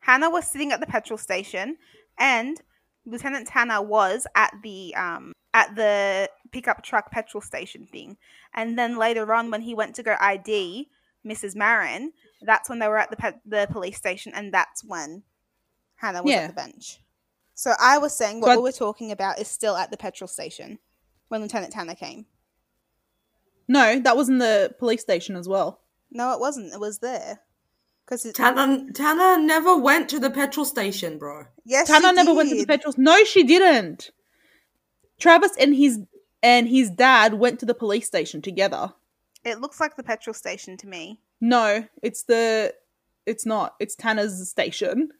Hanna 0.00 0.30
was 0.30 0.46
sitting 0.50 0.72
at 0.72 0.80
the 0.80 0.86
petrol 0.86 1.18
station, 1.18 1.76
and 2.18 2.60
Lieutenant 3.04 3.48
Tanner 3.48 3.82
was 3.82 4.26
at 4.34 4.52
the 4.62 4.94
um 4.96 5.32
at 5.54 5.74
the 5.74 6.28
pickup 6.52 6.82
truck 6.82 7.10
petrol 7.10 7.40
station 7.40 7.86
thing. 7.86 8.16
And 8.54 8.78
then 8.78 8.96
later 8.98 9.32
on, 9.32 9.50
when 9.50 9.62
he 9.62 9.74
went 9.74 9.94
to 9.96 10.02
go 10.02 10.16
ID 10.20 10.88
Mrs. 11.26 11.54
Marin, 11.56 12.12
that's 12.42 12.68
when 12.68 12.78
they 12.78 12.88
were 12.88 12.98
at 12.98 13.10
the 13.10 13.16
pe- 13.16 13.40
the 13.44 13.66
police 13.70 13.96
station, 13.96 14.32
and 14.34 14.52
that's 14.52 14.82
when 14.84 15.22
Hanna 15.96 16.22
was 16.22 16.32
Yeah. 16.32 16.38
at 16.42 16.48
the 16.48 16.54
bench. 16.54 17.00
So 17.54 17.72
I 17.80 17.98
was 17.98 18.14
saying 18.16 18.40
what 18.40 18.48
But- 18.48 18.56
we 18.58 18.62
were 18.64 18.72
talking 18.72 19.10
about 19.10 19.38
is 19.38 19.48
still 19.48 19.76
at 19.76 19.90
the 19.90 19.96
petrol 19.96 20.28
station 20.28 20.78
when 21.28 21.40
Lieutenant 21.42 21.72
Tanner 21.72 21.94
came. 21.94 22.26
No, 23.68 23.98
that 23.98 24.16
was 24.16 24.28
in 24.28 24.38
the 24.38 24.74
police 24.78 25.00
station 25.02 25.36
as 25.36 25.48
well. 25.48 25.80
No, 26.10 26.32
it 26.32 26.40
wasn't. 26.40 26.72
It 26.72 26.80
was 26.80 26.98
there. 27.00 27.40
Because 28.04 28.22
Tanner, 28.34 28.92
Tanner 28.92 29.42
never 29.42 29.76
went 29.76 30.08
to 30.10 30.20
the 30.20 30.30
petrol 30.30 30.64
station, 30.64 31.18
bro. 31.18 31.46
yes, 31.64 31.88
Tanner 31.88 32.08
she 32.10 32.14
never 32.14 32.34
went 32.34 32.50
to 32.50 32.54
the 32.54 32.60
did. 32.60 32.68
petrol. 32.68 32.94
No, 32.96 33.24
she 33.24 33.42
didn't. 33.42 34.12
Travis 35.18 35.56
and 35.58 35.74
his 35.74 36.00
and 36.42 36.68
his 36.68 36.90
dad 36.90 37.34
went 37.34 37.58
to 37.60 37.66
the 37.66 37.74
police 37.74 38.06
station 38.06 38.40
together. 38.42 38.92
It 39.44 39.60
looks 39.60 39.80
like 39.80 39.96
the 39.96 40.04
petrol 40.04 40.34
station 40.34 40.76
to 40.76 40.86
me. 40.86 41.20
No, 41.40 41.88
it's 42.02 42.22
the. 42.22 42.74
It's 43.24 43.44
not. 43.44 43.74
It's 43.80 43.96
Tanner's 43.96 44.48
station. 44.48 45.10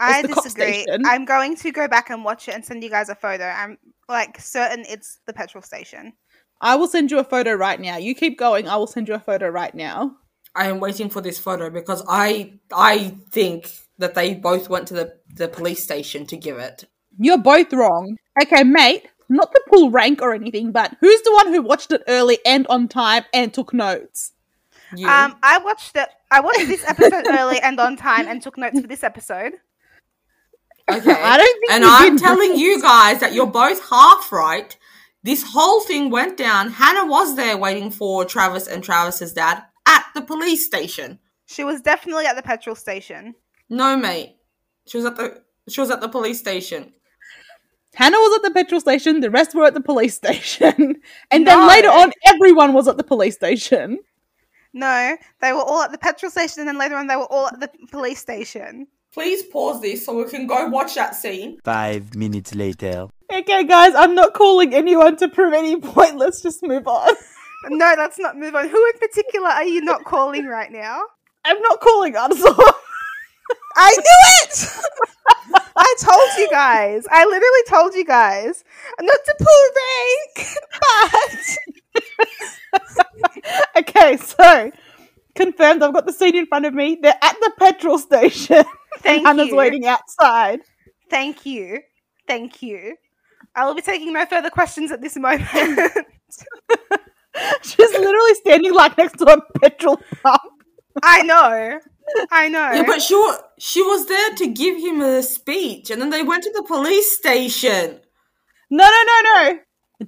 I 0.00 0.22
disagree. 0.22 0.86
I'm 1.04 1.24
going 1.24 1.56
to 1.56 1.70
go 1.70 1.86
back 1.86 2.10
and 2.10 2.24
watch 2.24 2.48
it 2.48 2.54
and 2.54 2.64
send 2.64 2.82
you 2.82 2.90
guys 2.90 3.08
a 3.08 3.14
photo. 3.14 3.44
I'm 3.44 3.78
like 4.08 4.40
certain 4.40 4.84
it's 4.88 5.20
the 5.26 5.32
petrol 5.32 5.62
station. 5.62 6.14
I 6.60 6.76
will 6.76 6.88
send 6.88 7.10
you 7.10 7.18
a 7.18 7.24
photo 7.24 7.54
right 7.54 7.80
now. 7.80 7.96
You 7.96 8.14
keep 8.14 8.38
going. 8.38 8.68
I 8.68 8.76
will 8.76 8.86
send 8.86 9.08
you 9.08 9.14
a 9.14 9.20
photo 9.20 9.48
right 9.48 9.74
now. 9.74 10.16
I 10.54 10.68
am 10.68 10.80
waiting 10.80 11.08
for 11.08 11.20
this 11.20 11.38
photo 11.38 11.70
because 11.70 12.02
I 12.08 12.54
I 12.72 13.14
think 13.30 13.70
that 13.98 14.14
they 14.14 14.34
both 14.34 14.68
went 14.68 14.88
to 14.88 14.94
the, 14.94 15.14
the 15.34 15.48
police 15.48 15.82
station 15.82 16.26
to 16.26 16.36
give 16.36 16.58
it. 16.58 16.84
You're 17.18 17.38
both 17.38 17.72
wrong. 17.72 18.16
Okay, 18.42 18.64
mate, 18.64 19.06
not 19.28 19.52
to 19.52 19.62
pull 19.68 19.90
rank 19.90 20.22
or 20.22 20.34
anything, 20.34 20.72
but 20.72 20.96
who's 21.00 21.22
the 21.22 21.32
one 21.32 21.48
who 21.48 21.62
watched 21.62 21.92
it 21.92 22.02
early 22.08 22.38
and 22.44 22.66
on 22.68 22.88
time 22.88 23.24
and 23.32 23.52
took 23.52 23.72
notes? 23.72 24.32
You. 24.96 25.06
Um, 25.06 25.36
I 25.42 25.58
watched 25.58 25.94
it. 25.96 26.08
I 26.30 26.40
watched 26.40 26.66
this 26.66 26.84
episode 26.84 27.26
early 27.30 27.60
and 27.60 27.78
on 27.78 27.96
time, 27.96 28.26
and 28.26 28.42
took 28.42 28.58
notes 28.58 28.80
for 28.80 28.86
this 28.86 29.04
episode. 29.04 29.52
Okay. 30.96 31.12
I 31.12 31.36
don't 31.36 31.60
think 31.60 31.72
and 31.72 31.84
I'm 31.84 32.16
telling 32.16 32.50
notes. 32.50 32.60
you 32.60 32.82
guys 32.82 33.20
that 33.20 33.32
you're 33.32 33.46
both 33.46 33.88
half 33.88 34.30
right. 34.32 34.76
This 35.22 35.42
whole 35.42 35.80
thing 35.82 36.10
went 36.10 36.36
down. 36.36 36.70
Hanna 36.70 37.06
was 37.06 37.36
there 37.36 37.56
waiting 37.56 37.90
for 37.90 38.24
Travis 38.24 38.66
and 38.66 38.82
Travis's 38.82 39.32
dad 39.32 39.62
at 39.86 40.04
the 40.14 40.22
police 40.22 40.64
station. 40.64 41.18
She 41.46 41.64
was 41.64 41.80
definitely 41.80 42.26
at 42.26 42.36
the 42.36 42.42
petrol 42.42 42.76
station. 42.76 43.34
No, 43.68 43.96
mate. 43.96 44.36
She 44.86 44.96
was 44.96 45.06
at 45.06 45.16
the 45.16 45.42
she 45.68 45.80
was 45.80 45.90
at 45.90 46.00
the 46.00 46.08
police 46.08 46.38
station. 46.38 46.92
Hanna 47.94 48.16
was 48.16 48.36
at 48.36 48.42
the 48.42 48.54
petrol 48.54 48.80
station, 48.80 49.20
the 49.20 49.30
rest 49.30 49.54
were 49.54 49.64
at 49.64 49.74
the 49.74 49.80
police 49.80 50.14
station. 50.14 51.00
and 51.30 51.46
then 51.46 51.66
later 51.66 51.88
on, 51.88 52.12
everyone 52.24 52.72
was 52.72 52.86
at 52.88 52.96
the 52.96 53.04
police 53.04 53.34
station. 53.34 53.98
No, 54.72 55.16
they 55.40 55.52
were 55.52 55.62
all 55.62 55.82
at 55.82 55.90
the 55.90 55.98
petrol 55.98 56.30
station, 56.30 56.60
and 56.60 56.68
then 56.68 56.78
later 56.78 56.94
on, 56.94 57.08
they 57.08 57.16
were 57.16 57.30
all 57.30 57.48
at 57.48 57.58
the 57.58 57.68
police 57.90 58.20
station. 58.20 58.86
Please 59.12 59.42
pause 59.42 59.80
this 59.80 60.06
so 60.06 60.16
we 60.16 60.24
can 60.30 60.46
go 60.46 60.68
watch 60.68 60.94
that 60.94 61.16
scene. 61.16 61.58
Five 61.64 62.14
minutes 62.14 62.54
later. 62.54 63.08
Okay, 63.32 63.64
guys, 63.64 63.92
I'm 63.96 64.14
not 64.14 64.34
calling 64.34 64.72
anyone 64.72 65.16
to 65.16 65.28
prove 65.28 65.52
any 65.52 65.80
point. 65.80 66.16
Let's 66.16 66.40
just 66.42 66.62
move 66.62 66.86
on. 66.86 67.14
No, 67.68 67.94
let's 67.98 68.18
not 68.18 68.38
move 68.38 68.54
on. 68.54 68.70
Who 68.70 68.86
in 68.86 68.98
particular 68.98 69.50
are 69.50 69.66
you 69.66 69.82
not 69.82 70.04
calling 70.04 70.46
right 70.46 70.72
now? 70.72 71.02
I'm 71.44 71.60
not 71.60 71.78
calling 71.80 72.16
Arthur. 72.16 72.36
I 73.76 73.90
knew 73.90 74.22
it! 74.42 74.66
I 75.76 75.94
told 76.00 76.30
you 76.38 76.48
guys. 76.50 77.04
I 77.10 77.26
literally 77.26 77.62
told 77.68 77.94
you 77.94 78.06
guys. 78.06 78.64
Not 78.98 79.18
to 79.26 79.34
pull 79.38 79.70
rank, 80.34 80.48
but 80.80 81.58
okay, 83.76 84.16
so 84.16 84.72
confirmed. 85.34 85.82
I've 85.82 85.92
got 85.94 86.06
the 86.06 86.12
scene 86.12 86.36
in 86.36 86.46
front 86.46 86.66
of 86.66 86.74
me. 86.74 86.98
They're 87.00 87.18
at 87.22 87.36
the 87.40 87.52
petrol 87.58 87.98
station. 87.98 88.64
thank 88.98 89.26
Hanna's 89.26 89.48
you. 89.48 89.56
waiting 89.56 89.86
outside. 89.86 90.60
Thank 91.08 91.44
you. 91.46 91.80
Thank 92.26 92.62
you. 92.62 92.96
I 93.54 93.66
will 93.66 93.74
be 93.74 93.82
taking 93.82 94.12
no 94.12 94.24
further 94.26 94.50
questions 94.50 94.92
at 94.92 95.00
this 95.00 95.16
moment. 95.16 95.48
She's 97.62 97.78
literally 97.92 98.34
standing 98.34 98.74
like 98.74 98.96
next 98.98 99.18
to 99.18 99.26
a 99.26 99.58
petrol 99.58 100.00
pump. 100.22 100.40
I 101.02 101.22
know. 101.22 101.80
I 102.30 102.48
know. 102.48 102.72
Yeah, 102.72 102.82
but 102.86 103.00
she 103.00 103.14
wa- 103.14 103.38
she 103.58 103.82
was 103.82 104.06
there 104.06 104.34
to 104.34 104.48
give 104.48 104.76
him 104.78 105.00
a 105.00 105.22
speech, 105.22 105.90
and 105.90 106.00
then 106.00 106.10
they 106.10 106.22
went 106.22 106.42
to 106.44 106.52
the 106.52 106.64
police 106.64 107.16
station. 107.16 108.00
No, 108.70 108.84
no, 108.84 109.02
no, 109.06 109.22
no. 109.32 109.58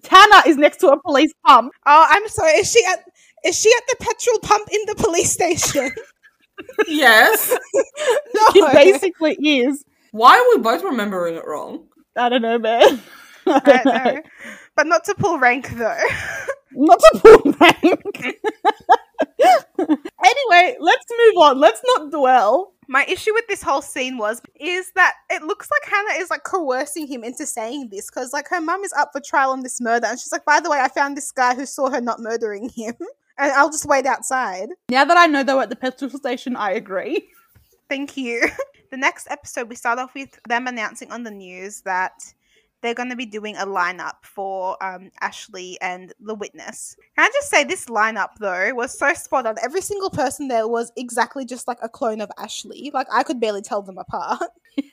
Tana 0.02 0.42
is 0.46 0.56
next 0.56 0.78
to 0.78 0.88
a 0.88 1.00
police 1.00 1.32
pump. 1.46 1.72
oh, 1.86 2.06
I'm 2.08 2.26
sorry. 2.28 2.52
Is 2.52 2.70
she 2.72 2.84
at 2.86 3.04
is 3.44 3.58
she 3.58 3.70
at 3.76 3.82
the 3.88 3.96
petrol 4.04 4.38
pump 4.40 4.68
in 4.72 4.80
the 4.86 4.94
police 4.94 5.32
station? 5.32 5.90
Yes. 6.86 7.50
no. 8.34 8.42
She 8.52 8.60
basically 8.72 9.34
is. 9.34 9.84
Why 10.12 10.38
are 10.38 10.56
we 10.56 10.62
both 10.62 10.84
remembering 10.84 11.34
it 11.34 11.44
wrong? 11.46 11.86
I 12.16 12.28
don't 12.28 12.42
know, 12.42 12.58
man. 12.58 13.02
I 13.46 13.50
I 13.52 13.58
don't 13.60 13.84
don't 13.84 13.84
know. 13.84 14.22
But 14.76 14.86
not 14.86 15.04
to 15.04 15.14
pull 15.14 15.38
rank 15.38 15.70
though. 15.70 15.98
Not 16.72 16.98
to 16.98 17.20
pull 17.20 17.52
rank. 17.60 18.38
anyway, 20.24 20.76
let's 20.80 21.06
move 21.10 21.36
on. 21.38 21.58
Let's 21.58 21.82
not 21.96 22.10
dwell. 22.10 22.74
My 22.88 23.04
issue 23.06 23.32
with 23.34 23.46
this 23.48 23.62
whole 23.62 23.82
scene 23.82 24.18
was 24.18 24.40
is 24.60 24.92
that 24.94 25.14
it 25.30 25.42
looks 25.42 25.68
like 25.70 25.92
Hanna 25.92 26.20
is 26.20 26.30
like 26.30 26.44
coercing 26.44 27.06
him 27.06 27.24
into 27.24 27.46
saying 27.46 27.88
this 27.90 28.08
because 28.10 28.32
like 28.32 28.48
her 28.48 28.60
mum 28.60 28.84
is 28.84 28.92
up 28.92 29.10
for 29.12 29.20
trial 29.20 29.50
on 29.50 29.62
this 29.62 29.80
murder 29.80 30.06
and 30.06 30.18
she's 30.18 30.32
like, 30.32 30.44
by 30.44 30.60
the 30.60 30.70
way, 30.70 30.78
I 30.80 30.88
found 30.88 31.16
this 31.16 31.32
guy 31.32 31.54
who 31.54 31.66
saw 31.66 31.90
her 31.90 32.00
not 32.00 32.20
murdering 32.20 32.68
him 32.68 32.94
and 33.38 33.52
I'll 33.52 33.70
just 33.70 33.86
wait 33.86 34.06
outside. 34.06 34.68
Now 34.88 35.04
that 35.04 35.16
I 35.16 35.26
know 35.26 35.42
they 35.42 35.54
were 35.54 35.62
at 35.62 35.70
the 35.70 35.76
petrol 35.76 36.10
station, 36.10 36.56
I 36.56 36.72
agree. 36.72 37.28
Thank 37.88 38.16
you. 38.16 38.42
the 38.90 38.96
next 38.96 39.28
episode, 39.30 39.68
we 39.68 39.74
start 39.74 39.98
off 39.98 40.14
with 40.14 40.38
them 40.48 40.66
announcing 40.66 41.12
on 41.12 41.22
the 41.22 41.30
news 41.30 41.82
that 41.82 42.12
they're 42.82 42.94
going 42.94 43.10
to 43.10 43.16
be 43.16 43.26
doing 43.26 43.56
a 43.56 43.64
lineup 43.64 44.14
for 44.22 44.82
um, 44.82 45.10
Ashley 45.20 45.78
and 45.80 46.12
the 46.20 46.34
witness. 46.34 46.96
Can 47.16 47.24
I 47.24 47.30
just 47.32 47.48
say, 47.48 47.64
this 47.64 47.86
lineup 47.86 48.30
though 48.40 48.74
was 48.74 48.98
so 48.98 49.14
spot 49.14 49.46
on. 49.46 49.54
Every 49.62 49.80
single 49.80 50.10
person 50.10 50.48
there 50.48 50.66
was 50.66 50.92
exactly 50.96 51.44
just 51.44 51.68
like 51.68 51.78
a 51.82 51.88
clone 51.88 52.20
of 52.20 52.30
Ashley. 52.38 52.90
Like 52.92 53.06
I 53.12 53.22
could 53.22 53.40
barely 53.40 53.62
tell 53.62 53.82
them 53.82 53.98
apart. 53.98 54.50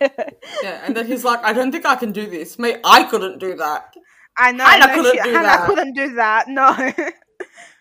Yeah, 0.61 0.81
and 0.85 0.95
then 0.95 1.07
he's 1.07 1.23
like, 1.23 1.41
I 1.41 1.53
don't 1.53 1.71
think 1.71 1.85
I 1.85 1.95
can 1.95 2.11
do 2.11 2.29
this. 2.29 2.59
Mate, 2.59 2.79
I 2.83 3.05
couldn't 3.05 3.39
do 3.39 3.55
that. 3.55 3.93
I 4.37 4.51
know. 4.51 4.65
Hanna 4.65 4.87
no 4.87 4.93
couldn't 4.93 5.13
shit, 5.13 5.23
do 5.23 5.29
Hanna 5.31 5.43
that. 5.47 5.65
couldn't 5.67 5.93
do 5.93 6.13
that. 6.15 6.47
No. 6.49 6.93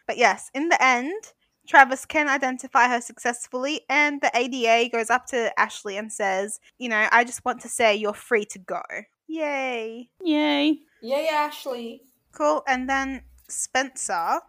But 0.09 0.19
yes, 0.19 0.51
in 0.55 0.69
the 0.71 0.83
end, 0.83 1.33
Travis 1.69 2.07
can 2.07 2.29
identify 2.29 2.89
her 2.89 3.01
successfully, 3.01 3.83
and 3.89 4.21
the 4.21 4.31
ADA 4.35 4.89
goes 4.89 5.11
up 5.11 5.27
to 5.27 5.53
Ashley 5.61 5.99
and 5.99 6.11
says, 6.11 6.59
"You 6.79 6.89
know, 6.89 7.07
I 7.13 7.23
just 7.25 7.45
want 7.45 7.61
to 7.61 7.69
say 7.69 7.95
you're 7.95 8.15
free 8.15 8.47
to 8.47 8.59
go." 8.59 8.83
Yay! 9.29 10.09
Yay. 10.25 10.79
Yay, 11.03 11.29
Ashley. 11.29 12.03
Cool. 12.33 12.65
And 12.67 12.89
then 12.89 13.23
Spencer. 13.49 14.41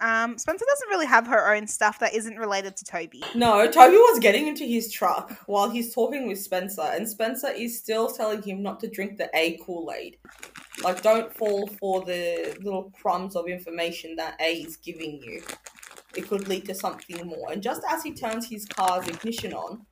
Um, 0.00 0.36
Spencer 0.36 0.64
doesn't 0.68 0.88
really 0.88 1.06
have 1.06 1.26
her 1.26 1.54
own 1.54 1.66
stuff 1.66 1.98
that 2.00 2.14
isn't 2.14 2.36
related 2.38 2.76
to 2.76 2.84
Toby. 2.84 3.22
No, 3.34 3.66
Toby 3.70 3.96
was 3.96 4.18
getting 4.18 4.46
into 4.46 4.64
his 4.64 4.92
truck 4.92 5.32
while 5.46 5.70
he's 5.70 5.94
talking 5.94 6.28
with 6.28 6.38
Spencer, 6.38 6.82
and 6.82 7.08
Spencer 7.08 7.48
is 7.48 7.78
still 7.78 8.08
telling 8.08 8.42
him 8.42 8.62
not 8.62 8.80
to 8.80 8.88
drink 8.88 9.16
the 9.16 9.30
A 9.34 9.58
Kool 9.64 9.90
Aid. 9.96 10.18
Like, 10.82 11.02
don't 11.02 11.34
fall 11.34 11.66
for 11.66 12.02
the 12.02 12.56
little 12.62 12.92
crumbs 13.00 13.36
of 13.36 13.46
information 13.46 14.16
that 14.16 14.36
A 14.40 14.56
is 14.56 14.76
giving 14.76 15.20
you. 15.22 15.42
It 16.14 16.28
could 16.28 16.48
lead 16.48 16.66
to 16.66 16.74
something 16.74 17.26
more. 17.26 17.52
And 17.52 17.62
just 17.62 17.82
as 17.90 18.02
he 18.02 18.12
turns 18.12 18.48
his 18.48 18.66
car's 18.66 19.08
ignition 19.08 19.54
on, 19.54 19.86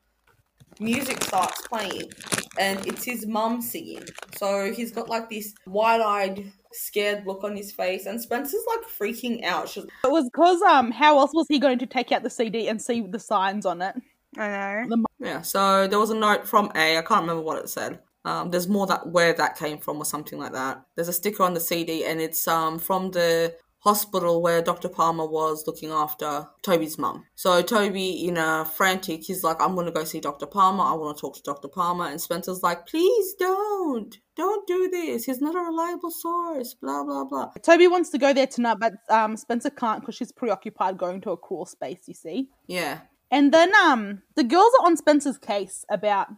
music 0.81 1.23
starts 1.23 1.67
playing, 1.67 2.11
and 2.59 2.87
it's 2.87 3.05
his 3.05 3.27
mum 3.27 3.63
singing. 3.63 4.05
So 4.37 4.73
he's 4.73 4.93
got 4.93 5.09
like 5.09 5.31
this 5.31 5.55
wide 5.67 6.01
eyed, 6.01 6.53
scared 6.75 7.27
look 7.27 7.45
on 7.45 7.57
his 7.57 7.73
face, 7.73 8.07
and 8.07 8.21
Spencer's 8.21 8.65
like 8.77 8.89
freaking 8.89 9.45
out. 9.45 9.69
She's 9.69 9.85
It 9.85 10.11
was 10.11 10.25
because 10.25 10.61
um, 10.63 10.91
how 10.91 11.19
else 11.19 11.33
was 11.33 11.47
he 11.49 11.59
going 11.59 11.79
to 11.79 11.87
take 11.87 12.13
out 12.13 12.23
the 12.23 12.31
CD 12.31 12.69
and 12.69 12.81
see 12.81 13.01
the 13.03 13.19
signs 13.19 13.67
on 13.67 13.83
it? 13.83 13.95
I 14.37 14.85
know. 14.87 15.05
Yeah, 15.21 15.43
so 15.43 15.87
there 15.87 15.99
was 15.99 16.11
a 16.11 16.15
note 16.15 16.47
from 16.47 16.71
A. 16.75 16.99
I 16.99 17.03
can't 17.03 17.23
remember 17.23 17.43
what 17.43 17.59
it 17.59 17.69
said. 17.69 18.01
Um, 18.25 18.51
there's 18.51 18.69
more 18.69 18.87
that 18.87 19.07
where 19.07 19.35
that 19.35 19.57
came 19.57 19.79
from 19.79 19.99
or 19.99 20.05
something 20.05 20.39
like 20.39 20.53
that. 20.53 20.83
There's 20.97 21.09
a 21.09 21.13
sticker 21.13 21.43
on 21.43 21.55
the 21.55 21.61
CD 21.61 22.05
and 22.05 22.21
it's 22.21 22.49
um 22.49 22.79
from 22.79 23.11
the 23.11 23.55
hospital 23.85 24.41
where 24.41 24.63
Dr. 24.63 24.89
Palmer 24.89 25.27
was 25.27 25.67
looking 25.67 25.91
after 25.91 26.47
Toby's 26.63 26.99
mum. 26.99 27.27
So 27.35 27.61
Toby, 27.61 28.27
in 28.27 28.39
a 28.39 28.65
frantic, 28.65 29.25
he's 29.25 29.45
like, 29.45 29.61
"I'm 29.61 29.75
gonna 29.75 29.93
go 29.93 30.05
see 30.05 30.21
Dr. 30.21 30.47
Palmer. 30.47 30.83
I 30.85 30.95
want 30.95 31.17
to 31.17 31.21
talk 31.21 31.37
to 31.37 31.43
Dr. 31.43 31.69
Palmer." 31.69 32.07
And 32.07 32.21
Spencer's 32.21 32.63
like, 32.63 32.87
"Please 32.87 33.35
don't, 33.35 34.19
don't 34.37 34.67
do 34.67 34.89
this. 34.91 35.25
He's 35.27 35.41
not 35.43 35.55
a 35.55 35.61
reliable 35.61 36.11
source." 36.11 36.75
Blah 36.75 37.05
blah 37.05 37.25
blah. 37.25 37.51
Toby 37.63 37.87
wants 37.87 38.09
to 38.11 38.19
go 38.19 38.33
there 38.33 38.47
tonight, 38.47 38.79
but 38.81 38.95
um, 39.11 39.37
Spencer 39.37 39.71
can't 39.71 40.01
because 40.01 40.15
she's 40.15 40.33
preoccupied 40.33 40.97
going 40.97 41.21
to 41.21 41.31
a 41.33 41.37
cool 41.37 41.67
space, 41.67 42.05
you 42.07 42.15
see. 42.15 42.49
Yeah, 42.67 43.01
And 43.31 43.53
then 43.53 43.75
um, 43.75 44.23
the 44.35 44.45
girls 44.45 44.73
are 44.81 44.87
on 44.87 44.97
Spencer's 44.97 45.39
case 45.39 45.85
about 45.91 46.29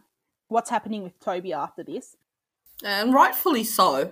what's 0.49 0.69
happening 0.69 1.03
with 1.03 1.17
Toby 1.19 1.53
after 1.53 1.83
this. 1.83 2.15
and 2.83 3.13
rightfully 3.13 3.63
so. 3.63 4.11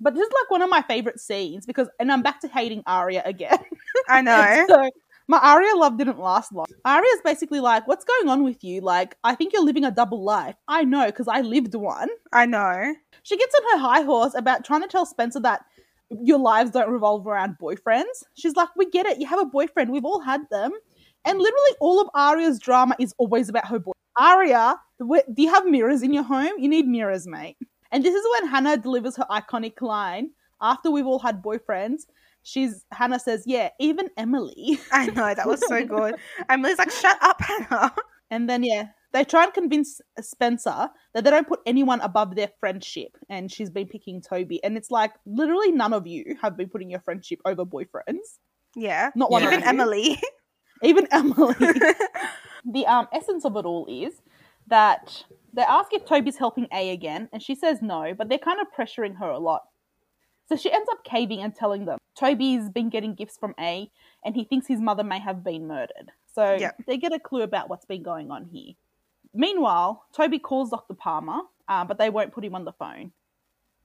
But 0.00 0.14
this 0.14 0.26
is 0.26 0.32
like 0.32 0.50
one 0.50 0.62
of 0.62 0.70
my 0.70 0.82
favorite 0.82 1.20
scenes 1.20 1.66
because, 1.66 1.88
and 1.98 2.12
I'm 2.12 2.22
back 2.22 2.40
to 2.42 2.48
hating 2.48 2.82
Aria 2.86 3.22
again. 3.24 3.58
I 4.08 4.22
know. 4.22 4.64
so 4.68 4.90
my 5.26 5.38
Aria 5.38 5.74
love 5.76 5.98
didn't 5.98 6.18
last 6.18 6.52
long. 6.52 6.66
Aria's 6.86 7.20
basically 7.24 7.60
like, 7.60 7.86
"What's 7.86 8.04
going 8.04 8.30
on 8.30 8.44
with 8.44 8.62
you? 8.62 8.80
Like, 8.80 9.16
I 9.24 9.34
think 9.34 9.52
you're 9.52 9.64
living 9.64 9.84
a 9.84 9.90
double 9.90 10.22
life. 10.22 10.54
I 10.68 10.84
know 10.84 11.06
because 11.06 11.28
I 11.28 11.40
lived 11.40 11.74
one." 11.74 12.08
I 12.32 12.46
know. 12.46 12.94
She 13.22 13.36
gets 13.36 13.54
on 13.54 13.78
her 13.78 13.84
high 13.86 14.02
horse 14.02 14.34
about 14.34 14.64
trying 14.64 14.82
to 14.82 14.88
tell 14.88 15.04
Spencer 15.04 15.40
that 15.40 15.64
your 16.10 16.38
lives 16.38 16.70
don't 16.70 16.90
revolve 16.90 17.26
around 17.26 17.56
boyfriends. 17.60 18.24
She's 18.34 18.56
like, 18.56 18.68
"We 18.76 18.88
get 18.88 19.06
it. 19.06 19.20
You 19.20 19.26
have 19.26 19.40
a 19.40 19.46
boyfriend. 19.46 19.90
We've 19.90 20.04
all 20.04 20.20
had 20.20 20.42
them." 20.50 20.72
And 21.24 21.38
literally, 21.38 21.76
all 21.80 22.00
of 22.00 22.08
Aria's 22.14 22.58
drama 22.58 22.96
is 22.98 23.14
always 23.18 23.48
about 23.48 23.66
her 23.66 23.78
boy. 23.78 23.92
Aria, 24.18 24.76
do 24.98 25.42
you 25.42 25.52
have 25.52 25.66
mirrors 25.66 26.02
in 26.02 26.12
your 26.12 26.22
home? 26.22 26.52
You 26.58 26.68
need 26.68 26.86
mirrors, 26.86 27.26
mate. 27.26 27.56
And 27.90 28.04
this 28.04 28.14
is 28.14 28.24
when 28.34 28.50
Hanna 28.50 28.76
delivers 28.76 29.16
her 29.16 29.26
iconic 29.30 29.80
line. 29.80 30.30
After 30.60 30.90
we've 30.90 31.06
all 31.06 31.20
had 31.20 31.42
boyfriends, 31.42 32.02
she's 32.42 32.84
Hanna 32.92 33.18
says, 33.20 33.44
"Yeah, 33.46 33.70
even 33.78 34.10
Emily." 34.16 34.80
I 34.92 35.06
know. 35.06 35.34
That 35.34 35.46
was 35.46 35.66
so 35.68 35.84
good. 35.96 36.16
Emily's 36.48 36.78
like, 36.78 36.90
"Shut 36.90 37.18
up, 37.22 37.40
Hanna." 37.40 37.94
And 38.30 38.48
then 38.50 38.62
yeah, 38.62 38.88
they 39.12 39.24
try 39.24 39.44
and 39.44 39.54
convince 39.54 40.00
Spencer 40.20 40.90
that 41.14 41.24
they 41.24 41.30
don't 41.30 41.48
put 41.48 41.60
anyone 41.64 42.00
above 42.00 42.34
their 42.34 42.50
friendship, 42.60 43.16
and 43.28 43.50
she's 43.50 43.70
been 43.70 43.86
picking 43.86 44.20
Toby. 44.20 44.62
And 44.64 44.76
it's 44.76 44.90
like 44.90 45.12
literally 45.26 45.72
none 45.72 45.92
of 45.92 46.06
you 46.06 46.36
have 46.42 46.56
been 46.56 46.68
putting 46.68 46.90
your 46.90 47.00
friendship 47.00 47.40
over 47.44 47.64
boyfriends. 47.64 48.38
Yeah. 48.76 49.10
Not 49.14 49.30
one 49.30 49.42
Yeah. 49.42 49.48
Even. 49.52 49.62
Emily. 49.64 50.20
Even 50.82 51.08
Emily. 51.10 51.54
the 52.70 52.86
um 52.86 53.08
essence 53.12 53.44
of 53.44 53.56
it 53.56 53.64
all 53.64 53.86
is 53.88 54.20
that 54.66 55.24
They 55.52 55.62
ask 55.62 55.92
if 55.92 56.04
Toby's 56.04 56.36
helping 56.36 56.68
A 56.72 56.90
again, 56.90 57.28
and 57.32 57.42
she 57.42 57.54
says 57.54 57.80
no, 57.82 58.14
but 58.16 58.28
they're 58.28 58.38
kind 58.38 58.60
of 58.60 58.66
pressuring 58.76 59.18
her 59.18 59.28
a 59.30 59.38
lot. 59.38 59.62
So 60.48 60.56
she 60.56 60.72
ends 60.72 60.88
up 60.90 61.04
caving 61.04 61.40
and 61.40 61.54
telling 61.54 61.84
them 61.84 61.98
Toby's 62.14 62.68
been 62.70 62.88
getting 62.88 63.14
gifts 63.14 63.36
from 63.38 63.54
A, 63.60 63.90
and 64.24 64.34
he 64.34 64.44
thinks 64.44 64.66
his 64.66 64.80
mother 64.80 65.04
may 65.04 65.18
have 65.20 65.44
been 65.44 65.66
murdered. 65.66 66.12
So 66.34 66.56
they 66.86 66.96
get 66.96 67.12
a 67.12 67.18
clue 67.18 67.42
about 67.42 67.68
what's 67.68 67.84
been 67.84 68.02
going 68.02 68.30
on 68.30 68.44
here. 68.52 68.74
Meanwhile, 69.34 70.04
Toby 70.14 70.38
calls 70.38 70.70
Dr. 70.70 70.94
Palmer, 70.94 71.40
uh, 71.68 71.84
but 71.84 71.98
they 71.98 72.10
won't 72.10 72.32
put 72.32 72.44
him 72.44 72.54
on 72.54 72.64
the 72.64 72.72
phone. 72.72 73.12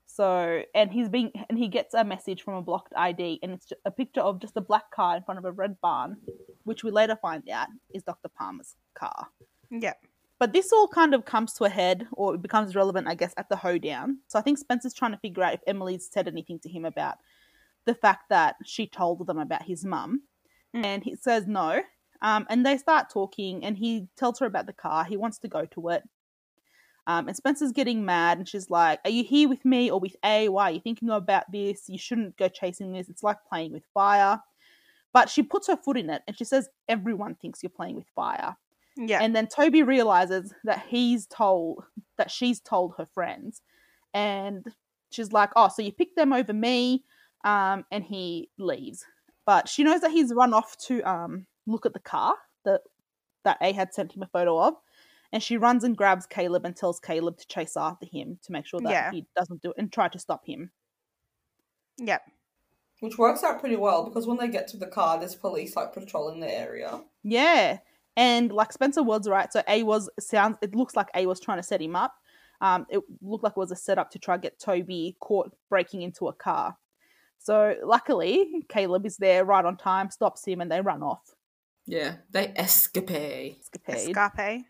So, 0.06 0.62
and 0.76 0.92
he's 0.92 1.10
being, 1.10 1.32
and 1.50 1.58
he 1.58 1.68
gets 1.68 1.94
a 1.94 2.04
message 2.04 2.44
from 2.44 2.54
a 2.54 2.62
blocked 2.62 2.94
ID, 2.96 3.40
and 3.42 3.54
it's 3.54 3.74
a 3.84 3.92
picture 3.92 4.22
of 4.22 4.40
just 4.40 4.56
a 4.56 4.62
black 4.62 4.92
car 4.92 5.18
in 5.18 5.24
front 5.24 5.40
of 5.40 5.46
a 5.46 5.52
red 5.52 5.82
barn, 5.82 6.18
which 6.64 6.84
we 6.84 6.92
later 6.92 7.18
find 7.22 7.50
out 7.50 7.68
is 7.94 8.04
Dr. 8.04 8.30
Palmer's 8.30 8.76
car. 8.94 9.28
Yeah. 9.72 9.94
But 10.40 10.52
this 10.52 10.74
all 10.74 10.88
kind 10.88 11.14
of 11.14 11.26
comes 11.26 11.54
to 11.54 11.66
a 11.66 11.70
head, 11.70 12.08
or 12.12 12.36
it 12.36 12.42
becomes 12.42 12.76
relevant, 12.76 13.08
I 13.08 13.16
guess, 13.16 13.34
at 13.38 13.50
the 13.50 13.56
hoedown. 13.56 14.18
So 14.28 14.40
I 14.40 14.42
think 14.42 14.58
Spencer's 14.58 14.94
trying 14.94 15.12
to 15.12 15.20
figure 15.20 15.44
out 15.44 15.54
if 15.54 15.62
Emily's 15.68 16.10
said 16.12 16.28
anything 16.28 16.60
to 16.60 16.70
him 16.70 16.86
about 16.86 17.18
the 17.86 17.96
fact 17.96 18.30
that 18.30 18.56
she 18.66 18.88
told 18.88 19.26
them 19.26 19.38
about 19.38 19.64
his 19.64 19.86
mum. 19.86 20.24
Mm. 20.76 20.86
And 20.86 21.04
he 21.04 21.16
says 21.16 21.48
no. 21.48 21.82
Um, 22.22 22.46
and 22.50 22.66
they 22.66 22.78
start 22.78 23.10
talking, 23.10 23.64
and 23.64 23.78
he 23.78 24.08
tells 24.18 24.40
her 24.40 24.46
about 24.46 24.66
the 24.66 24.74
car. 24.74 25.04
He 25.04 25.18
wants 25.18 25.38
to 25.40 25.48
go 25.48 25.66
to 25.66 25.90
it. 25.90 26.04
Um, 27.06 27.28
and 27.28 27.36
Spencer's 27.36 27.74
getting 27.74 28.06
mad, 28.06 28.38
and 28.38 28.48
she's 28.48 28.70
like, 28.70 29.00
Are 29.04 29.12
you 29.12 29.24
here 29.24 29.50
with 29.50 29.66
me 29.66 29.92
or 29.92 30.00
with 30.00 30.16
A? 30.24 30.48
Why 30.48 30.70
are 30.70 30.72
you 30.72 30.80
thinking 30.80 31.10
about 31.10 31.52
this? 31.52 31.90
You 31.90 31.98
shouldn't 31.98 32.38
go 32.38 32.48
chasing 32.48 32.94
this. 32.94 33.10
It's 33.10 33.24
like 33.24 33.38
playing 33.48 33.74
with 33.74 33.84
fire. 33.94 34.40
But 35.12 35.30
she 35.30 35.44
puts 35.44 35.68
her 35.68 35.76
foot 35.76 35.98
in 35.98 36.10
it, 36.10 36.24
and 36.28 36.38
she 36.38 36.46
says, 36.46 36.70
Everyone 36.88 37.36
thinks 37.36 37.62
you're 37.62 37.70
playing 37.70 37.96
with 37.96 38.08
fire. 38.16 38.56
Yeah. 38.96 39.20
And 39.22 39.36
then 39.36 39.48
Toby 39.48 39.84
realizes 39.84 40.54
that 40.64 40.86
he's 40.88 41.26
told 41.28 41.84
that 42.18 42.30
she's 42.30 42.60
told 42.60 42.94
her 42.98 43.08
friends, 43.14 43.62
and 44.14 44.66
she's 45.12 45.32
like, 45.32 45.50
"Oh, 45.56 45.68
so 45.70 45.82
you 45.82 45.92
picked 45.92 46.16
them 46.16 46.34
over 46.34 46.54
me?" 46.54 47.04
Um, 47.44 47.86
and 47.92 48.04
he 48.04 48.50
leaves, 48.58 49.04
but 49.46 49.68
she 49.68 49.84
knows 49.84 50.02
that 50.02 50.12
he's 50.12 50.34
run 50.34 50.54
off 50.54 50.78
to 50.88 51.02
um 51.04 51.48
look 51.66 51.86
at 51.86 51.94
the 51.94 52.00
car 52.00 52.36
that 52.66 52.82
that 53.44 53.58
A 53.62 53.72
had 53.74 53.94
sent 53.94 54.14
him 54.16 54.22
a 54.24 54.28
photo 54.28 54.60
of, 54.62 54.76
and 55.32 55.42
she 55.44 55.58
runs 55.58 55.84
and 55.84 55.98
grabs 55.98 56.26
Caleb 56.28 56.66
and 56.66 56.76
tells 56.76 57.00
Caleb 57.00 57.38
to 57.40 57.48
chase 57.48 57.76
after 57.76 58.06
him 58.06 58.40
to 58.44 58.52
make 58.52 58.66
sure 58.66 58.80
that 58.82 58.90
Yeah. 58.92 59.12
he 59.12 59.26
doesn't 59.36 59.62
do 59.62 59.72
it 59.72 59.78
and 59.78 59.92
try 59.92 60.08
to 60.08 60.20
stop 60.20 60.46
him. 60.46 60.72
Yep. 61.98 62.22
Which 63.02 63.18
works 63.18 63.44
out 63.44 63.60
pretty 63.60 63.76
well 63.76 64.06
because 64.06 64.26
when 64.28 64.38
they 64.38 64.48
get 64.48 64.68
to 64.70 64.78
the 64.78 64.88
car, 64.88 65.20
there's 65.20 65.36
police 65.36 65.76
like 65.76 65.94
patrolling 65.94 66.40
the 66.40 66.50
area. 66.54 67.04
Yeah. 67.24 67.80
And 68.16 68.52
like 68.52 68.72
Spencer 68.72 69.02
was 69.02 69.28
right, 69.28 69.52
so 69.52 69.64
A 69.68 69.84
was 69.84 70.10
sounds 70.20 70.58
it 70.62 70.76
looks 70.76 70.96
like 70.96 71.08
A 71.16 71.26
was 71.26 71.40
trying 71.40 71.58
to 71.58 71.64
set 71.64 71.82
him 71.82 71.96
up. 71.96 72.14
Um, 72.62 72.86
it 72.90 73.02
looked 73.22 73.44
like 73.44 73.54
it 73.54 73.58
was 73.58 73.72
a 73.72 73.76
setup 73.76 74.12
to 74.12 74.20
try 74.20 74.36
and 74.36 74.44
get 74.44 74.60
Toby 74.60 75.18
caught 75.20 75.52
breaking 75.70 76.02
into 76.02 76.28
a 76.28 76.34
car. 76.34 76.78
So 77.40 77.76
luckily, 77.84 78.66
Caleb 78.70 79.06
is 79.06 79.18
there 79.18 79.44
right 79.44 79.66
on 79.66 79.76
time, 79.76 80.12
stops 80.12 80.46
him, 80.46 80.62
and 80.62 80.72
they 80.72 80.80
run 80.80 81.04
off. 81.04 81.34
Yeah, 81.86 82.16
they 82.32 82.54
escapade. 82.56 83.58
Escapade. 83.60 84.16
Escape. 84.16 84.66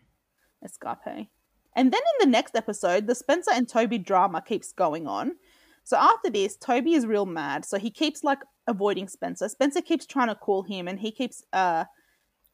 Escape. 0.64 1.28
And 1.76 1.92
then 1.92 2.00
in 2.00 2.18
the 2.20 2.30
next 2.30 2.56
episode, 2.56 3.06
the 3.06 3.14
Spencer 3.14 3.50
and 3.52 3.68
Toby 3.68 3.98
drama 3.98 4.42
keeps 4.42 4.72
going 4.72 5.06
on. 5.06 5.36
So 5.84 5.96
after 5.96 6.30
this, 6.30 6.56
Toby 6.56 6.94
is 6.94 7.06
real 7.06 7.26
mad. 7.26 7.64
So 7.64 7.78
he 7.78 7.90
keeps 7.90 8.24
like 8.24 8.40
avoiding 8.66 9.06
Spencer. 9.06 9.48
Spencer 9.48 9.82
keeps 9.82 10.06
trying 10.06 10.28
to 10.28 10.34
call 10.34 10.62
him 10.62 10.88
and 10.88 10.98
he 10.98 11.12
keeps 11.12 11.44
uh 11.52 11.84
Dodging 11.84 12.03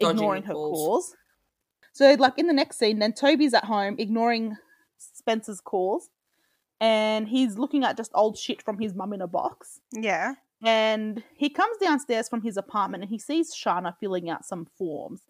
ignoring 0.01 0.42
her 0.44 0.55
calls. 0.55 0.78
calls. 0.78 1.16
So 1.92 2.14
like 2.14 2.38
in 2.38 2.46
the 2.46 2.53
next 2.53 2.78
scene, 2.78 2.98
then 2.98 3.12
Toby's 3.12 3.55
at 3.55 3.64
home 3.64 3.96
ignoring 3.98 4.57
Spencer's 4.96 5.61
calls 5.61 6.09
and 6.80 7.28
he's 7.28 7.59
looking 7.59 7.84
at 7.84 7.96
just 7.96 8.11
old 8.14 8.38
shit 8.38 8.62
from 8.62 8.78
his 8.78 8.94
mum 8.94 9.12
in 9.12 9.20
a 9.20 9.26
box. 9.26 9.80
Yeah. 9.92 10.34
And 10.62 11.22
he 11.34 11.48
comes 11.48 11.76
downstairs 11.78 12.28
from 12.28 12.42
his 12.42 12.57
apartment 12.57 13.03
and 13.03 13.11
he 13.11 13.18
sees 13.18 13.55
Shana 13.55 13.94
filling 13.98 14.30
out 14.30 14.44
some 14.44 14.66
forms. 14.76 15.22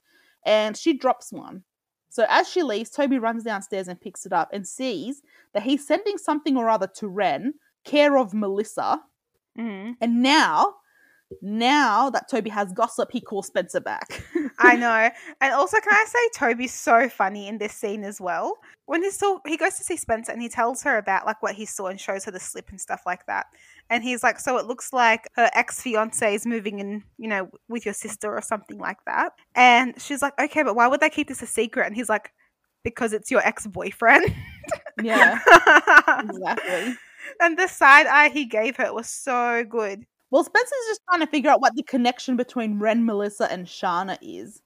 And 0.45 0.77
she 0.77 0.97
drops 0.97 1.33
one. 1.33 1.64
So 2.09 2.27
as 2.29 2.49
she 2.49 2.62
leaves, 2.62 2.91
Toby 2.91 3.18
runs 3.18 3.45
downstairs 3.45 3.87
and 3.87 4.01
picks 4.01 4.27
it 4.27 4.33
up 4.33 4.51
and 4.53 4.66
sees 4.66 5.23
that 5.53 5.62
he's 5.62 5.87
sending 5.87 6.18
something 6.18 6.57
or 6.57 6.68
other 6.68 6.89
to 6.97 7.09
Wren, 7.09 7.55
care 7.85 8.18
of 8.18 8.35
Melissa. 8.35 9.01
hmm 9.57 9.93
And 10.01 10.23
now, 10.23 10.75
now 11.41 12.11
that 12.11 12.29
Toby 12.29 12.51
has 12.51 12.73
gossip, 12.73 13.11
he 13.12 13.21
calls 13.21 13.47
Spencer 13.47 13.81
back. 13.81 14.25
I 14.61 14.77
know. 14.77 15.11
And 15.41 15.55
also, 15.55 15.79
can 15.81 15.93
I 15.93 16.05
say 16.07 16.19
Toby's 16.35 16.75
so 16.75 17.09
funny 17.09 17.49
in 17.49 17.59
this 17.59 17.73
scene 17.73 18.05
as 18.05 18.21
well? 18.21 18.59
When 18.87 19.03
he's 19.03 19.15
still, 19.15 19.41
he 19.47 19.57
goes 19.57 19.75
to 19.77 19.85
see 19.85 19.97
Spencer 19.97 20.33
and 20.33 20.43
he 20.43 20.49
tells 20.49 20.83
her 20.83 20.99
about 20.99 21.27
like 21.27 21.43
what 21.43 21.55
he 21.55 21.65
saw 21.65 21.87
and 21.87 22.01
shows 22.01 22.25
her 22.25 22.31
the 22.31 22.41
slip 22.41 22.69
and 22.71 22.81
stuff 22.81 23.03
like 23.07 23.27
that. 23.27 23.47
And 23.89 24.05
he's 24.05 24.23
like, 24.23 24.39
so 24.39 24.59
it 24.59 24.67
looks 24.67 24.93
like 24.93 25.29
her 25.35 25.51
ex 25.55 25.81
fiance 25.81 26.35
is 26.35 26.47
moving 26.47 26.79
in, 26.79 27.03
you 27.19 27.29
know, 27.29 27.49
with 27.69 27.85
your 27.85 27.95
sister 27.95 28.33
or 28.33 28.43
something 28.43 28.79
like 28.79 28.99
that. 29.07 29.33
And 29.55 30.01
she's 30.01 30.23
like, 30.23 30.39
okay, 30.41 30.63
but 30.63 30.77
why 30.77 30.87
would 30.87 31.01
they 31.01 31.11
keep 31.11 31.29
this 31.29 31.43
a 31.43 31.47
secret? 31.47 31.87
And 31.87 31.97
he's 31.97 32.09
like, 32.09 32.33
because 32.85 33.13
it's 33.13 33.31
your 33.31 33.41
ex 33.41 33.67
boyfriend. 33.67 34.35
yeah, 35.03 35.39
exactly. 36.21 36.95
and 37.41 37.59
the 37.59 37.67
side 37.67 38.07
eye 38.07 38.29
he 38.29 38.45
gave 38.45 38.77
her 38.77 38.93
was 38.93 39.09
so 39.09 39.65
good. 39.65 40.05
Well, 40.31 40.45
Spencer's 40.45 40.87
just 40.89 41.01
trying 41.09 41.20
to 41.20 41.26
figure 41.26 41.51
out 41.51 41.61
what 41.61 41.74
the 41.74 41.83
connection 41.83 42.37
between 42.37 42.78
Wren, 42.78 43.05
Melissa, 43.05 43.51
and 43.51 43.66
Shana 43.66 44.16
is. 44.22 44.62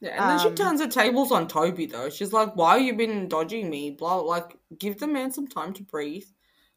Yeah, 0.00 0.20
and 0.20 0.30
then 0.30 0.38
she 0.40 0.48
Um, 0.48 0.54
turns 0.54 0.80
the 0.80 0.88
tables 0.88 1.30
on 1.32 1.46
Toby 1.48 1.86
though. 1.86 2.10
She's 2.10 2.32
like, 2.32 2.56
"Why 2.56 2.78
have 2.78 2.82
you 2.86 2.94
been 2.94 3.28
dodging 3.28 3.70
me?" 3.70 3.90
Blah, 3.92 4.16
like, 4.20 4.58
give 4.78 4.98
the 4.98 5.06
man 5.06 5.30
some 5.30 5.46
time 5.46 5.72
to 5.74 5.82
breathe. 5.84 6.26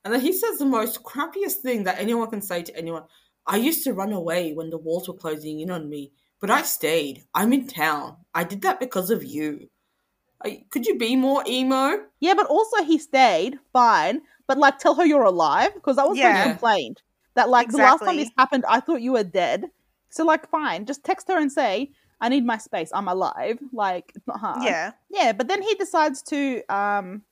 And 0.04 0.14
then 0.14 0.22
he 0.22 0.32
says 0.32 0.60
the 0.60 0.66
most 0.66 1.04
crappiest 1.04 1.62
thing 1.62 1.84
that 1.86 2.00
anyone 2.00 2.30
can 2.30 2.42
say 2.42 2.62
to 2.64 2.76
anyone. 2.78 3.04
I 3.48 3.58
used 3.58 3.84
to 3.86 3.94
run 3.94 4.14
away 4.14 4.54
when 4.54 4.70
the 4.70 4.78
walls 4.78 5.08
were 5.08 5.16
closing 5.16 5.60
in 5.60 5.72
on 5.72 5.90
me, 5.90 6.12
but 6.40 6.52
I 6.52 6.62
stayed. 6.62 7.24
I'm 7.34 7.54
in 7.54 7.68
town. 7.68 8.18
I 8.34 8.44
did 8.44 8.62
that 8.62 8.80
because 8.80 9.10
of 9.10 9.24
you. 9.24 9.70
I, 10.44 10.66
could 10.70 10.86
you 10.86 10.98
be 10.98 11.16
more 11.16 11.44
emo? 11.48 12.06
Yeah, 12.20 12.34
but 12.36 12.46
also 12.48 12.84
he 12.84 12.98
stayed 13.00 13.58
fine, 13.74 14.22
but 14.48 14.58
like 14.60 14.78
tell 14.78 14.96
her 14.96 15.06
you're 15.06 15.24
alive 15.24 15.74
because 15.74 15.96
that 15.96 16.08
was 16.08 16.18
Yeah. 16.20 16.34
my 16.34 16.44
complaint. 16.44 17.02
That 17.36 17.50
like 17.50 17.70
the 17.70 17.78
last 17.78 18.04
time 18.04 18.18
this 18.18 18.32
happened, 18.38 18.66
I 18.68 18.80
thought 18.80 19.02
you 19.02 19.14
were 19.14 19.24
dead. 19.24 19.66
So 20.10 20.24
like, 20.24 20.50
fine, 20.50 20.86
just 20.86 21.04
text 21.04 21.28
her 21.28 21.38
and 21.38 21.52
say, 21.52 21.92
"I 22.22 22.30
need 22.30 22.46
my 22.46 22.58
space. 22.58 22.90
I'm 22.94 23.08
alive." 23.08 23.60
Like 23.74 24.12
it's 24.16 24.26
not 24.26 24.40
hard. 24.40 24.64
Yeah. 24.64 24.92
yeah. 25.10 25.34
But 25.34 25.48
then 25.48 25.62
he 25.62 25.76
decides 25.76 26.22
to 26.24 26.64
um 26.70 27.24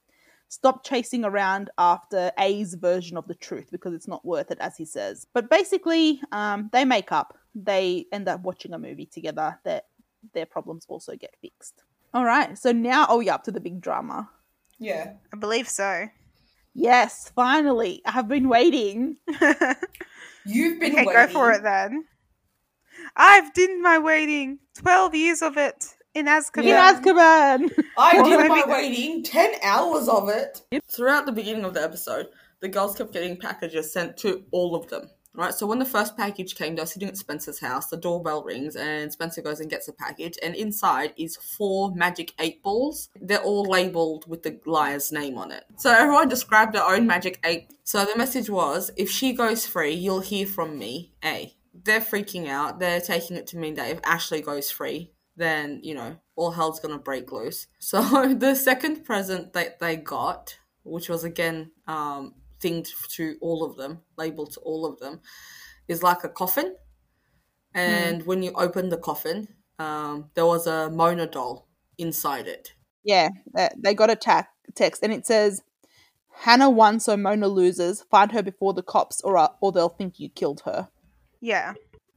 stop 0.50 0.86
chasing 0.86 1.26
around 1.26 1.70
after 1.78 2.32
A's 2.38 2.76
version 2.76 3.18
of 3.18 3.28
the 3.28 3.36
truth 3.36 3.70
because 3.72 3.94
it's 3.94 4.08
not 4.08 4.26
worth 4.26 4.52
it, 4.52 4.60
as 4.60 4.78
he 4.78 4.86
says. 4.86 5.26
But 5.34 5.50
basically, 5.50 6.22
um, 6.32 6.70
they 6.72 6.86
make 6.86 7.12
up. 7.12 7.38
They 7.56 8.06
end 8.12 8.28
up 8.28 8.42
watching 8.42 8.74
a 8.74 8.80
movie 8.80 9.06
together. 9.06 9.60
That 9.64 9.86
their 10.34 10.46
problems 10.46 10.86
also 10.90 11.16
get 11.16 11.36
fixed. 11.42 11.84
All 12.14 12.26
right. 12.26 12.58
So 12.58 12.72
now, 12.72 13.08
oh 13.10 13.22
yeah, 13.22 13.36
up 13.36 13.44
to 13.46 13.52
the 13.52 13.60
big 13.60 13.82
drama. 13.82 14.30
Yeah. 14.80 15.14
I 15.34 15.38
believe 15.38 15.70
so. 15.70 16.08
Yes, 16.74 17.32
finally. 17.36 18.02
I 18.06 18.12
have 18.12 18.28
been 18.28 18.50
waiting. 18.50 19.18
You've 20.46 20.80
been 20.80 20.94
okay, 20.94 21.06
waiting. 21.06 21.14
go 21.14 21.28
for 21.28 21.52
it 21.52 21.64
then. 21.64 22.06
I've 23.16 23.54
done 23.54 23.82
my 23.82 24.00
waiting. 24.00 24.60
12 24.76 25.16
years 25.16 25.42
of 25.42 25.58
it 25.58 25.86
in 26.16 26.26
Azkaban. 26.26 26.64
Yeah. 26.64 26.90
In 26.90 27.02
Azkaban. 27.02 27.84
I 27.98 28.24
did 28.24 28.50
my 28.50 28.64
waiting 28.68 29.24
10 29.24 29.54
hours 29.64 30.08
of 30.08 30.30
it. 30.30 30.62
Throughout 30.88 31.26
the 31.26 31.32
beginning 31.32 31.66
of 31.66 31.74
the 31.74 31.84
episode, 31.84 32.28
the 32.62 32.68
girls 32.70 32.96
kept 32.96 33.14
getting 33.14 33.38
packages 33.38 33.92
sent 33.92 34.18
to 34.18 34.44
all 34.52 34.76
of 34.76 34.88
them. 34.88 35.10
Right, 35.36 35.54
so 35.54 35.66
when 35.66 35.80
the 35.80 35.86
first 35.86 36.16
package 36.16 36.54
came, 36.54 36.76
they're 36.76 36.86
sitting 36.86 37.08
at 37.08 37.18
Spencer's 37.18 37.60
house. 37.60 37.88
The 37.88 37.98
doorbell 37.98 38.44
rings, 38.44 38.76
and 38.76 39.12
Spencer 39.12 39.42
goes 39.42 39.60
and 39.60 39.70
gets 39.70 39.88
a 39.88 39.94
package. 39.94 40.38
And 40.44 40.56
inside 40.56 41.14
is 41.18 41.38
four 41.38 41.92
magic 41.96 42.34
eight 42.40 42.62
balls. 42.62 43.10
They're 43.20 43.42
all 43.42 43.64
labeled 43.64 44.30
with 44.30 44.44
the 44.44 44.60
liar's 44.68 45.12
name 45.12 45.40
on 45.40 45.52
it. 45.52 45.64
So 45.78 45.92
everyone 45.92 46.30
described 46.30 46.74
their 46.74 46.86
own 46.86 47.08
magic 47.08 47.40
eight. 47.44 47.72
So 47.84 48.06
the 48.06 48.16
message 48.16 48.48
was, 48.50 48.92
"If 48.96 49.10
she 49.10 49.34
goes 49.34 49.66
free, 49.66 49.94
you'll 49.94 50.20
hear 50.20 50.46
from 50.46 50.78
me." 50.78 51.14
A. 51.24 51.56
They're 51.74 52.00
freaking 52.00 52.48
out. 52.48 52.80
They're 52.80 53.02
taking 53.02 53.36
it 53.36 53.48
to 53.48 53.58
mean 53.58 53.74
that 53.76 53.90
if 53.90 54.00
Ashley 54.04 54.42
goes 54.42 54.70
free, 54.70 55.14
then 55.36 55.80
you 55.82 55.96
know 55.96 56.18
all 56.36 56.52
hell's 56.52 56.80
gonna 56.80 57.00
break 57.00 57.32
loose. 57.32 57.66
So 57.80 58.34
the 58.34 58.54
second 58.56 59.04
present 59.04 59.54
that 59.54 59.80
they 59.80 59.96
got, 59.96 60.60
which 60.84 61.10
was 61.10 61.24
again 61.24 61.72
um, 61.88 62.36
thinged 62.64 62.90
to 63.16 63.36
all 63.42 63.64
of 63.64 63.76
them, 63.78 64.02
labeled 64.18 64.52
to 64.54 64.60
all 64.62 64.86
of 64.86 65.00
them, 65.00 65.20
is 65.88 66.02
like 66.02 66.24
a 66.24 66.30
coffin. 66.30 66.76
And 67.76 68.26
when 68.26 68.44
you 68.44 68.52
open 68.56 68.90
the 68.90 68.98
coffin, 68.98 69.48
um, 69.80 70.30
there 70.36 70.46
was 70.46 70.68
a 70.68 70.90
Mona 70.90 71.28
doll 71.28 71.68
inside 71.98 72.48
it. 72.48 72.74
yeah, 73.06 73.30
they- 73.54 73.76
they 73.78 73.94
got 73.94 74.10
a 74.10 74.16
ta- 74.16 74.48
text 74.76 75.04
and 75.04 75.12
it 75.12 75.26
says, 75.28 75.62
Hanna 76.36 76.70
won, 76.70 77.00
so 77.00 77.18
Mona 77.18 77.48
loses. 77.48 78.02
Find 78.10 78.32
her 78.32 78.42
before 78.42 78.74
the 78.74 78.82
cops, 78.82 79.22
or 79.22 79.38
uh, 79.38 79.50
or 79.62 79.72
they'll 79.72 79.90
think 79.90 80.20
you 80.20 80.30
killed 80.30 80.62
her. 80.62 80.90
Yeah. 81.42 81.74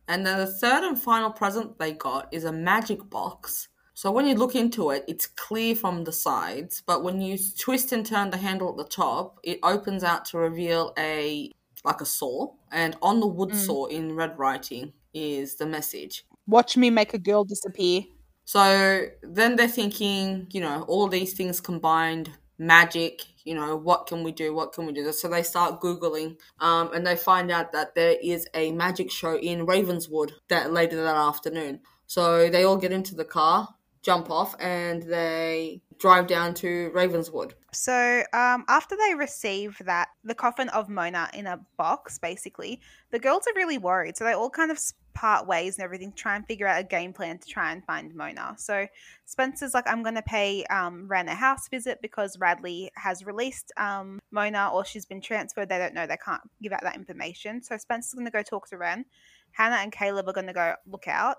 And 0.09 0.25
then 0.27 0.39
the 0.39 0.47
third 0.47 0.85
and 0.85 0.99
final 0.99 1.31
present 1.31 1.79
they 1.79 1.93
got 1.93 2.33
is 2.33 2.45
a 2.45 2.53
magic 2.53 3.11
box 3.11 3.69
So 3.97 4.13
when 4.13 4.27
you 4.27 4.35
look 4.35 4.55
into 4.55 4.91
it, 4.91 5.07
it's 5.09 5.27
clear 5.27 5.75
from 5.75 6.05
the 6.05 6.13
sides, 6.13 6.83
but 6.87 7.03
when 7.03 7.23
you 7.23 7.39
twist 7.59 7.93
and 7.93 8.05
turn 8.05 8.29
the 8.29 8.37
handle 8.37 8.69
at 8.69 8.77
the 8.77 8.85
top, 8.85 9.39
it 9.43 9.59
opens 9.63 10.05
out 10.05 10.27
to 10.27 10.39
reveal 10.39 10.93
a 10.99 11.51
like 11.83 12.03
a 12.03 12.05
saw, 12.05 12.53
and 12.71 12.95
on 13.01 13.21
the 13.21 13.27
wood 13.27 13.53
Mm. 13.53 13.67
saw 13.67 13.87
in 13.87 14.15
red 14.15 14.39
writing 14.39 14.93
is 15.15 15.55
the 15.55 15.65
message. 15.65 16.27
Watch 16.47 16.77
me 16.77 16.91
make 16.91 17.15
a 17.15 17.19
girl 17.19 17.45
disappear. 17.45 18.03
So 18.45 19.07
then 19.23 19.57
they're 19.57 19.67
thinking, 19.67 20.49
you 20.51 20.61
know, 20.61 20.83
all 20.89 21.09
these 21.09 21.33
things 21.33 21.59
combined, 21.63 22.33
magic, 22.59 23.23
you 23.45 23.55
know, 23.55 23.77
what 23.77 24.07
can 24.07 24.23
we 24.23 24.33
do? 24.33 24.55
What 24.55 24.75
can 24.75 24.85
we 24.85 24.93
do? 24.93 25.11
So 25.13 25.29
they 25.29 25.43
start 25.43 25.81
Googling 25.81 26.37
um, 26.61 26.93
and 26.93 27.07
they 27.07 27.17
find 27.17 27.51
out 27.51 27.73
that 27.73 27.95
there 27.95 28.17
is 28.23 28.47
a 28.53 28.73
magic 28.73 29.11
show 29.11 29.39
in 29.39 29.65
Ravenswood 29.65 30.33
that 30.49 30.71
later 30.73 31.03
that 31.03 31.17
afternoon. 31.17 31.81
So 32.07 32.51
they 32.51 32.65
all 32.65 32.77
get 32.77 32.93
into 32.93 33.15
the 33.15 33.25
car, 33.25 33.75
jump 34.07 34.31
off, 34.31 34.55
and 34.61 35.03
they 35.03 35.83
drive 35.99 36.29
down 36.29 36.55
to 36.55 36.91
Ravenswood. 36.95 37.55
So, 37.73 38.23
um, 38.33 38.65
after 38.69 38.97
they 38.97 39.15
receive 39.15 39.77
that, 39.85 40.09
the 40.23 40.35
coffin 40.35 40.69
of 40.69 40.89
Mona 40.89 41.29
in 41.35 41.49
a 41.49 41.61
box, 41.77 42.17
basically, 42.19 42.81
the 43.11 43.19
girls 43.19 43.47
are 43.49 43.55
really 43.57 43.79
worried. 43.79 44.17
So 44.17 44.25
they 44.25 44.33
all 44.33 44.49
kind 44.49 44.71
of 44.71 44.79
part 45.13 45.47
ways 45.47 45.77
and 45.77 45.85
everything, 45.85 46.13
try 46.13 46.37
and 46.37 46.47
figure 46.47 46.67
out 46.67 46.79
a 46.79 46.85
game 46.85 47.13
plan 47.13 47.39
to 47.39 47.49
try 47.49 47.73
and 47.73 47.85
find 47.85 48.15
Mona. 48.15 48.55
So 48.59 48.87
Spencer's 49.25 49.75
like, 49.75 49.89
I'm 49.89 50.03
going 50.03 50.15
to 50.15 50.23
pay 50.23 50.65
um, 50.67 51.09
Wren 51.09 51.29
a 51.29 51.35
house 51.35 51.69
visit 51.69 52.01
because 52.01 52.39
Radley 52.39 52.91
has 52.97 53.25
released 53.25 53.73
um, 53.77 54.21
Mona 54.31 54.71
or 54.73 54.85
she's 54.85 55.07
been 55.07 55.23
transferred. 55.23 55.69
They 55.69 55.79
don't 55.79 55.95
know, 55.95 56.07
they 56.07 56.19
can't 56.25 56.43
give 56.63 56.73
out 56.73 56.83
that 56.83 56.97
information. 56.97 57.63
So 57.63 57.77
Spencer's 57.79 58.13
going 58.15 58.27
to 58.27 58.31
go 58.31 58.43
talk 58.43 58.69
to 58.69 58.79
Wren. 58.79 59.07
Hanna 59.53 59.77
and 59.77 59.91
Caleb 59.91 60.29
are 60.29 60.35
going 60.35 60.47
to 60.49 60.53
go 60.53 60.75
look 60.87 61.09
out. 61.09 61.39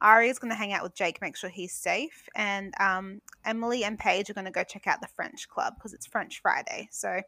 Ari's 0.00 0.38
going 0.38 0.50
to 0.50 0.56
hang 0.56 0.72
out 0.72 0.82
with 0.82 0.94
Jake, 0.94 1.20
make 1.20 1.36
sure 1.36 1.50
he's 1.50 1.74
safe. 1.74 2.28
And 2.34 2.72
um, 2.80 3.20
Emily 3.44 3.84
and 3.84 3.98
Paige 3.98 4.30
are 4.30 4.34
going 4.34 4.44
to 4.44 4.50
go 4.50 4.62
check 4.62 4.86
out 4.86 5.00
the 5.00 5.08
French 5.08 5.48
club 5.48 5.74
because 5.76 5.92
it's 5.92 6.06
French 6.06 6.40
Friday. 6.40 6.88
So 6.92 7.20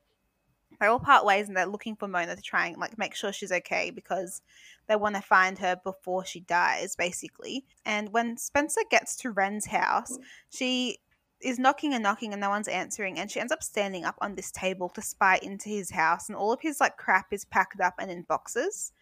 they 0.79 0.87
all 0.87 1.01
part 1.01 1.25
ways 1.25 1.49
and 1.49 1.57
they're 1.57 1.67
looking 1.67 1.97
for 1.97 2.07
Mona 2.07 2.37
to 2.37 2.43
try 2.43 2.67
and 2.67 2.79
like 2.79 2.97
make 2.97 3.15
sure 3.15 3.33
she's 3.33 3.53
okay 3.53 3.91
because 3.91 4.41
they 4.87 4.97
want 4.97 5.17
to 5.17 5.21
find 5.21 5.59
her 5.59 5.81
before 5.83 6.25
she 6.25 6.41
dies, 6.41 6.95
basically. 6.95 7.65
And 7.85 8.13
when 8.13 8.37
Spencer 8.37 8.83
gets 8.91 9.17
to 9.17 9.31
Wren's 9.31 9.67
house, 9.67 10.17
she 10.51 10.99
is 11.41 11.59
knocking 11.59 11.95
and 11.95 12.03
knocking 12.03 12.33
and 12.33 12.41
no 12.41 12.51
one's 12.51 12.69
answering 12.69 13.19
and 13.19 13.31
she 13.31 13.41
ends 13.41 13.53
up 13.53 13.63
standing 13.63 14.05
up 14.05 14.17
on 14.21 14.35
this 14.35 14.51
table 14.51 14.91
to 14.91 15.01
spy 15.01 15.39
into 15.43 15.71
his 15.71 15.91
house 15.91 16.29
and 16.29 16.37
all 16.37 16.53
of 16.53 16.61
his 16.61 16.81
like 16.81 16.99
crap 16.99 17.33
is 17.33 17.47
packed 17.47 17.81
up 17.81 17.95
and 17.99 18.11
in 18.11 18.23
boxes 18.23 18.93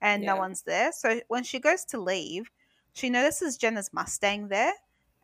and 0.00 0.22
no 0.22 0.36
one's 0.36 0.62
there. 0.62 0.90
So 0.90 1.20
when 1.28 1.44
she 1.44 1.60
goes 1.60 1.84
to 1.86 2.00
leave, 2.00 2.50
she 2.92 3.10
notices 3.10 3.58
Jenna's 3.58 3.90
Mustang 3.92 4.48
there. 4.48 4.72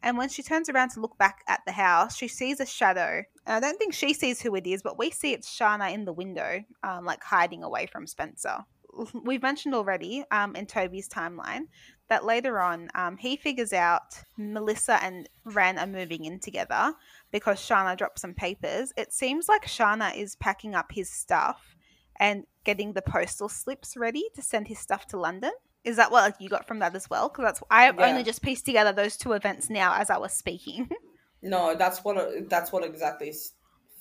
And 0.02 0.16
when 0.16 0.28
she 0.28 0.42
turns 0.42 0.68
around 0.68 0.90
to 0.90 1.00
look 1.00 1.18
back 1.18 1.42
at 1.48 1.60
the 1.66 1.72
house, 1.72 2.16
she 2.16 2.28
sees 2.28 2.60
a 2.60 2.66
shadow. 2.66 3.22
And 3.46 3.56
I 3.56 3.60
don't 3.60 3.78
think 3.78 3.94
she 3.94 4.14
sees 4.14 4.40
who 4.40 4.54
it 4.54 4.66
is, 4.66 4.82
but 4.82 4.98
we 4.98 5.10
see 5.10 5.32
it's 5.32 5.50
Shana 5.50 5.92
in 5.92 6.04
the 6.04 6.12
window, 6.12 6.62
um, 6.84 7.04
like 7.04 7.22
hiding 7.22 7.64
away 7.64 7.86
from 7.86 8.06
Spencer. 8.06 8.58
We've 9.24 9.42
mentioned 9.42 9.74
already 9.74 10.24
um, 10.30 10.54
in 10.54 10.66
Toby's 10.66 11.08
timeline 11.08 11.62
that 12.08 12.24
later 12.24 12.60
on 12.60 12.88
um, 12.94 13.16
he 13.16 13.36
figures 13.36 13.72
out 13.72 14.22
Melissa 14.36 15.02
and 15.02 15.28
Wren 15.44 15.78
are 15.78 15.86
moving 15.86 16.24
in 16.24 16.38
together 16.38 16.94
because 17.30 17.58
Shana 17.58 17.96
dropped 17.96 18.20
some 18.20 18.34
papers. 18.34 18.92
It 18.96 19.12
seems 19.12 19.48
like 19.48 19.66
Shana 19.66 20.16
is 20.16 20.36
packing 20.36 20.74
up 20.74 20.92
his 20.92 21.10
stuff 21.10 21.76
and 22.18 22.44
getting 22.64 22.92
the 22.92 23.02
postal 23.02 23.48
slips 23.48 23.96
ready 23.96 24.24
to 24.34 24.42
send 24.42 24.68
his 24.68 24.78
stuff 24.78 25.06
to 25.08 25.18
London. 25.18 25.52
Is 25.84 25.96
that 25.96 26.10
what 26.10 26.22
like, 26.22 26.34
you 26.40 26.48
got 26.48 26.66
from 26.66 26.80
that 26.80 26.94
as 26.94 27.08
well? 27.08 27.28
Because 27.28 27.44
that's 27.44 27.62
I've 27.70 27.96
Yeah. 27.96 28.06
only 28.06 28.22
just 28.22 28.42
pieced 28.42 28.66
together 28.66 28.92
those 28.92 29.16
two 29.16 29.32
events 29.32 29.70
now 29.70 29.94
as 29.94 30.10
I 30.10 30.18
was 30.18 30.32
speaking. 30.32 30.88
No, 31.40 31.76
that's 31.76 32.02
what 32.04 32.48
that's 32.50 32.72
what 32.72 32.82
exactly 32.84 33.32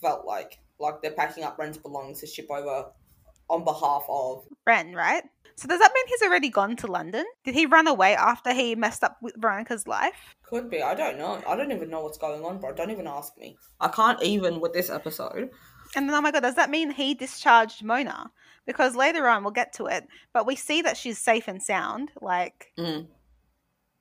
felt 0.01 0.25
like. 0.25 0.57
Like 0.79 1.03
they're 1.03 1.11
packing 1.11 1.43
up 1.43 1.59
Wren's 1.59 1.77
belongings 1.77 2.21
to 2.21 2.25
ship 2.25 2.47
over 2.49 2.85
on 3.47 3.63
behalf 3.63 4.05
of. 4.09 4.43
Wren, 4.65 4.93
right? 4.93 5.23
So 5.55 5.67
does 5.67 5.79
that 5.79 5.91
mean 5.93 6.05
he's 6.07 6.21
already 6.23 6.49
gone 6.49 6.75
to 6.77 6.87
London? 6.87 7.25
Did 7.43 7.55
he 7.55 7.65
run 7.65 7.87
away 7.87 8.15
after 8.15 8.53
he 8.53 8.75
messed 8.75 9.03
up 9.03 9.17
with 9.21 9.35
Veronica's 9.37 9.87
life? 9.87 10.35
Could 10.43 10.69
be. 10.69 10.81
I 10.81 10.93
don't 10.93 11.17
know. 11.17 11.41
I 11.47 11.55
don't 11.55 11.71
even 11.71 11.89
know 11.89 12.01
what's 12.01 12.17
going 12.17 12.43
on, 12.43 12.59
bro. 12.59 12.73
Don't 12.73 12.91
even 12.91 13.07
ask 13.07 13.37
me. 13.37 13.55
I 13.79 13.87
can't 13.87 14.21
even 14.23 14.59
with 14.59 14.73
this 14.73 14.89
episode. 14.89 15.49
And 15.95 16.07
then, 16.09 16.15
oh 16.15 16.21
my 16.21 16.31
god, 16.31 16.41
does 16.41 16.55
that 16.55 16.69
mean 16.69 16.91
he 16.91 17.13
discharged 17.13 17.83
Mona? 17.83 18.31
Because 18.67 18.95
later 18.95 19.27
on, 19.27 19.43
we'll 19.43 19.51
get 19.51 19.73
to 19.73 19.87
it, 19.87 20.07
but 20.33 20.45
we 20.45 20.55
see 20.55 20.83
that 20.83 20.97
she's 20.97 21.17
safe 21.17 21.47
and 21.47 21.63
sound. 21.63 22.11
Like, 22.21 22.73
Mm. 22.77 23.07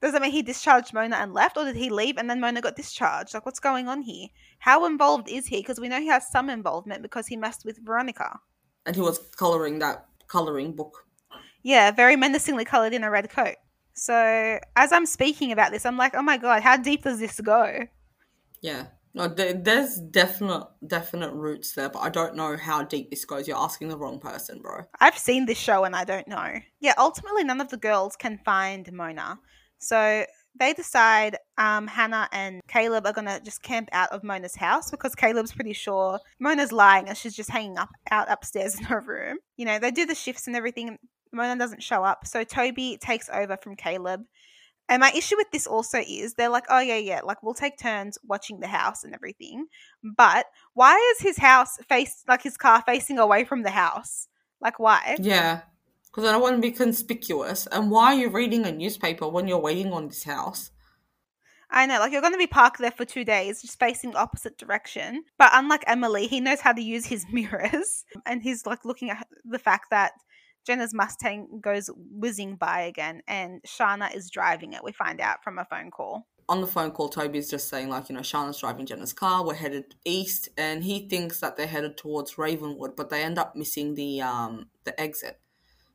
does 0.02 0.12
that 0.12 0.20
mean 0.20 0.32
he 0.32 0.42
discharged 0.42 0.92
Mona 0.92 1.16
and 1.16 1.32
left, 1.32 1.56
or 1.56 1.64
did 1.64 1.76
he 1.76 1.88
leave 1.88 2.18
and 2.18 2.28
then 2.28 2.40
Mona 2.40 2.60
got 2.60 2.76
discharged? 2.76 3.32
Like, 3.32 3.46
what's 3.46 3.60
going 3.60 3.88
on 3.88 4.02
here? 4.02 4.28
How 4.58 4.84
involved 4.84 5.28
is 5.28 5.46
he? 5.46 5.58
Because 5.58 5.80
we 5.80 5.88
know 5.88 6.00
he 6.00 6.08
has 6.08 6.28
some 6.30 6.50
involvement 6.50 7.00
because 7.00 7.28
he 7.28 7.36
messed 7.36 7.64
with 7.64 7.78
Veronica. 7.82 8.40
And 8.84 8.94
he 8.94 9.00
was 9.00 9.18
coloring 9.36 9.78
that 9.78 10.06
coloring 10.26 10.72
book. 10.72 11.06
Yeah, 11.62 11.90
very 11.92 12.16
menacingly 12.16 12.64
colored 12.64 12.92
in 12.92 13.04
a 13.04 13.10
red 13.10 13.30
coat. 13.30 13.56
So, 13.94 14.58
as 14.76 14.92
I'm 14.92 15.06
speaking 15.06 15.52
about 15.52 15.72
this, 15.72 15.86
I'm 15.86 15.96
like, 15.96 16.14
oh 16.14 16.22
my 16.22 16.36
god, 16.36 16.62
how 16.62 16.76
deep 16.76 17.02
does 17.04 17.18
this 17.18 17.40
go? 17.40 17.86
Yeah. 18.60 18.86
No, 19.16 19.28
there, 19.28 19.54
there's 19.54 19.96
definite 19.96 20.66
definite 20.86 21.32
roots 21.32 21.72
there, 21.72 21.88
but 21.88 22.00
I 22.00 22.10
don't 22.10 22.36
know 22.36 22.54
how 22.54 22.82
deep 22.82 23.08
this 23.08 23.24
goes. 23.24 23.48
You're 23.48 23.56
asking 23.56 23.88
the 23.88 23.96
wrong 23.96 24.20
person, 24.20 24.60
bro. 24.60 24.82
I've 25.00 25.16
seen 25.16 25.46
this 25.46 25.56
show 25.56 25.84
and 25.84 25.96
I 25.96 26.04
don't 26.04 26.28
know. 26.28 26.56
Yeah, 26.80 26.92
ultimately, 26.98 27.42
none 27.42 27.62
of 27.62 27.70
the 27.70 27.78
girls 27.78 28.14
can 28.14 28.38
find 28.44 28.92
Mona. 28.92 29.38
So 29.78 30.26
they 30.60 30.74
decide 30.74 31.38
um, 31.56 31.86
Hanna 31.86 32.28
and 32.30 32.60
Caleb 32.68 33.06
are 33.06 33.14
to 33.14 33.40
just 33.42 33.62
camp 33.62 33.88
out 33.92 34.12
of 34.12 34.22
Mona's 34.22 34.54
house 34.54 34.90
because 34.90 35.14
Caleb's 35.14 35.52
pretty 35.52 35.72
sure 35.72 36.20
Mona's 36.38 36.70
lying 36.70 37.08
and 37.08 37.16
she's 37.16 37.34
just 37.34 37.48
hanging 37.48 37.78
up 37.78 37.88
out 38.10 38.30
upstairs 38.30 38.74
in 38.78 38.84
her 38.84 39.00
room. 39.00 39.38
You 39.56 39.64
know, 39.64 39.78
they 39.78 39.92
do 39.92 40.04
the 40.04 40.14
shifts 40.14 40.46
and 40.46 40.54
everything. 40.54 40.98
Mona 41.32 41.58
doesn't 41.58 41.82
show 41.82 42.04
up. 42.04 42.26
So 42.26 42.44
Toby 42.44 42.98
takes 43.00 43.30
over 43.32 43.56
from 43.56 43.76
Caleb. 43.76 44.24
And 44.88 45.00
my 45.00 45.10
issue 45.14 45.36
with 45.36 45.50
this 45.50 45.66
also 45.66 45.98
is 45.98 46.34
they're 46.34 46.48
like, 46.48 46.66
oh, 46.68 46.78
yeah, 46.78 46.96
yeah, 46.96 47.20
like 47.24 47.42
we'll 47.42 47.54
take 47.54 47.78
turns 47.78 48.18
watching 48.24 48.60
the 48.60 48.68
house 48.68 49.02
and 49.02 49.14
everything. 49.14 49.66
But 50.02 50.46
why 50.74 50.96
is 51.12 51.20
his 51.20 51.38
house 51.38 51.76
face, 51.88 52.22
like 52.28 52.42
his 52.42 52.56
car 52.56 52.82
facing 52.86 53.18
away 53.18 53.44
from 53.44 53.62
the 53.62 53.70
house? 53.70 54.28
Like, 54.60 54.78
why? 54.78 55.16
Yeah. 55.18 55.62
Because 56.06 56.28
I 56.28 56.32
don't 56.32 56.40
want 56.40 56.56
to 56.56 56.62
be 56.62 56.70
conspicuous. 56.70 57.66
And 57.66 57.90
why 57.90 58.14
are 58.14 58.18
you 58.18 58.30
reading 58.30 58.64
a 58.64 58.72
newspaper 58.72 59.28
when 59.28 59.48
you're 59.48 59.58
waiting 59.58 59.92
on 59.92 60.08
this 60.08 60.24
house? 60.24 60.70
I 61.68 61.86
know, 61.86 61.98
like 61.98 62.12
you're 62.12 62.20
going 62.20 62.32
to 62.32 62.38
be 62.38 62.46
parked 62.46 62.78
there 62.78 62.92
for 62.92 63.04
two 63.04 63.24
days, 63.24 63.60
just 63.60 63.78
facing 63.78 64.14
opposite 64.14 64.56
direction. 64.56 65.24
But 65.36 65.50
unlike 65.52 65.82
Emily, 65.86 66.28
he 66.28 66.40
knows 66.40 66.60
how 66.60 66.72
to 66.72 66.80
use 66.80 67.06
his 67.06 67.26
mirrors, 67.32 68.04
and 68.24 68.42
he's 68.42 68.66
like 68.66 68.84
looking 68.84 69.10
at 69.10 69.26
the 69.44 69.58
fact 69.58 69.90
that 69.90 70.12
Jenna's 70.66 70.92
Mustang 70.94 71.60
goes 71.60 71.88
whizzing 71.96 72.56
by 72.56 72.80
again, 72.82 73.22
and 73.28 73.62
Shana 73.66 74.14
is 74.14 74.30
driving 74.30 74.72
it. 74.72 74.82
We 74.84 74.92
find 74.92 75.20
out 75.20 75.42
from 75.44 75.58
a 75.58 75.64
phone 75.64 75.90
call. 75.90 76.26
on 76.48 76.60
the 76.60 76.66
phone 76.66 76.92
call, 76.92 77.08
Toby's 77.08 77.50
just 77.50 77.68
saying, 77.68 77.88
like, 77.88 78.08
you 78.08 78.14
know, 78.14 78.20
Shana's 78.22 78.58
driving 78.58 78.86
Jenna's 78.86 79.12
car, 79.12 79.44
we're 79.44 79.54
headed 79.54 79.96
east, 80.04 80.48
and 80.56 80.84
he 80.84 81.08
thinks 81.08 81.40
that 81.40 81.56
they're 81.56 81.66
headed 81.66 81.96
towards 81.96 82.38
Ravenswood, 82.38 82.94
but 82.96 83.10
they 83.10 83.22
end 83.24 83.36
up 83.38 83.56
missing 83.56 83.94
the 83.96 84.20
um 84.22 84.68
the 84.84 84.98
exit. 85.00 85.40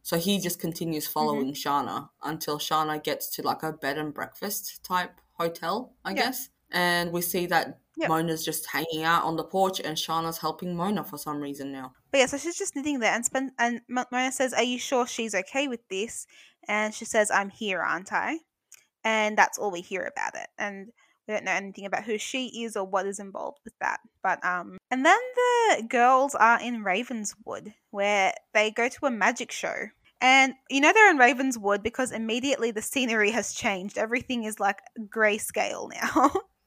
So 0.03 0.17
he 0.17 0.39
just 0.39 0.59
continues 0.59 1.07
following 1.07 1.53
Shana 1.53 2.09
until 2.23 2.57
Shana 2.59 3.01
gets 3.03 3.29
to 3.35 3.43
like 3.43 3.63
a 3.63 3.71
bed 3.71 3.97
and 3.97 4.13
breakfast 4.13 4.83
type 4.83 5.21
hotel, 5.33 5.93
I 6.03 6.09
Yeah. 6.11 6.15
guess. 6.15 6.49
And 6.71 7.11
we 7.11 7.21
see 7.21 7.45
that 7.47 7.79
Yep. 7.97 8.09
Mona's 8.09 8.43
just 8.43 8.65
hanging 8.71 9.03
out 9.03 9.23
on 9.23 9.35
the 9.35 9.43
porch 9.43 9.79
and 9.79 9.95
Shana's 9.97 10.39
helping 10.39 10.75
Mona 10.75 11.03
for 11.03 11.17
some 11.17 11.39
reason 11.39 11.71
now. 11.71 11.93
But 12.11 12.19
yeah, 12.19 12.25
so 12.25 12.37
she's 12.37 12.57
just 12.57 12.75
knitting 12.75 12.99
there, 12.99 13.13
and 13.13 13.25
Spen- 13.25 13.53
and 13.57 13.81
Mona 13.87 14.31
says, 14.31 14.53
"Are 14.53 14.63
you 14.63 14.79
sure 14.79 15.07
she's 15.07 15.33
okay 15.33 15.67
with 15.67 15.87
this?" 15.89 16.27
And 16.67 16.93
she 16.93 17.05
says, 17.05 17.31
"I'm 17.31 17.49
here, 17.49 17.81
aren't 17.81 18.11
I?" 18.11 18.39
And 19.03 19.37
that's 19.37 19.57
all 19.57 19.71
we 19.71 19.81
hear 19.81 20.03
about 20.03 20.35
it, 20.35 20.49
and 20.57 20.91
we 21.27 21.33
don't 21.33 21.45
know 21.45 21.51
anything 21.51 21.85
about 21.85 22.03
who 22.03 22.17
she 22.17 22.63
is 22.63 22.75
or 22.75 22.85
what 22.85 23.05
is 23.05 23.19
involved 23.19 23.59
with 23.63 23.73
that. 23.79 23.99
But 24.23 24.43
um, 24.43 24.77
and 24.89 25.05
then 25.05 25.19
the 25.35 25.83
girls 25.87 26.35
are 26.35 26.59
in 26.59 26.83
Ravenswood, 26.83 27.73
where 27.91 28.33
they 28.53 28.71
go 28.71 28.89
to 28.89 29.05
a 29.05 29.11
magic 29.11 29.51
show. 29.51 29.75
And 30.23 30.53
you 30.69 30.81
know 30.81 30.93
they're 30.93 31.09
in 31.09 31.17
Ravenswood 31.17 31.81
because 31.81 32.11
immediately 32.11 32.71
the 32.71 32.81
scenery 32.81 33.31
has 33.31 33.53
changed. 33.53 33.97
Everything 33.97 34.43
is 34.43 34.59
like 34.59 34.79
grayscale 35.07 35.89
now. 35.91 36.31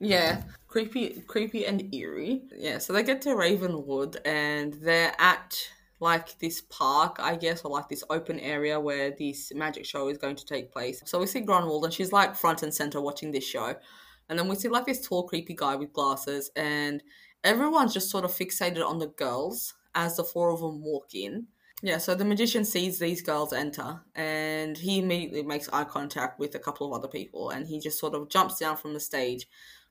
Yeah, 0.00 0.42
creepy, 0.68 1.22
creepy 1.26 1.66
and 1.66 1.94
eerie. 1.94 2.42
Yeah, 2.56 2.78
so 2.78 2.92
they 2.92 3.02
get 3.02 3.22
to 3.22 3.34
Ravenswood 3.34 4.18
and 4.24 4.74
they're 4.74 5.14
at 5.18 5.56
like 6.00 6.38
this 6.38 6.60
park, 6.60 7.16
I 7.20 7.36
guess, 7.36 7.62
or 7.62 7.70
like 7.70 7.88
this 7.88 8.04
open 8.10 8.38
area 8.40 8.78
where 8.78 9.12
this 9.12 9.52
magic 9.54 9.86
show 9.86 10.08
is 10.08 10.18
going 10.18 10.36
to 10.36 10.44
take 10.44 10.72
place. 10.72 11.02
So 11.06 11.18
we 11.18 11.26
see 11.26 11.40
Grunwald 11.40 11.84
and 11.84 11.94
she's 11.94 12.12
like 12.12 12.36
front 12.36 12.62
and 12.62 12.74
center 12.74 13.00
watching 13.00 13.32
this 13.32 13.44
show. 13.44 13.74
And 14.28 14.38
then 14.38 14.48
we 14.48 14.56
see 14.56 14.68
like 14.68 14.86
this 14.86 15.06
tall, 15.06 15.28
creepy 15.28 15.54
guy 15.54 15.76
with 15.76 15.92
glasses, 15.92 16.50
and 16.56 17.02
everyone's 17.42 17.92
just 17.94 18.10
sort 18.10 18.24
of 18.24 18.32
fixated 18.32 18.86
on 18.86 18.98
the 18.98 19.08
girls 19.08 19.74
as 19.94 20.16
the 20.16 20.24
four 20.24 20.50
of 20.50 20.60
them 20.60 20.82
walk 20.82 21.14
in. 21.14 21.46
Yeah, 21.82 21.98
so 21.98 22.14
the 22.14 22.24
magician 22.24 22.64
sees 22.64 22.98
these 22.98 23.20
girls 23.20 23.52
enter 23.52 24.00
and 24.14 24.78
he 24.78 25.00
immediately 25.00 25.42
makes 25.42 25.68
eye 25.70 25.84
contact 25.84 26.38
with 26.38 26.54
a 26.54 26.58
couple 26.58 26.86
of 26.86 26.94
other 26.94 27.08
people 27.08 27.50
and 27.50 27.66
he 27.66 27.78
just 27.78 27.98
sort 27.98 28.14
of 28.14 28.30
jumps 28.30 28.58
down 28.58 28.78
from 28.78 28.94
the 28.94 29.00
stage, 29.00 29.46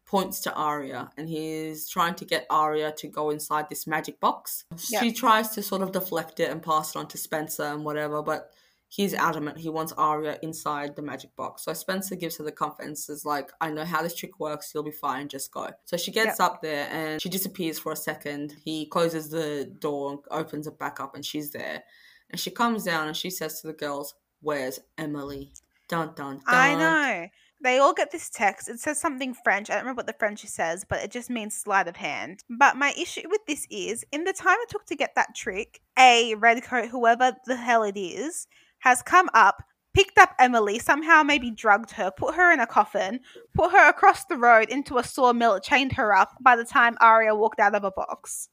points 0.05 0.41
to 0.41 0.53
Aria, 0.53 1.09
and 1.17 1.27
he's 1.27 1.89
trying 1.89 2.15
to 2.15 2.25
get 2.25 2.45
Aria 2.49 2.91
to 2.97 3.07
go 3.07 3.29
inside 3.29 3.67
this 3.69 3.87
magic 3.87 4.19
box. 4.19 4.65
Yeah. 4.89 5.01
She 5.01 5.11
tries 5.11 5.49
to 5.49 5.63
sort 5.63 5.81
of 5.81 5.91
deflect 5.91 6.39
it 6.39 6.51
and 6.51 6.61
pass 6.61 6.95
it 6.95 6.99
on 6.99 7.07
to 7.07 7.17
Spencer 7.17 7.63
and 7.63 7.83
whatever, 7.83 8.21
but 8.21 8.51
he's 8.93 9.15
adamant 9.15 9.57
he 9.57 9.69
wants 9.69 9.91
Aria 9.97 10.37
inside 10.43 10.95
the 10.95 11.01
magic 11.01 11.35
box. 11.35 11.63
So 11.63 11.73
Spencer 11.73 12.15
gives 12.15 12.37
her 12.37 12.43
the 12.43 12.51
confidence, 12.51 13.09
is 13.09 13.25
like, 13.25 13.51
I 13.59 13.71
know 13.71 13.85
how 13.85 14.03
this 14.03 14.13
trick 14.13 14.39
works, 14.39 14.71
you'll 14.73 14.83
be 14.83 14.91
fine, 14.91 15.27
just 15.27 15.51
go. 15.51 15.69
So 15.85 15.97
she 15.97 16.11
gets 16.11 16.39
up 16.39 16.61
there 16.61 16.87
and 16.91 17.19
she 17.19 17.29
disappears 17.29 17.79
for 17.79 17.91
a 17.91 17.95
second. 17.95 18.55
He 18.63 18.85
closes 18.85 19.29
the 19.29 19.73
door 19.79 20.11
and 20.11 20.19
opens 20.29 20.67
it 20.67 20.77
back 20.77 20.99
up 20.99 21.15
and 21.15 21.25
she's 21.25 21.49
there. 21.49 21.83
And 22.29 22.39
she 22.39 22.51
comes 22.51 22.83
down 22.83 23.07
and 23.07 23.17
she 23.17 23.31
says 23.31 23.61
to 23.61 23.67
the 23.67 23.73
girls, 23.73 24.13
Where's 24.41 24.79
Emily? 24.97 25.51
Dun 25.87 26.13
dun 26.15 26.37
dun. 26.37 26.41
I 26.45 26.75
know. 26.75 27.27
They 27.63 27.79
all 27.79 27.93
get 27.93 28.11
this 28.11 28.29
text. 28.29 28.67
It 28.67 28.81
says 28.81 28.99
something 28.99 29.33
French. 29.33 29.69
I 29.69 29.75
don't 29.75 29.83
remember 29.83 29.99
what 29.99 30.07
the 30.07 30.13
French 30.19 30.45
says, 30.45 30.85
but 30.87 31.01
it 31.01 31.11
just 31.11 31.29
means 31.29 31.55
sleight 31.55 31.87
of 31.87 31.95
hand. 31.95 32.43
But 32.49 32.75
my 32.75 32.93
issue 32.99 33.21
with 33.29 33.39
this 33.47 33.65
is, 33.71 34.03
in 34.11 34.25
the 34.25 34.33
time 34.33 34.57
it 34.61 34.69
took 34.69 34.85
to 34.87 34.97
get 34.97 35.15
that 35.15 35.33
trick, 35.33 35.79
a 35.97 36.35
redcoat, 36.35 36.89
whoever 36.89 37.31
the 37.45 37.55
hell 37.55 37.83
it 37.83 37.97
is, 37.97 38.47
has 38.79 39.01
come 39.01 39.29
up, 39.33 39.63
picked 39.93 40.17
up 40.17 40.31
Emily, 40.39 40.77
somehow 40.77 41.23
maybe 41.23 41.51
drugged 41.51 41.91
her, 41.91 42.11
put 42.11 42.35
her 42.35 42.51
in 42.51 42.59
a 42.59 42.67
coffin, 42.67 43.21
put 43.55 43.71
her 43.71 43.87
across 43.89 44.25
the 44.25 44.37
road 44.37 44.67
into 44.69 44.97
a 44.97 45.03
sawmill, 45.03 45.61
chained 45.61 45.93
her 45.93 46.13
up 46.13 46.31
by 46.41 46.57
the 46.57 46.65
time 46.65 46.97
Aria 46.99 47.33
walked 47.33 47.61
out 47.61 47.75
of 47.75 47.85
a 47.85 47.91
box. 47.91 48.49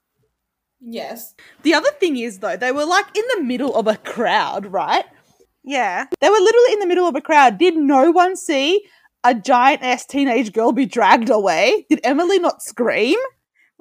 Yes. 0.80 1.34
The 1.62 1.74
other 1.74 1.90
thing 1.98 2.16
is, 2.16 2.38
though, 2.38 2.56
they 2.56 2.70
were 2.70 2.86
like 2.86 3.06
in 3.16 3.24
the 3.34 3.42
middle 3.42 3.74
of 3.74 3.88
a 3.88 3.96
crowd, 3.96 4.66
right? 4.66 5.04
Yeah. 5.64 6.06
They 6.20 6.28
were 6.28 6.38
literally 6.38 6.72
in 6.74 6.78
the 6.78 6.86
middle 6.86 7.06
of 7.06 7.16
a 7.16 7.20
crowd. 7.20 7.58
Did 7.58 7.76
no 7.76 8.10
one 8.10 8.36
see 8.36 8.86
a 9.24 9.34
giant 9.34 9.82
ass 9.82 10.06
teenage 10.06 10.52
girl 10.52 10.72
be 10.72 10.86
dragged 10.86 11.30
away? 11.30 11.86
Did 11.88 12.00
Emily 12.04 12.38
not 12.38 12.62
scream? 12.62 13.18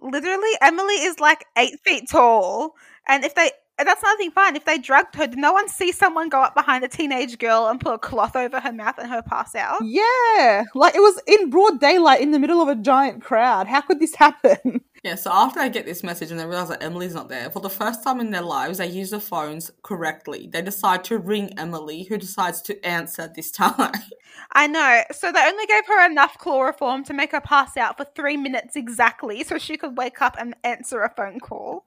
Literally, 0.02 0.52
Emily 0.62 0.96
is 0.96 1.20
like 1.20 1.46
eight 1.58 1.80
feet 1.84 2.10
tall. 2.10 2.76
And 3.08 3.24
if 3.24 3.36
they, 3.36 3.52
and 3.80 3.88
that's 3.88 4.04
another 4.04 4.18
thing, 4.18 4.32
fine. 4.32 4.56
If 4.56 4.66
they 4.66 4.78
drugged 4.78 5.16
her, 5.16 5.26
did 5.26 5.40
no 5.40 5.54
one 5.54 5.70
see 5.70 5.92
someone 5.92 6.28
go 6.28 6.42
up 6.42 6.54
behind 6.54 6.84
a 6.84 6.90
teenage 6.90 7.40
girl 7.40 7.68
and 7.68 7.80
put 7.80 7.94
a 7.94 7.98
cloth 7.98 8.36
over 8.36 8.60
her 8.60 8.74
mouth 8.74 8.96
and 8.98 9.10
her 9.10 9.22
pass 9.22 9.56
out? 9.56 9.80
Yeah, 9.84 10.66
like 10.76 10.96
it 10.96 11.00
was 11.00 11.22
in 11.26 11.50
broad 11.50 11.80
daylight 11.80 12.22
in 12.22 12.32
the 12.32 12.40
middle 12.40 12.62
of 12.62 12.68
a 12.68 12.76
giant 12.76 13.24
crowd. 13.24 13.68
How 13.68 13.82
could 13.82 14.00
this 14.00 14.16
happen? 14.16 14.82
Yeah, 15.02 15.16
so 15.16 15.32
after 15.32 15.62
I 15.62 15.70
get 15.70 15.86
this 15.86 16.04
message 16.04 16.30
and 16.30 16.38
they 16.38 16.46
realize 16.46 16.68
that 16.68 16.84
Emily's 16.84 17.14
not 17.14 17.30
there, 17.30 17.50
for 17.50 17.62
the 17.62 17.70
first 17.70 18.04
time 18.04 18.20
in 18.20 18.32
their 18.32 18.42
lives, 18.42 18.80
they 18.80 18.88
use 18.88 19.12
the 19.12 19.22
phones 19.22 19.72
correctly. 19.82 20.50
They 20.52 20.62
decide 20.62 21.06
to 21.06 21.18
ring 21.18 21.58
Emily, 21.58 22.04
who 22.04 22.18
decides 22.18 22.62
to 22.64 22.86
answer 22.86 23.32
this 23.34 23.50
time. 23.52 23.94
I 24.52 24.68
know. 24.68 25.04
So 25.12 25.32
they 25.32 25.40
only 25.40 25.66
gave 25.68 25.88
her 25.88 26.06
enough 26.06 26.38
chloroform 26.38 27.06
to 27.06 27.14
make 27.14 27.32
her 27.32 27.40
pass 27.40 27.78
out 27.78 27.96
for 27.96 28.06
three 28.14 28.36
minutes 28.36 28.76
exactly 28.76 29.44
so 29.46 29.58
she 29.58 29.78
could 29.78 29.98
wake 29.98 30.22
up 30.22 30.36
and 30.38 30.54
answer 30.66 31.02
a 31.02 31.14
phone 31.16 31.40
call. 31.40 31.86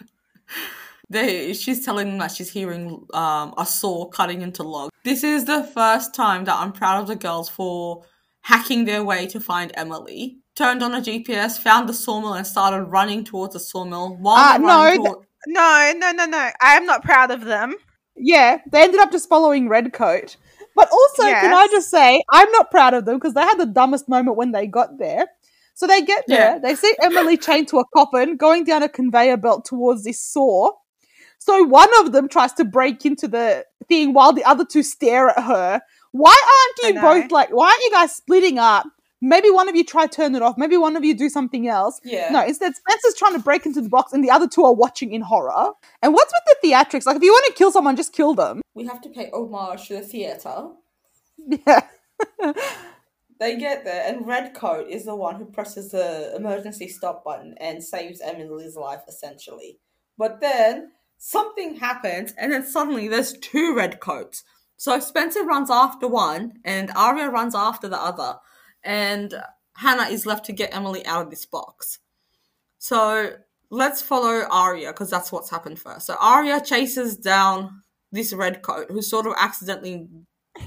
they, 1.12 1.52
she's 1.52 1.84
telling 1.84 2.08
them 2.08 2.18
that 2.18 2.32
she's 2.32 2.50
hearing 2.50 3.06
um, 3.14 3.54
a 3.58 3.64
saw 3.66 4.06
cutting 4.06 4.42
into 4.42 4.62
logs. 4.62 4.90
This 5.04 5.22
is 5.24 5.44
the 5.44 5.64
first 5.64 6.14
time 6.14 6.44
that 6.46 6.54
I'm 6.56 6.72
proud 6.72 7.00
of 7.00 7.08
the 7.08 7.16
girls 7.16 7.48
for 7.48 8.04
hacking 8.42 8.84
their 8.84 9.04
way 9.04 9.26
to 9.28 9.40
find 9.40 9.70
Emily. 9.74 10.38
Turned 10.54 10.82
on 10.82 10.94
a 10.94 11.00
GPS, 11.00 11.58
found 11.58 11.88
the 11.88 11.94
sawmill, 11.94 12.34
and 12.34 12.46
started 12.46 12.84
running 12.84 13.24
towards 13.24 13.54
the 13.54 13.60
sawmill. 13.60 14.16
While 14.20 14.36
Ah, 14.36 14.56
no, 14.60 14.66
running 14.66 15.02
th- 15.02 15.12
toward- 15.12 15.26
No, 15.46 15.92
no, 15.96 16.12
no, 16.12 16.26
no. 16.26 16.50
I 16.60 16.76
am 16.76 16.84
not 16.86 17.02
proud 17.02 17.30
of 17.30 17.44
them. 17.44 17.74
Yeah, 18.16 18.58
they 18.70 18.82
ended 18.82 19.00
up 19.00 19.10
just 19.12 19.28
following 19.28 19.68
Redcoat. 19.68 20.36
But 20.76 20.88
also, 20.90 21.22
can 21.24 21.52
I 21.54 21.66
just 21.70 21.90
say, 21.90 22.22
I'm 22.30 22.50
not 22.52 22.70
proud 22.70 22.94
of 22.94 23.04
them 23.04 23.16
because 23.16 23.34
they 23.34 23.42
had 23.42 23.56
the 23.58 23.66
dumbest 23.66 24.08
moment 24.08 24.36
when 24.36 24.52
they 24.52 24.66
got 24.66 24.98
there. 24.98 25.26
So 25.74 25.86
they 25.86 26.02
get 26.02 26.24
there, 26.28 26.52
Yeah. 26.54 26.58
they 26.58 26.74
see 26.74 26.94
Emily 27.02 27.36
chained 27.38 27.68
to 27.68 27.78
a 27.78 27.84
coffin 27.96 28.36
going 28.36 28.64
down 28.64 28.82
a 28.82 28.88
conveyor 28.88 29.38
belt 29.38 29.64
towards 29.64 30.04
this 30.04 30.20
saw. 30.20 30.70
So 31.44 31.64
one 31.64 31.88
of 32.00 32.12
them 32.12 32.28
tries 32.28 32.52
to 32.54 32.64
break 32.64 33.04
into 33.04 33.26
the 33.26 33.66
thing 33.88 34.12
while 34.14 34.32
the 34.32 34.44
other 34.44 34.64
two 34.64 34.84
stare 34.84 35.28
at 35.30 35.42
her. 35.42 35.80
Why 36.12 36.36
aren't 36.84 36.94
you 36.94 37.00
both 37.00 37.32
like, 37.32 37.48
why 37.50 37.66
aren't 37.66 37.82
you 37.82 37.90
guys 37.90 38.14
splitting 38.14 38.58
up? 38.58 38.86
Maybe 39.20 39.50
one 39.50 39.68
of 39.68 39.74
you 39.74 39.82
try 39.82 40.06
turn 40.06 40.36
it 40.36 40.42
off. 40.42 40.56
Maybe 40.56 40.76
one 40.76 40.94
of 40.94 41.04
you 41.04 41.14
do 41.14 41.28
something 41.28 41.66
else. 41.66 42.00
yeah. 42.04 42.28
No, 42.30 42.44
instead 42.44 42.74
Spencer's 42.76 43.14
trying 43.16 43.32
to 43.34 43.40
break 43.40 43.66
into 43.66 43.80
the 43.80 43.88
box 43.88 44.12
and 44.12 44.22
the 44.22 44.30
other 44.30 44.46
two 44.46 44.62
are 44.64 44.72
watching 44.72 45.12
in 45.12 45.20
horror. 45.22 45.72
And 46.00 46.14
what's 46.14 46.32
with 46.32 46.60
the 46.62 46.68
theatrics? 46.68 47.06
Like 47.06 47.16
if 47.16 47.22
you 47.22 47.32
want 47.32 47.46
to 47.46 47.52
kill 47.58 47.72
someone, 47.72 47.96
just 47.96 48.12
kill 48.12 48.34
them. 48.34 48.62
We 48.74 48.86
have 48.86 49.00
to 49.00 49.08
pay 49.08 49.28
homage 49.32 49.88
to 49.88 49.94
the 49.94 50.02
theatre. 50.02 50.68
Yeah. 51.66 51.80
They 53.40 53.56
get 53.56 53.84
there, 53.84 54.04
and 54.06 54.24
Redcoat 54.24 54.88
is 54.88 55.04
the 55.06 55.16
one 55.16 55.34
who 55.34 55.46
presses 55.46 55.90
the 55.90 56.32
emergency 56.36 56.86
stop 56.86 57.24
button 57.24 57.56
and 57.58 57.82
saves 57.82 58.20
Emily's 58.20 58.76
life, 58.76 59.00
essentially. 59.08 59.80
But 60.16 60.40
then 60.40 60.92
something 61.24 61.76
happens, 61.76 62.34
and 62.36 62.52
then 62.52 62.66
suddenly 62.66 63.06
there's 63.06 63.38
two 63.38 63.76
Redcoats. 63.76 64.42
So 64.76 64.98
Spencer 64.98 65.44
runs 65.44 65.70
after 65.70 66.08
one, 66.08 66.54
and 66.64 66.90
Aria 66.96 67.30
runs 67.30 67.54
after 67.54 67.88
the 67.88 68.00
other, 68.00 68.38
and 68.82 69.32
Hanna 69.76 70.08
is 70.10 70.26
left 70.26 70.44
to 70.46 70.52
get 70.52 70.74
Emily 70.74 71.06
out 71.06 71.22
of 71.22 71.30
this 71.30 71.46
box. 71.46 72.00
So 72.78 73.34
let's 73.70 74.02
follow 74.02 74.46
Aria 74.50 74.88
because 74.88 75.10
that's 75.10 75.30
what's 75.30 75.48
happened 75.48 75.78
first. 75.78 76.06
So 76.06 76.16
Aria 76.20 76.60
chases 76.60 77.16
down 77.16 77.82
this 78.10 78.32
redcoat 78.32 78.90
who 78.90 79.00
sort 79.00 79.26
of 79.26 79.34
accidentally 79.38 80.08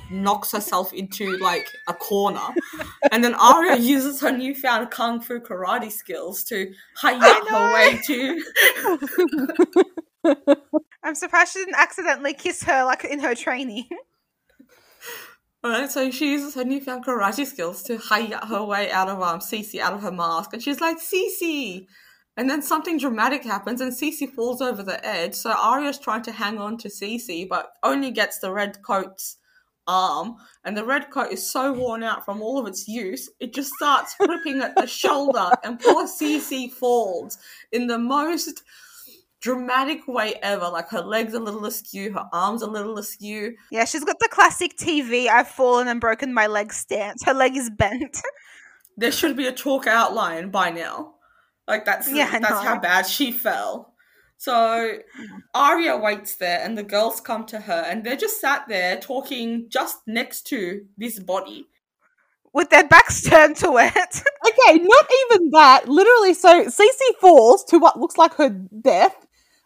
knocks 0.10 0.54
herself 0.54 0.94
into 0.94 1.38
like 1.40 1.68
a 1.90 1.94
corner, 1.94 2.48
and 3.12 3.22
then 3.22 3.36
Aria 3.36 3.76
uses 3.96 4.22
her 4.22 4.32
newfound 4.32 4.90
kung 4.90 5.20
fu 5.20 5.42
karate 5.42 5.92
skills 5.92 6.46
to 6.46 6.72
hike 6.96 7.20
I 7.20 7.42
her 7.50 7.74
way 7.74 8.00
to. 8.08 9.84
I'm 11.04 11.16
surprised 11.16 11.54
she 11.54 11.60
didn't 11.60 11.76
accidentally 11.76 12.34
kiss 12.34 12.64
her 12.64 12.84
like 12.84 13.04
in 13.04 13.20
her 13.20 13.36
training. 13.36 13.88
Alright, 15.66 15.92
so 15.92 16.12
she 16.12 16.32
uses 16.32 16.54
her 16.56 16.64
newfound 16.64 17.06
karate 17.06 17.46
skills 17.46 17.82
to 17.84 17.98
hike 17.98 18.34
her 18.46 18.64
way 18.64 18.92
out 18.92 19.10
of 19.10 19.22
um 19.22 19.40
CeCe 19.40 19.80
out 19.80 19.94
of 19.94 20.02
her 20.02 20.12
mask, 20.12 20.54
and 20.54 20.62
she's 20.62 20.80
like 20.80 20.98
CeCe. 21.00 21.88
And 22.38 22.50
then 22.50 22.62
something 22.62 22.98
dramatic 22.98 23.44
happens, 23.44 23.82
and 23.82 23.94
CeCe 23.94 24.32
falls 24.34 24.62
over 24.62 24.84
the 24.84 25.04
edge. 25.06 25.34
So 25.34 25.52
Aria's 25.52 25.98
trying 25.98 26.22
to 26.24 26.32
hang 26.32 26.60
on 26.60 26.78
to 26.80 26.90
CeCe, 26.90 27.48
but 27.48 27.72
only 27.82 28.12
gets 28.12 28.40
the 28.40 28.52
red 28.52 28.84
coat's 28.84 29.38
arm. 29.88 30.36
And 30.64 30.76
the 30.76 30.84
red 30.84 31.12
coat 31.12 31.32
is 31.32 31.50
so 31.50 31.72
worn 31.72 32.04
out 32.04 32.26
from 32.26 32.42
all 32.42 32.60
of 32.60 32.68
its 32.68 32.88
use, 32.88 33.30
it 33.40 33.54
just 33.54 33.72
starts 33.74 34.16
ripping 34.20 34.62
at 34.62 34.76
the 34.76 34.88
shoulder, 34.88 35.50
and 35.64 35.80
poor 35.80 36.08
CeCe 36.08 36.72
falls 36.72 37.38
in 37.72 37.88
the 37.88 37.98
most 37.98 38.64
dramatic 39.46 40.08
way 40.08 40.34
ever. 40.42 40.68
Like 40.70 40.90
her 40.90 41.02
legs 41.02 41.36
a 41.36 41.40
little 41.40 41.66
askew, 41.66 42.12
her 42.14 42.28
arms 42.34 42.64
a 42.64 42.68
little 42.68 42.98
askew. 42.98 43.56
yeah, 43.72 43.86
she's 43.86 44.04
got 44.04 44.18
the 44.20 44.28
classic 44.32 44.76
TV 44.76 45.28
I've 45.28 45.48
fallen 45.48 45.88
and 45.88 46.02
broken 46.02 46.34
my 46.34 46.48
leg 46.48 46.74
stance. 46.74 47.24
Her 47.24 47.34
leg 47.34 47.56
is 47.56 47.70
bent. 47.70 48.22
there 48.98 49.12
should 49.12 49.38
be 49.38 49.46
a 49.46 49.52
chalk 49.52 49.86
outline 49.86 50.50
by 50.50 50.72
now. 50.72 51.14
Like 51.68 51.86
that's 51.86 52.12
Yeah, 52.12 52.30
I 52.32 52.40
that's 52.40 52.64
how 52.64 52.80
bad 52.80 53.06
she 53.06 53.32
fell. 53.32 53.94
So 54.38 54.52
mm. 54.52 55.00
Aria 55.54 55.96
waits 55.96 56.36
there 56.38 56.60
and 56.64 56.76
the 56.76 56.84
girls 56.84 57.22
come 57.22 57.46
to 57.46 57.60
her 57.60 57.86
and 57.88 58.04
they're 58.04 58.18
just 58.18 58.42
sat 58.42 58.68
there 58.68 59.00
talking 59.00 59.68
just 59.70 60.00
next 60.08 60.48
to 60.48 60.86
this 60.98 61.20
body. 61.20 61.68
With 62.52 62.72
their 62.72 62.88
backs 62.88 63.22
turned 63.30 63.58
to 63.58 63.78
it. 63.78 64.24
Okay, 64.48 64.80
not 64.80 65.06
even 65.26 65.52
that. 65.52 65.88
Literally, 65.88 66.34
so 66.34 66.66
CeCe 66.66 67.20
falls 67.22 67.64
to 67.66 67.78
what 67.78 68.00
looks 68.00 68.18
like 68.18 68.34
her 68.36 68.50
death. 68.50 69.25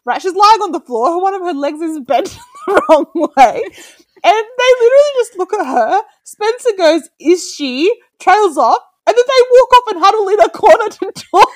Right, 0.10 0.20
she's 0.24 0.34
lying 0.34 0.62
on 0.62 0.72
the 0.72 0.80
floor. 0.80 1.22
One 1.28 1.36
of 1.36 1.41
her 1.41 1.53
legs 1.53 1.82
is 1.82 1.99
bent 1.99 2.30
the 2.68 2.82
wrong 2.89 3.05
way, 3.14 3.62
and 3.64 4.45
they 4.60 4.72
literally 4.80 5.14
just 5.18 5.38
look 5.38 5.53
at 5.53 5.64
her. 5.66 6.01
Spencer 6.24 6.70
goes, 6.78 7.10
"Is 7.20 7.53
she?" 7.53 7.93
Trails 8.20 8.57
off, 8.57 8.82
and 9.05 9.16
then 9.16 9.24
they 9.28 9.43
walk 9.51 9.72
off 9.76 9.93
and 9.93 10.03
huddle 10.03 10.28
in 10.30 10.39
a 10.41 10.49
corner 10.49 10.89
to 10.89 11.12
talk. 11.32 11.49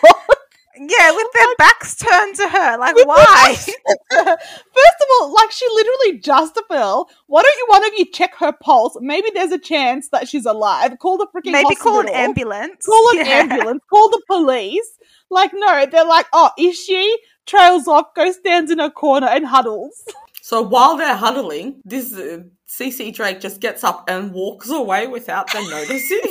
yeah, 0.78 1.12
with 1.16 1.28
their 1.34 1.56
backs 1.58 1.96
turned 1.96 2.36
to 2.36 2.48
her. 2.48 2.78
Like, 2.78 2.96
why? 3.08 3.16
backs 3.26 3.66
to 3.66 3.74
her. 4.12 4.26
First 4.38 5.00
of 5.02 5.08
all, 5.20 5.34
like 5.34 5.52
she 5.52 5.66
literally 5.74 6.20
just 6.20 6.60
fell. 6.68 7.10
Why 7.26 7.42
don't 7.42 7.58
you 7.58 7.66
one 7.70 7.86
of 7.86 7.92
you 7.98 8.06
check 8.12 8.36
her 8.36 8.52
pulse? 8.54 8.96
Maybe 9.02 9.30
there's 9.34 9.52
a 9.52 9.58
chance 9.60 10.10
that 10.10 10.28
she's 10.30 10.46
alive. 10.46 10.98
Call 11.00 11.18
the 11.18 11.28
freaking 11.36 11.54
Maybe 11.54 11.74
call 11.76 12.02
an 12.02 12.10
ambulance. 12.10 12.86
call 12.86 13.10
an 13.12 13.18
Yeah. 13.26 13.32
ambulance, 13.50 13.82
call 13.90 14.10
the 14.10 14.22
police. 14.28 14.90
Like, 15.30 15.52
no, 15.56 15.86
they're 15.92 16.06
like, 16.06 16.28
oh, 16.34 16.52
is 16.60 16.78
she? 16.80 17.18
Trails 17.46 17.88
off, 17.88 18.14
goes 18.16 18.36
stands 18.36 18.72
in 18.72 18.80
a 18.80 18.90
corner 18.90 19.28
and 19.28 19.46
huddles. 19.46 20.04
So 20.42 20.62
while 20.62 20.98
they're 20.98 21.16
huddling, 21.16 21.82
this 21.86 22.14
uh, 22.14 22.40
CeCe 22.70 23.14
Drake 23.14 23.40
just 23.40 23.62
gets 23.62 23.84
up 23.84 24.06
and 24.10 24.34
walks 24.34 24.70
away 24.70 25.08
without 25.08 25.52
them 25.54 25.64
noticing. 25.70 26.22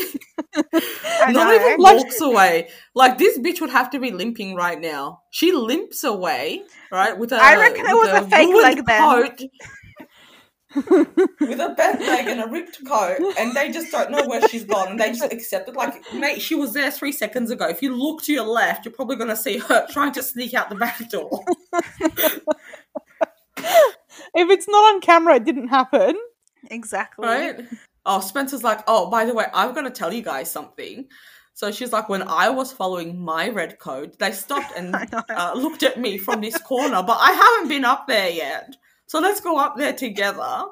Not 1.29 1.55
even 1.55 1.77
walks 1.79 2.21
away. 2.21 2.69
Like 2.95 3.19
this 3.19 3.39
bitch 3.39 3.61
would 3.61 3.71
have 3.71 3.91
to 3.91 4.01
be 4.01 4.11
limping 4.11 4.55
right 4.55 4.81
now. 4.81 5.23
She 5.31 5.53
limps 5.53 6.05
away, 6.05 6.63
right? 6.91 7.17
With 7.17 7.33
a 7.33 7.37
I 7.37 7.57
reckon 7.57 7.87
it 7.87 7.95
was 7.95 8.09
a 8.09 8.29
fake 8.29 8.55
leg 8.55 8.85
then. 8.85 9.01
coat. 9.01 9.43
With 10.75 11.61
a 11.61 11.75
bent 11.77 12.01
leg 12.01 12.29
and 12.29 12.41
a 12.41 12.47
ripped 12.47 12.85
coat, 12.87 13.19
and 13.39 13.55
they 13.55 13.71
just 13.71 13.93
don't 13.93 14.11
know 14.11 14.27
where 14.27 14.47
she's 14.49 14.65
gone, 14.65 14.89
and 14.89 15.01
they 15.01 15.13
just 15.13 15.33
accept 15.33 15.69
it. 15.69 15.77
Like, 15.77 16.03
mate, 16.15 16.41
she 16.41 16.55
was 16.55 16.73
there 16.73 16.91
three 16.91 17.13
seconds 17.13 17.51
ago. 17.51 17.69
If 17.69 17.83
you 17.83 17.95
look 17.95 18.23
to 18.23 18.33
your 18.33 18.47
left, 18.47 18.85
you're 18.85 18.95
probably 18.95 19.17
gonna 19.17 19.37
see 19.37 19.59
her 19.59 19.87
trying 19.91 20.13
to 20.13 20.23
sneak 20.23 20.55
out 20.55 20.69
the 20.69 20.77
back 20.77 21.09
door. 21.11 21.45
if 23.57 24.51
it's 24.51 24.69
not 24.69 24.95
on 24.95 25.01
camera, 25.01 25.37
it 25.37 25.45
didn't 25.45 25.69
happen. 25.69 26.17
Exactly. 26.71 27.27
right? 27.27 27.61
Oh, 28.05 28.21
Spencer's 28.21 28.65
like, 28.65 28.81
oh, 28.87 29.11
by 29.11 29.25
the 29.25 29.35
way, 29.35 29.47
I'm 29.53 29.75
gonna 29.75 29.91
tell 29.91 30.13
you 30.13 30.23
guys 30.23 30.51
something. 30.51 31.07
So 31.55 31.71
she's 31.71 31.93
like, 31.93 32.09
when 32.09 32.23
I 32.23 32.49
was 32.49 32.73
following 32.73 33.21
my 33.21 33.51
red 33.51 33.79
code, 33.79 34.19
they 34.19 34.33
stopped 34.33 34.73
and 34.77 34.95
uh, 35.31 35.53
looked 35.55 35.83
at 35.83 36.01
me 36.01 36.19
from 36.19 36.41
this 36.41 36.57
corner, 36.59 37.03
but 37.03 37.19
I 37.21 37.33
haven't 37.33 37.69
been 37.69 37.85
up 37.85 38.07
there 38.07 38.31
yet. 38.31 38.75
So 39.13 39.21
let's 39.21 39.43
go 39.43 39.59
up 39.59 39.77
there 39.77 39.93
together. 39.93 40.65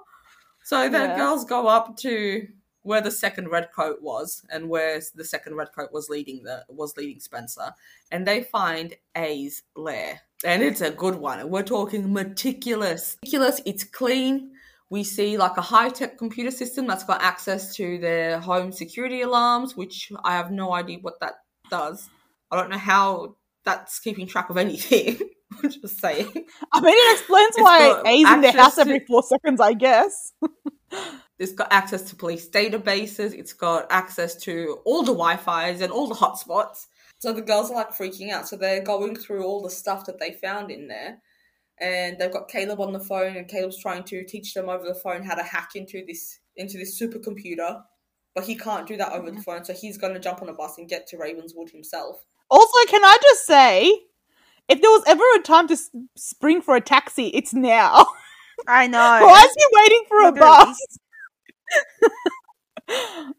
So 0.65 0.89
the 0.89 0.99
Yeah. 0.99 1.15
girls 1.15 1.45
go 1.45 1.67
up 1.67 1.99
to 1.99 2.49
where 2.81 3.03
the 3.03 3.11
second 3.11 3.49
red 3.49 3.69
coat 3.71 4.01
was, 4.01 4.43
and 4.49 4.71
where 4.71 4.99
the 5.15 5.27
second 5.27 5.57
red 5.57 5.75
coat 5.75 5.93
was 5.93 6.09
leading 6.09 6.43
the 6.45 6.65
was 6.71 6.97
leading 6.97 7.21
Spencer, 7.21 7.75
and 8.11 8.27
they 8.27 8.43
find 8.43 8.97
A's 9.15 9.63
lair, 9.77 10.23
and 10.43 10.63
it's 10.63 10.81
a 10.81 10.91
good 10.91 11.17
one. 11.17 11.51
We're 11.51 11.63
talking 11.63 12.15
meticulous, 12.15 13.19
meticulous. 13.23 13.61
It's 13.67 13.85
clean. 13.85 14.53
We 14.89 15.05
see 15.05 15.37
like 15.37 15.59
a 15.59 15.67
high 15.75 15.91
tech 15.91 16.17
computer 16.17 16.51
system 16.51 16.87
that's 16.87 17.05
got 17.05 17.21
access 17.21 17.77
to 17.77 17.99
their 17.99 18.41
home 18.41 18.73
security 18.73 19.21
alarms, 19.21 19.77
which 19.77 20.11
I 20.25 20.33
have 20.33 20.51
no 20.51 20.73
idea 20.73 21.01
what 21.03 21.21
that 21.21 21.35
does. 21.69 22.09
I 22.51 22.57
don't 22.57 22.71
know 22.71 22.79
how 22.79 23.37
that's 23.65 24.01
keeping 24.01 24.27
track 24.27 24.49
of 24.49 24.57
anything. 24.57 25.19
I'm 25.63 25.71
just 25.71 26.01
saying. 26.01 26.29
I 26.73 26.81
mean, 26.81 26.95
it 26.95 27.19
explains 27.19 27.57
It's 27.57 27.63
why 27.63 28.03
A's 28.07 28.29
in 28.29 28.41
their 28.41 28.51
access 28.51 28.55
house 28.63 28.75
to- 28.77 28.81
every 28.83 29.01
four 29.07 29.23
seconds, 29.23 29.61
I 29.61 29.73
guess. 29.75 30.33
It's 31.39 31.53
got 31.53 31.73
access 31.73 32.03
to 32.11 32.17
police 32.17 32.49
databases. 32.49 33.33
It's 33.33 33.53
got 33.55 33.87
access 33.91 34.37
to 34.43 34.81
all 34.85 35.03
the 35.03 35.13
Wi-Fi's 35.13 35.81
and 35.81 35.91
all 35.93 36.07
the 36.07 36.15
hotspots. 36.15 36.87
So 37.19 37.33
the 37.33 37.43
girls 37.43 37.71
are 37.71 37.75
like 37.75 37.97
freaking 37.97 38.31
out. 38.31 38.49
So 38.49 38.57
they're 38.57 38.83
going 38.83 39.17
through 39.17 39.45
all 39.45 39.63
the 39.63 39.71
stuff 39.71 40.05
that 40.07 40.19
they 40.19 40.33
found 40.33 40.71
in 40.71 40.89
there, 40.89 41.19
and 41.81 42.19
they've 42.19 42.33
got 42.33 42.49
Caleb 42.49 42.81
on 42.81 42.93
the 42.93 43.01
phone, 43.01 43.37
and 43.37 43.49
Caleb's 43.49 43.81
trying 43.81 44.05
to 44.05 44.25
teach 44.25 44.53
them 44.53 44.69
over 44.69 44.85
the 44.87 44.95
phone 44.95 45.23
how 45.23 45.35
to 45.35 45.43
hack 45.43 45.71
into 45.75 46.05
this 46.07 46.39
into 46.57 46.77
this 46.77 47.01
supercomputer. 47.01 47.83
But 48.35 48.45
he 48.45 48.55
can't 48.55 48.87
do 48.87 48.97
that 48.97 49.13
over 49.13 49.31
the 49.31 49.41
phone, 49.43 49.65
so 49.65 49.73
he's 49.73 49.99
going 49.99 50.15
to 50.15 50.21
jump 50.21 50.41
on 50.43 50.49
a 50.49 50.55
bus 50.55 50.79
and 50.79 50.89
get 50.89 51.07
to 51.09 51.19
Ravenswood 51.19 51.71
himself. 51.71 52.25
Also, 52.51 52.79
can 52.89 53.03
I 53.05 53.17
just 53.23 53.47
say, 53.47 54.01
if 54.71 54.81
there 54.81 54.91
was 54.91 55.03
ever 55.07 55.23
a 55.37 55.43
time 55.43 55.69
to 55.69 55.75
s- 55.75 55.91
spring 56.17 56.63
for 56.63 56.77
a 56.77 56.81
taxi, 56.81 57.27
it's 57.29 57.53
now. 57.53 58.07
I 58.69 58.87
know. 58.87 58.99
Why 59.23 59.45
is 59.45 59.55
he 59.57 59.65
waiting 59.73 60.05
for 60.09 60.23
a 60.29 60.33
bus? 60.33 60.79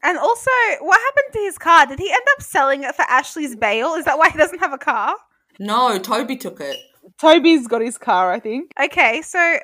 And 0.03 0.17
also, 0.17 0.49
what 0.79 0.97
happened 0.99 1.33
to 1.33 1.39
his 1.39 1.57
car? 1.57 1.85
Did 1.85 1.99
he 1.99 2.09
end 2.09 2.23
up 2.37 2.41
selling 2.41 2.83
it 2.83 2.95
for 2.95 3.01
Ashley's 3.03 3.53
bail? 3.55 3.95
Is 3.95 4.05
that 4.05 4.17
why 4.17 4.29
he 4.29 4.37
doesn't 4.37 4.59
have 4.59 4.71
a 4.71 4.77
car? 4.77 5.13
No, 5.59 5.99
Toby 5.99 6.37
took 6.37 6.61
it. 6.61 6.77
Toby's 7.19 7.67
got 7.67 7.81
his 7.81 7.97
car, 7.97 8.31
I 8.31 8.39
think. 8.39 8.71
Okay, 8.81 9.21
so 9.21 9.57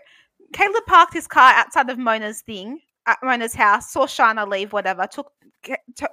Caleb 0.52 0.84
parked 0.88 1.14
his 1.14 1.26
car 1.28 1.54
outside 1.54 1.90
of 1.90 1.98
Mona's 1.98 2.42
thing, 2.42 2.74
at 2.74 2.82
Mona's 3.24 3.56
house, 3.56 3.92
saw 3.92 4.06
Shana 4.06 4.48
leave, 4.48 4.74
whatever, 4.74 5.08
took 5.08 5.32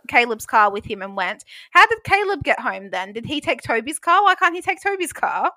Caleb's 0.09 0.47
car 0.47 0.73
with 0.73 0.85
him 0.85 1.03
and 1.03 1.17
went. 1.17 1.45
How 1.71 1.87
did 1.87 2.03
Caleb 2.05 2.43
get 2.43 2.61
home 2.61 2.91
then? 2.91 3.13
Did 3.13 3.27
he 3.27 3.41
take 3.41 3.63
Toby's 3.63 3.99
car? 3.99 4.23
Why 4.25 4.35
can't 4.35 4.55
he 4.55 4.63
take 4.63 4.83
Toby's 4.83 5.13
car? 5.13 5.51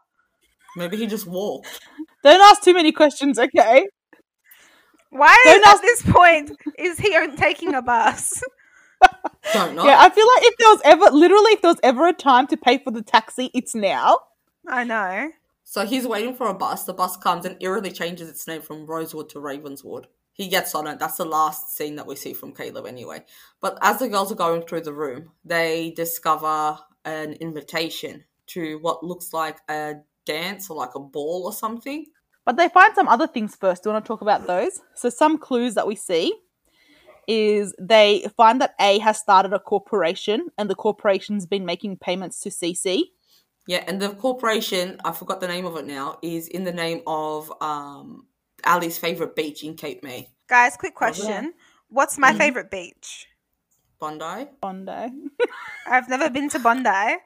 Maybe 0.75 0.97
he 0.97 1.07
just 1.07 1.25
walked. 1.27 1.79
Don't 2.23 2.41
ask 2.41 2.61
too 2.61 2.73
many 2.73 2.91
questions, 2.91 3.39
okay? 3.39 3.88
Why 5.09 5.35
Don't 5.45 5.65
at 5.65 5.73
ask- 5.73 5.81
this 5.81 6.01
point 6.03 6.51
is 6.77 6.99
he 6.99 7.15
taking 7.38 7.73
a 7.73 7.81
bus? 7.81 8.43
Don't 9.53 9.75
know. 9.75 9.85
Yeah, 9.85 9.97
I 9.99 10.09
feel 10.09 10.27
like 10.27 10.43
if 10.43 10.57
there 10.57 10.69
was 10.69 10.81
ever, 10.83 11.05
literally, 11.15 11.53
if 11.53 11.61
there 11.61 11.71
was 11.71 11.79
ever 11.83 12.07
a 12.07 12.13
time 12.13 12.47
to 12.47 12.57
pay 12.57 12.77
for 12.79 12.91
the 12.91 13.01
taxi, 13.01 13.49
it's 13.53 13.73
now. 13.73 14.19
I 14.67 14.83
know. 14.83 15.29
So 15.63 15.85
he's 15.85 16.05
waiting 16.07 16.35
for 16.35 16.47
a 16.47 16.53
bus. 16.53 16.83
The 16.83 16.93
bus 16.93 17.15
comes 17.17 17.45
and 17.45 17.57
eerily 17.61 17.91
changes 17.91 18.29
its 18.29 18.47
name 18.47 18.61
from 18.61 18.85
Rosewood 18.85 19.29
to 19.29 19.39
Ravenswood. 19.39 20.07
He 20.38 20.47
gets 20.47 20.75
on 20.75 20.85
it. 20.85 20.99
That's 20.99 21.17
the 21.17 21.25
last 21.25 21.75
scene 21.75 21.95
that 21.95 22.05
we 22.05 22.15
see 22.15 22.33
from 22.33 22.53
Caleb, 22.53 22.85
anyway. 22.85 23.23
But 23.59 23.79
as 23.81 23.97
the 23.97 24.07
girls 24.07 24.31
are 24.31 24.35
going 24.35 24.61
through 24.61 24.81
the 24.81 24.93
room, 24.93 25.31
they 25.43 25.93
discover 25.95 26.77
an 27.05 27.33
invitation 27.33 28.23
to 28.47 28.77
what 28.81 29.03
looks 29.03 29.33
like 29.33 29.57
a 29.67 29.95
dance 30.25 30.69
or 30.69 30.77
like 30.77 30.93
a 30.93 30.99
ball 30.99 31.43
or 31.45 31.53
something. 31.53 32.05
But 32.45 32.55
they 32.55 32.69
find 32.69 32.93
some 32.93 33.07
other 33.07 33.27
things 33.27 33.55
first. 33.55 33.83
Do 33.83 33.89
you 33.89 33.93
want 33.93 34.05
to 34.05 34.07
talk 34.07 34.21
about 34.21 34.45
those? 34.45 34.79
So, 34.93 35.09
some 35.09 35.39
clues 35.39 35.73
that 35.73 35.88
we 35.88 35.95
see 35.95 36.33
is 37.27 37.75
they 37.79 38.25
find 38.38 38.61
that 38.61 38.75
A 38.79 38.99
has 38.99 39.17
started 39.17 39.53
a 39.53 39.59
corporation 39.59 40.47
and 40.57 40.69
the 40.69 40.75
corporation's 40.75 41.45
been 41.45 41.65
making 41.65 41.97
payments 41.97 42.39
to 42.41 42.49
CeCe. 42.49 43.01
Yeah, 43.67 43.83
and 43.85 44.01
the 44.01 44.11
corporation, 44.11 44.97
I 45.03 45.11
forgot 45.11 45.41
the 45.41 45.47
name 45.49 45.65
of 45.65 45.75
it 45.75 45.85
now, 45.85 46.19
is 46.21 46.47
in 46.47 46.63
the 46.63 46.71
name 46.71 47.01
of 47.05 47.51
um, 47.61 48.26
Ali's 48.68 48.97
favorite 48.97 49.36
beach 49.36 49.63
in 49.63 49.76
Cape 49.76 50.03
May, 50.03 50.30
Guys, 50.47 50.78
quick 50.78 50.95
question. 50.95 51.53
What's 51.89 52.18
my 52.18 52.34
Mhm. 52.34 52.38
favorite 52.38 52.72
beach? 52.72 53.28
Bondi. 53.99 54.47
Bondi. 54.61 55.11
I've 55.88 56.07
never 56.09 56.30
been 56.30 56.49
to 56.49 56.59
Bondi. 56.59 56.89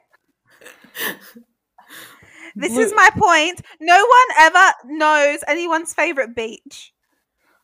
This 2.54 2.72
Blue- 2.72 2.82
is 2.82 2.92
my 2.94 3.08
point. 3.16 3.62
No 3.80 3.96
one 3.96 4.36
ever 4.38 4.72
knows 4.84 5.38
anyone's 5.48 5.94
favorite 5.94 6.34
beach. 6.36 6.92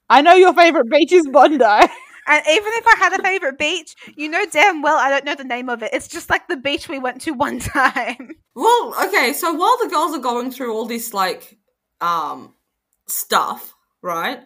I 0.08 0.22
know 0.22 0.34
your 0.34 0.54
favorite 0.54 0.88
beach 0.90 1.12
is 1.12 1.26
Bondi. 1.28 1.64
And 2.30 2.44
even 2.46 2.72
if 2.74 2.86
I 2.86 2.94
had 2.98 3.18
a 3.18 3.22
favorite 3.22 3.56
beach, 3.58 3.94
you 4.14 4.28
know 4.28 4.44
damn 4.52 4.82
well 4.82 4.98
I 4.98 5.08
don't 5.08 5.24
know 5.24 5.34
the 5.34 5.44
name 5.44 5.70
of 5.70 5.82
it. 5.82 5.94
It's 5.94 6.08
just 6.08 6.28
like 6.28 6.46
the 6.46 6.58
beach 6.58 6.86
we 6.86 6.98
went 6.98 7.22
to 7.22 7.30
one 7.32 7.58
time. 7.58 8.32
Well, 8.54 8.94
okay, 9.06 9.32
so 9.32 9.54
while 9.54 9.78
the 9.78 9.88
girls 9.88 10.14
are 10.14 10.18
going 10.20 10.50
through 10.50 10.74
all 10.74 10.84
this 10.84 11.14
like 11.14 11.56
um 12.02 12.52
stuff, 13.10 13.74
right? 14.02 14.40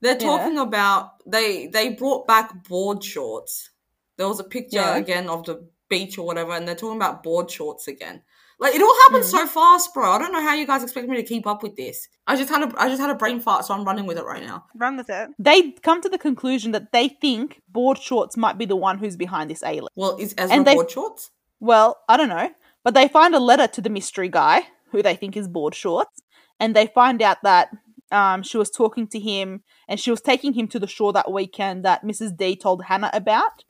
They're 0.00 0.12
Yeah. 0.12 0.18
talking 0.18 0.58
about 0.58 1.12
they 1.26 1.66
they 1.66 1.90
brought 1.90 2.26
back 2.26 2.68
board 2.68 3.02
shorts. 3.02 3.70
There 4.16 4.28
was 4.28 4.40
a 4.40 4.44
picture 4.44 4.76
Yeah. 4.78 4.96
again 4.96 5.28
of 5.28 5.44
the 5.44 5.68
beach 5.88 6.18
or 6.18 6.26
whatever, 6.26 6.52
and 6.52 6.66
they're 6.66 6.74
talking 6.74 6.96
about 6.96 7.22
board 7.22 7.50
shorts 7.50 7.88
again. 7.88 8.22
Like 8.60 8.74
it 8.74 8.82
all 8.82 8.94
happened 9.04 9.22
Mm. 9.24 9.30
so 9.30 9.46
fast, 9.46 9.94
bro. 9.94 10.10
I 10.10 10.18
don't 10.18 10.32
know 10.32 10.42
how 10.42 10.54
you 10.54 10.66
guys 10.66 10.82
expect 10.82 11.08
me 11.08 11.16
to 11.16 11.22
keep 11.22 11.46
up 11.46 11.62
with 11.62 11.76
this. 11.76 12.08
I 12.26 12.34
just 12.36 12.50
had 12.50 12.62
a 12.62 12.72
I 12.80 12.88
just 12.88 13.00
had 13.00 13.10
a 13.10 13.14
brain 13.14 13.40
fart, 13.40 13.64
so 13.64 13.74
I'm 13.74 13.84
running 13.84 14.04
with 14.06 14.18
it 14.18 14.24
right 14.24 14.42
now. 14.42 14.64
Run 14.74 14.96
with 14.96 15.08
it. 15.10 15.30
They 15.38 15.72
come 15.82 16.00
to 16.02 16.08
the 16.08 16.18
conclusion 16.18 16.72
that 16.72 16.90
they 16.92 17.08
think 17.08 17.62
Board 17.68 17.98
Shorts 17.98 18.36
might 18.36 18.58
be 18.58 18.64
the 18.66 18.76
one 18.76 18.98
who's 18.98 19.16
behind 19.16 19.48
this 19.50 19.62
alien. 19.62 19.88
Well, 19.94 20.16
is 20.16 20.34
Ezra 20.36 20.56
And 20.56 20.66
they- 20.66 20.74
board 20.74 20.90
shorts? 20.90 21.30
Well, 21.60 21.98
I 22.08 22.16
don't 22.16 22.28
know. 22.28 22.50
But 22.84 22.94
they 22.94 23.08
find 23.08 23.34
a 23.34 23.40
letter 23.40 23.66
to 23.66 23.80
the 23.80 23.90
mystery 23.90 24.28
guy, 24.28 24.68
who 24.92 25.02
they 25.02 25.14
think 25.16 25.36
is 25.36 25.46
Board 25.48 25.74
Shorts, 25.74 26.22
and 26.60 26.74
they 26.74 26.86
find 26.88 27.20
out 27.22 27.38
that 27.42 27.70
um, 28.10 28.42
she 28.42 28.56
was 28.58 28.70
talking 28.70 29.06
to 29.08 29.18
him 29.18 29.62
and 29.88 29.98
she 30.00 30.10
was 30.10 30.20
taking 30.20 30.52
him 30.52 30.68
to 30.68 30.78
the 30.78 30.86
shore 30.86 31.12
that 31.12 31.30
weekend 31.30 31.84
that 31.84 32.04
Mrs. 32.04 32.36
D 32.36 32.56
told 32.56 32.84
Hanna 32.84 33.10
about. 33.12 33.64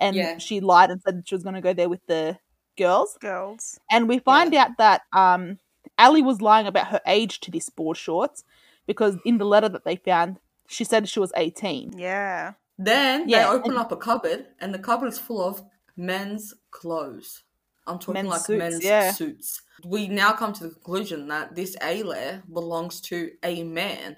And 0.00 0.16
Yeah. 0.16 0.38
she 0.38 0.60
lied 0.60 0.90
and 0.90 1.00
said 1.02 1.18
that 1.18 1.28
she 1.28 1.34
was 1.34 1.42
going 1.44 1.54
to 1.54 1.60
go 1.60 1.72
there 1.72 1.88
with 1.88 2.04
the 2.06 2.38
girls. 2.76 3.16
Girls. 3.20 3.78
And 3.90 4.08
we 4.08 4.18
find 4.18 4.54
out 4.54 4.70
that 4.78 5.02
um, 5.12 5.58
Ali 5.98 6.22
was 6.22 6.40
lying 6.40 6.66
about 6.66 6.88
her 6.88 7.00
age 7.06 7.40
to 7.40 7.50
this 7.50 7.68
Board 7.68 7.96
Shorts 7.96 8.44
because 8.86 9.16
in 9.24 9.38
the 9.38 9.44
letter 9.44 9.68
that 9.68 9.84
they 9.84 9.96
found, 9.96 10.38
she 10.66 10.84
said 10.84 11.08
she 11.08 11.20
was 11.20 11.32
18. 11.36 11.98
Yeah. 11.98 12.54
Then 12.78 13.28
Yeah, 13.28 13.44
they 13.50 13.56
open 13.56 13.76
up 13.76 13.92
a 13.92 13.96
cupboard, 13.96 14.46
and 14.58 14.74
the 14.74 14.78
cupboard 14.78 15.08
is 15.08 15.18
full 15.18 15.44
of 15.44 15.62
men's 15.96 16.54
clothes. 16.70 17.42
I'm 17.86 17.98
talking 17.98 18.14
Men's 18.14 18.28
like 18.28 18.40
suits, 18.42 18.58
men's 18.58 18.84
yeah. 18.84 19.12
suits. 19.12 19.62
We 19.84 20.06
now 20.08 20.32
come 20.32 20.52
to 20.54 20.64
the 20.64 20.70
conclusion 20.70 21.28
that 21.28 21.54
this 21.54 21.76
A 21.82 22.02
layer 22.02 22.42
belongs 22.52 23.00
to 23.02 23.30
a 23.42 23.64
man. 23.64 24.16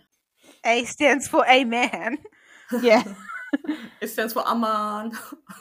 A 0.65 0.85
stands 0.85 1.29
for 1.29 1.45
a 1.49 1.65
man. 1.65 2.19
Yeah. 2.83 3.05
It 4.01 4.09
stands 4.09 4.33
for 4.33 4.43
Aman. 4.49 5.12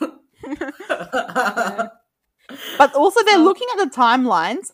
But 2.78 2.94
also, 2.94 3.22
they're 3.24 3.34
So- 3.34 3.42
looking 3.44 3.68
at 3.72 3.84
the 3.84 3.90
timelines 3.94 4.72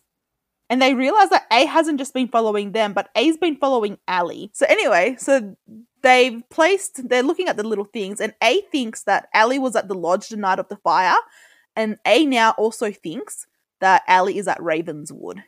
and 0.69 0.81
they 0.83 0.95
realize 0.95 1.29
that 1.31 1.47
A 1.53 1.67
hasn't 1.67 1.99
just 1.99 2.15
been 2.15 2.29
following 2.29 2.73
them, 2.73 2.93
but 2.93 3.11
A's 3.17 3.37
been 3.37 3.57
following 3.57 3.99
Ali. 4.09 4.51
So, 4.55 4.67
anyway, 4.69 5.17
so 5.19 5.55
they've 6.03 6.43
placed, 6.51 7.09
they're 7.09 7.23
looking 7.25 7.49
at 7.49 7.57
the 7.57 7.63
little 7.67 7.85
things, 7.85 8.21
and 8.21 8.33
A 8.43 8.61
thinks 8.73 9.03
that 9.05 9.29
Ali 9.35 9.59
was 9.59 9.77
at 9.77 9.89
the 9.89 9.95
lodge 9.95 10.29
the 10.29 10.37
night 10.37 10.59
of 10.59 10.69
the 10.69 10.77
fire, 10.77 11.17
and 11.77 11.99
A 12.07 12.27
now 12.27 12.51
also 12.53 12.91
thinks 12.91 13.47
that 13.81 14.03
Ali 14.09 14.39
is 14.39 14.49
at 14.49 14.63
Ravenswood. 14.63 15.43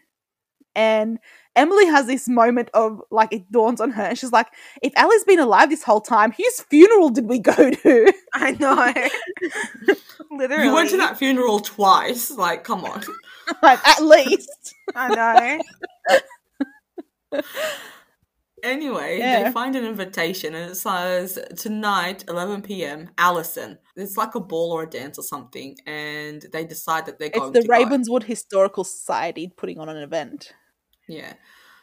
And 0.74 1.18
Emily 1.54 1.84
has 1.86 2.06
this 2.06 2.28
moment 2.28 2.70
of 2.72 3.02
like 3.10 3.30
it 3.32 3.50
dawns 3.52 3.80
on 3.80 3.90
her, 3.90 4.02
and 4.04 4.18
she's 4.18 4.32
like, 4.32 4.46
"If 4.82 4.92
Ali's 4.96 5.24
been 5.24 5.38
alive 5.38 5.68
this 5.68 5.82
whole 5.82 6.00
time, 6.00 6.32
whose 6.32 6.60
funeral 6.62 7.10
did 7.10 7.28
we 7.28 7.38
go 7.38 7.70
to?" 7.70 8.12
I 8.32 8.52
know. 8.52 8.92
Literally. 10.30 10.64
You 10.64 10.74
went 10.74 10.88
to 10.90 10.96
that 10.96 11.18
funeral 11.18 11.60
twice. 11.60 12.30
Like, 12.30 12.64
come 12.64 12.84
on. 12.84 13.02
Like, 13.60 13.86
at 13.86 14.00
least. 14.02 14.72
I 14.94 15.60
know. 17.32 17.40
Anyway, 18.62 19.18
Yeah. 19.18 19.42
they 19.44 19.50
find 19.52 19.74
an 19.76 19.84
invitation 19.84 20.54
and 20.54 20.70
it 20.70 20.76
says 20.76 21.38
tonight, 21.56 22.24
11 22.28 22.62
p.m. 22.62 23.10
Alison. 23.18 23.78
It's 23.96 24.16
like 24.16 24.34
a 24.34 24.40
ball 24.40 24.72
or 24.72 24.84
a 24.84 24.90
dance 24.90 25.18
or 25.18 25.22
something, 25.22 25.76
and 25.86 26.46
they 26.52 26.64
decide 26.64 27.06
that 27.06 27.18
they're 27.18 27.28
It's 27.28 27.38
going 27.38 27.52
the 27.52 27.62
to 27.62 27.66
go. 27.66 27.74
The 27.74 27.84
Ravenswood 27.84 28.22
Historical 28.24 28.84
Society 28.84 29.52
putting 29.56 29.78
on 29.78 29.88
an 29.88 29.96
event. 29.96 30.52
Yeah. 31.08 31.34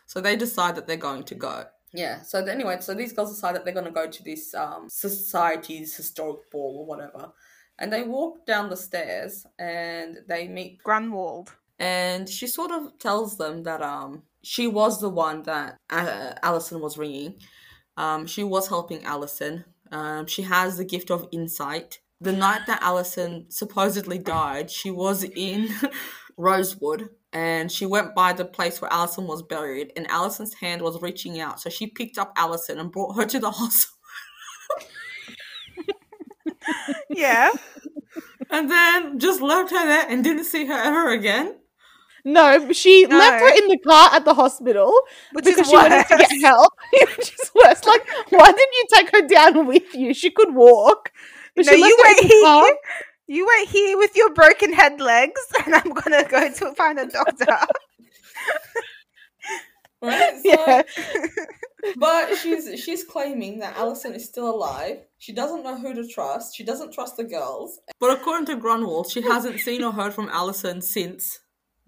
So 0.06 0.22
they 0.22 0.36
decide 0.36 0.76
that 0.76 0.88
they're 0.88 0.98
going 0.98 1.24
to 1.24 1.36
go. 1.36 1.66
Yeah. 1.94 2.22
So 2.22 2.44
anyway, 2.46 2.78
so 2.80 2.94
these 2.94 3.14
girls 3.14 3.34
decide 3.36 3.56
that 3.56 3.66
they're 3.66 3.74
going 3.74 3.86
to 3.86 3.92
go 3.92 4.08
to 4.08 4.24
this 4.24 4.54
um, 4.56 4.88
society's 4.90 5.96
historic 5.96 6.50
ball 6.52 6.78
or 6.80 6.86
whatever, 6.86 7.32
and 7.78 7.92
they 7.92 8.04
walk 8.04 8.46
down 8.46 8.70
the 8.70 8.78
stairs 8.78 9.46
and 9.58 10.18
they 10.28 10.48
meet 10.48 10.82
Grunwald. 10.84 11.54
and 11.78 12.28
she 12.30 12.48
sort 12.48 12.72
of 12.72 12.98
tells 13.00 13.38
them 13.38 13.64
that 13.64 13.82
um 13.82 14.24
she 14.44 14.68
was 14.68 15.02
the 15.02 15.10
one 15.10 15.44
that 15.44 15.78
uh, 15.90 16.34
Alison 16.44 16.82
was 16.82 16.98
ringing. 16.98 17.36
Um, 17.98 18.28
she 18.28 18.44
was 18.44 18.68
helping 18.68 19.04
Alison. 19.04 19.66
Um, 19.92 20.28
she 20.28 20.44
has 20.44 20.78
the 20.78 20.86
gift 20.86 21.12
of 21.12 21.28
insight. 21.32 22.00
The 22.22 22.34
night 22.34 22.62
that 22.68 22.82
Alison 22.82 23.46
supposedly 23.50 24.18
died, 24.18 24.70
she 24.70 24.92
was 24.92 25.24
in 25.24 25.70
Rosewood 26.38 27.10
and 27.32 27.72
she 27.72 27.86
went 27.86 28.16
by 28.16 28.34
the 28.34 28.46
place 28.46 28.82
where 28.82 28.92
Alison 28.92 29.28
was 29.28 29.44
buried, 29.44 29.94
and 29.96 30.10
Alison's 30.10 30.56
hand 30.56 30.82
was 30.82 31.00
reaching 31.00 31.40
out. 31.40 31.60
So 31.60 31.70
she 31.70 31.86
picked 31.86 32.18
up 32.18 32.34
Alison 32.36 32.80
and 32.80 32.92
brought 32.92 33.16
her 33.16 33.26
to 33.26 33.40
the 33.40 33.52
hospital. 33.52 33.96
Yeah. 37.10 37.52
And 38.50 38.70
then 38.70 39.20
just 39.20 39.42
left 39.42 39.72
her 39.72 39.86
there 39.86 40.08
and 40.10 40.24
didn't 40.24 40.46
see 40.46 40.66
her 40.66 40.74
ever 40.74 41.10
again. 41.10 41.58
No, 42.26 42.72
she 42.74 43.06
No. 43.06 43.18
left 43.18 43.40
her 43.42 43.50
in 43.58 43.68
the 43.68 43.78
car 43.80 44.10
at 44.14 44.26
the 44.26 44.34
hospital 44.34 44.94
Which 45.34 45.46
because 45.46 45.68
she 45.70 45.76
wanted 45.76 46.06
to 46.08 46.18
get 46.18 46.32
help. 46.42 46.74
Which 46.94 47.34
is 47.34 47.52
worse. 47.56 47.84
Like, 47.86 48.06
why 48.30 48.46
didn't 48.52 48.74
you 48.74 48.86
take 48.94 49.10
her 49.12 49.28
down 49.28 49.68
with 49.68 49.94
you? 49.96 50.14
She 50.14 50.30
could 50.30 50.54
walk. 50.54 51.12
But 51.56 51.66
No, 51.66 51.72
she 51.74 51.80
you 51.80 51.98
left 51.98 52.20
her 52.20 52.22
in 52.24 52.28
the 52.28 52.42
car. 52.44 52.64
here. 52.66 52.76
You 53.28 53.48
wait 53.48 53.68
here 53.70 53.98
with 53.98 54.16
your 54.16 54.34
broken 54.34 54.74
head 54.74 55.00
legs, 55.00 55.40
and 55.66 55.76
I'm 55.76 55.92
gonna 55.94 56.28
go 56.28 56.52
to 56.52 56.74
find 56.76 57.00
a 57.00 57.06
doctor. 57.08 57.58
Right? 60.02 60.34
So, 60.36 60.42
Yeah. 60.46 60.82
But 61.98 62.36
she's 62.38 62.82
she's 62.82 63.04
claiming 63.04 63.60
that 63.60 63.76
Alison 63.78 64.14
is 64.14 64.26
still 64.26 64.50
alive. 64.50 65.00
She 65.18 65.34
doesn't 65.34 65.64
know 65.64 65.78
who 65.78 65.94
to 65.94 66.08
trust. 66.08 66.56
She 66.56 66.64
doesn't 66.64 66.94
trust 66.94 67.18
the 67.18 67.24
girls. 67.26 67.80
But 68.00 68.12
according 68.18 68.46
to 68.48 68.56
Grunwald, 68.56 69.10
she 69.12 69.22
hasn't 69.22 69.60
seen 69.60 69.84
or 69.84 69.92
heard 69.92 70.14
from 70.14 70.30
Alison 70.30 70.82
since 70.82 71.40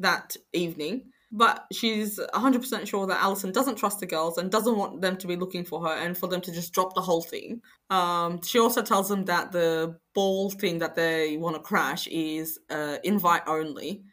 that 0.01 0.35
evening. 0.53 1.11
But 1.33 1.65
she's 1.71 2.19
100% 2.19 2.87
sure 2.87 3.07
that 3.07 3.21
Alison 3.21 3.53
doesn't 3.53 3.77
trust 3.77 4.01
the 4.01 4.05
girls 4.05 4.37
and 4.37 4.51
doesn't 4.51 4.75
want 4.77 4.99
them 4.99 5.15
to 5.15 5.27
be 5.27 5.37
looking 5.37 5.63
for 5.63 5.81
her 5.87 5.93
and 5.93 6.17
for 6.17 6.27
them 6.27 6.41
to 6.41 6.51
just 6.51 6.73
drop 6.73 6.93
the 6.93 7.01
whole 7.01 7.21
thing. 7.21 7.61
Um, 7.89 8.41
she 8.43 8.59
also 8.59 8.81
tells 8.81 9.07
them 9.07 9.23
that 9.25 9.53
the 9.53 9.97
ball 10.13 10.49
thing 10.49 10.79
that 10.79 10.95
they 10.95 11.37
want 11.37 11.55
to 11.55 11.61
crash 11.61 12.07
is 12.07 12.59
uh, 12.69 12.97
invite 13.05 13.43
only. 13.47 14.03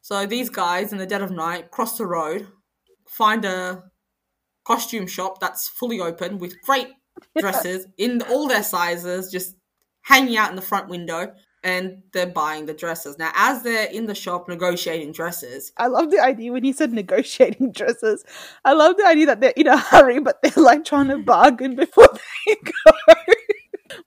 So 0.00 0.26
these 0.26 0.48
guys, 0.48 0.92
in 0.92 0.98
the 0.98 1.06
dead 1.06 1.22
of 1.22 1.32
night, 1.32 1.72
cross 1.72 1.98
the 1.98 2.06
road, 2.06 2.46
find 3.08 3.44
a 3.44 3.84
costume 4.62 5.06
shop 5.06 5.40
that's 5.40 5.68
fully 5.68 5.98
open 5.98 6.38
with 6.38 6.60
great 6.62 6.88
dresses 7.38 7.86
in 7.98 8.22
all 8.22 8.46
their 8.46 8.62
sizes, 8.62 9.30
just 9.32 9.56
hanging 10.02 10.36
out 10.36 10.50
in 10.50 10.56
the 10.56 10.62
front 10.62 10.88
window, 10.88 11.32
and 11.64 12.02
they're 12.12 12.26
buying 12.26 12.66
the 12.66 12.74
dresses. 12.74 13.18
Now, 13.18 13.30
as 13.34 13.62
they're 13.62 13.90
in 13.90 14.04
the 14.04 14.14
shop 14.14 14.48
negotiating 14.48 15.12
dresses, 15.12 15.72
I 15.78 15.86
love 15.86 16.10
the 16.10 16.20
idea 16.20 16.52
when 16.52 16.62
he 16.62 16.74
said 16.74 16.92
negotiating 16.92 17.72
dresses. 17.72 18.22
I 18.64 18.74
love 18.74 18.98
the 18.98 19.06
idea 19.06 19.26
that 19.26 19.40
they're 19.40 19.54
in 19.56 19.66
a 19.66 19.78
hurry, 19.78 20.20
but 20.20 20.42
they're 20.42 20.62
like 20.62 20.84
trying 20.84 21.08
to 21.08 21.18
bargain 21.18 21.74
before 21.74 22.08
they 22.46 22.56
go. 22.56 22.72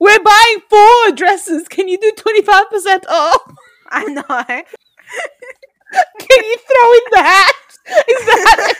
We're 0.00 0.22
buying 0.22 0.60
four 0.70 1.10
dresses. 1.12 1.66
Can 1.66 1.88
you 1.88 1.98
do 1.98 2.12
25% 2.16 3.06
off? 3.08 3.42
I 3.90 4.04
know. 4.04 4.22
Can 4.22 4.64
you 6.44 6.56
throw 6.56 6.92
in 6.92 7.00
the 7.10 7.22
hat? 7.22 7.54
Is 8.08 8.26
that 8.26 8.74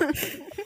extra? 0.00 0.65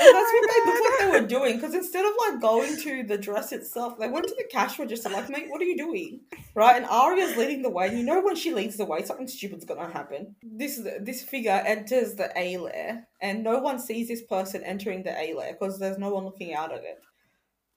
And 0.00 0.14
that's 0.14 0.32
what 0.32 0.50
they 0.50 0.70
looked 0.70 0.84
like 0.84 0.98
they 0.98 1.06
oh 1.06 1.20
were 1.20 1.26
doing. 1.26 1.56
Because 1.56 1.74
instead 1.74 2.06
of 2.06 2.12
like 2.18 2.40
going 2.40 2.76
to 2.78 3.02
the 3.02 3.18
dress 3.18 3.52
itself, 3.52 3.98
they 3.98 4.08
went 4.08 4.26
to 4.28 4.34
the 4.36 4.48
cash 4.50 4.78
register. 4.78 5.10
Like, 5.10 5.28
mate, 5.28 5.46
what 5.48 5.60
are 5.60 5.64
you 5.64 5.76
doing? 5.76 6.20
Right? 6.54 6.76
And 6.76 6.86
Aria's 6.86 7.36
leading 7.36 7.62
the 7.62 7.70
way. 7.70 7.88
And 7.88 7.98
you 7.98 8.04
know 8.04 8.20
when 8.20 8.36
she 8.36 8.54
leads 8.54 8.76
the 8.76 8.84
way, 8.84 9.04
something 9.04 9.28
stupid's 9.28 9.64
gonna 9.64 9.90
happen. 9.90 10.34
This 10.42 10.80
this 11.00 11.22
figure 11.22 11.62
enters 11.66 12.14
the 12.14 12.30
A 12.36 12.56
lair, 12.56 13.06
and 13.20 13.44
no 13.44 13.58
one 13.58 13.78
sees 13.78 14.08
this 14.08 14.22
person 14.22 14.64
entering 14.64 15.02
the 15.02 15.18
A 15.20 15.34
lair 15.34 15.52
because 15.52 15.78
there's 15.78 15.98
no 15.98 16.10
one 16.10 16.24
looking 16.24 16.54
out 16.54 16.72
at 16.72 16.84
it. 16.84 17.00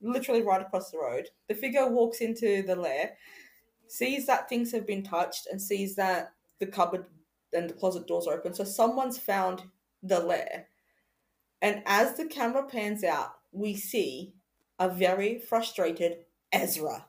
Literally 0.01 0.41
right 0.41 0.61
across 0.61 0.91
the 0.91 0.97
road. 0.97 1.27
The 1.49 1.55
figure 1.55 1.87
walks 1.87 2.21
into 2.21 2.63
the 2.63 2.75
lair, 2.75 3.13
sees 3.87 4.25
that 4.27 4.47
things 4.47 4.71
have 4.71 4.87
been 4.87 5.03
touched, 5.03 5.47
and 5.51 5.61
sees 5.61 5.95
that 5.95 6.31
the 6.59 6.67
cupboard 6.67 7.05
and 7.53 7.69
the 7.69 7.73
closet 7.73 8.07
doors 8.07 8.27
are 8.27 8.33
open. 8.33 8.53
So 8.53 8.63
someone's 8.63 9.17
found 9.17 9.63
the 10.01 10.19
lair. 10.19 10.67
And 11.63 11.81
as 11.85 12.17
the 12.17 12.25
camera 12.25 12.65
pans 12.67 13.05
out, 13.05 13.35
we 13.53 13.75
see 13.75 14.33
a 14.77 14.89
very 14.89 15.39
frustrated 15.39 16.17
Ezra. 16.51 17.05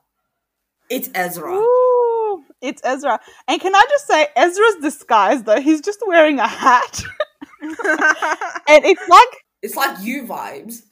It's 0.89 1.09
Ezra. 1.13 1.55
Ooh, 1.57 2.43
it's 2.61 2.81
Ezra. 2.85 3.19
And 3.49 3.59
can 3.59 3.75
I 3.75 3.83
just 3.89 4.07
say, 4.07 4.27
Ezra's 4.35 4.77
disguise 4.81 5.43
though, 5.43 5.59
he's 5.59 5.81
just 5.81 5.99
wearing 6.07 6.39
a 6.39 6.47
hat. 6.47 7.03
and 7.61 8.85
it's 8.85 9.09
like, 9.09 9.43
It's 9.61 9.75
like 9.75 9.97
you 10.01 10.23
vibes. 10.23 10.83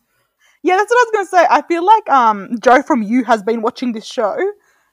yeah, 0.61 0.75
that's 0.75 0.89
what 0.91 0.97
I 0.97 1.05
was 1.05 1.11
gonna 1.13 1.43
say. 1.43 1.47
I 1.49 1.61
feel 1.61 1.85
like 1.85 2.09
um 2.09 2.59
Joe 2.61 2.81
from 2.81 3.01
You 3.01 3.23
has 3.23 3.43
been 3.43 3.61
watching 3.61 3.93
this 3.93 4.05
show. 4.05 4.37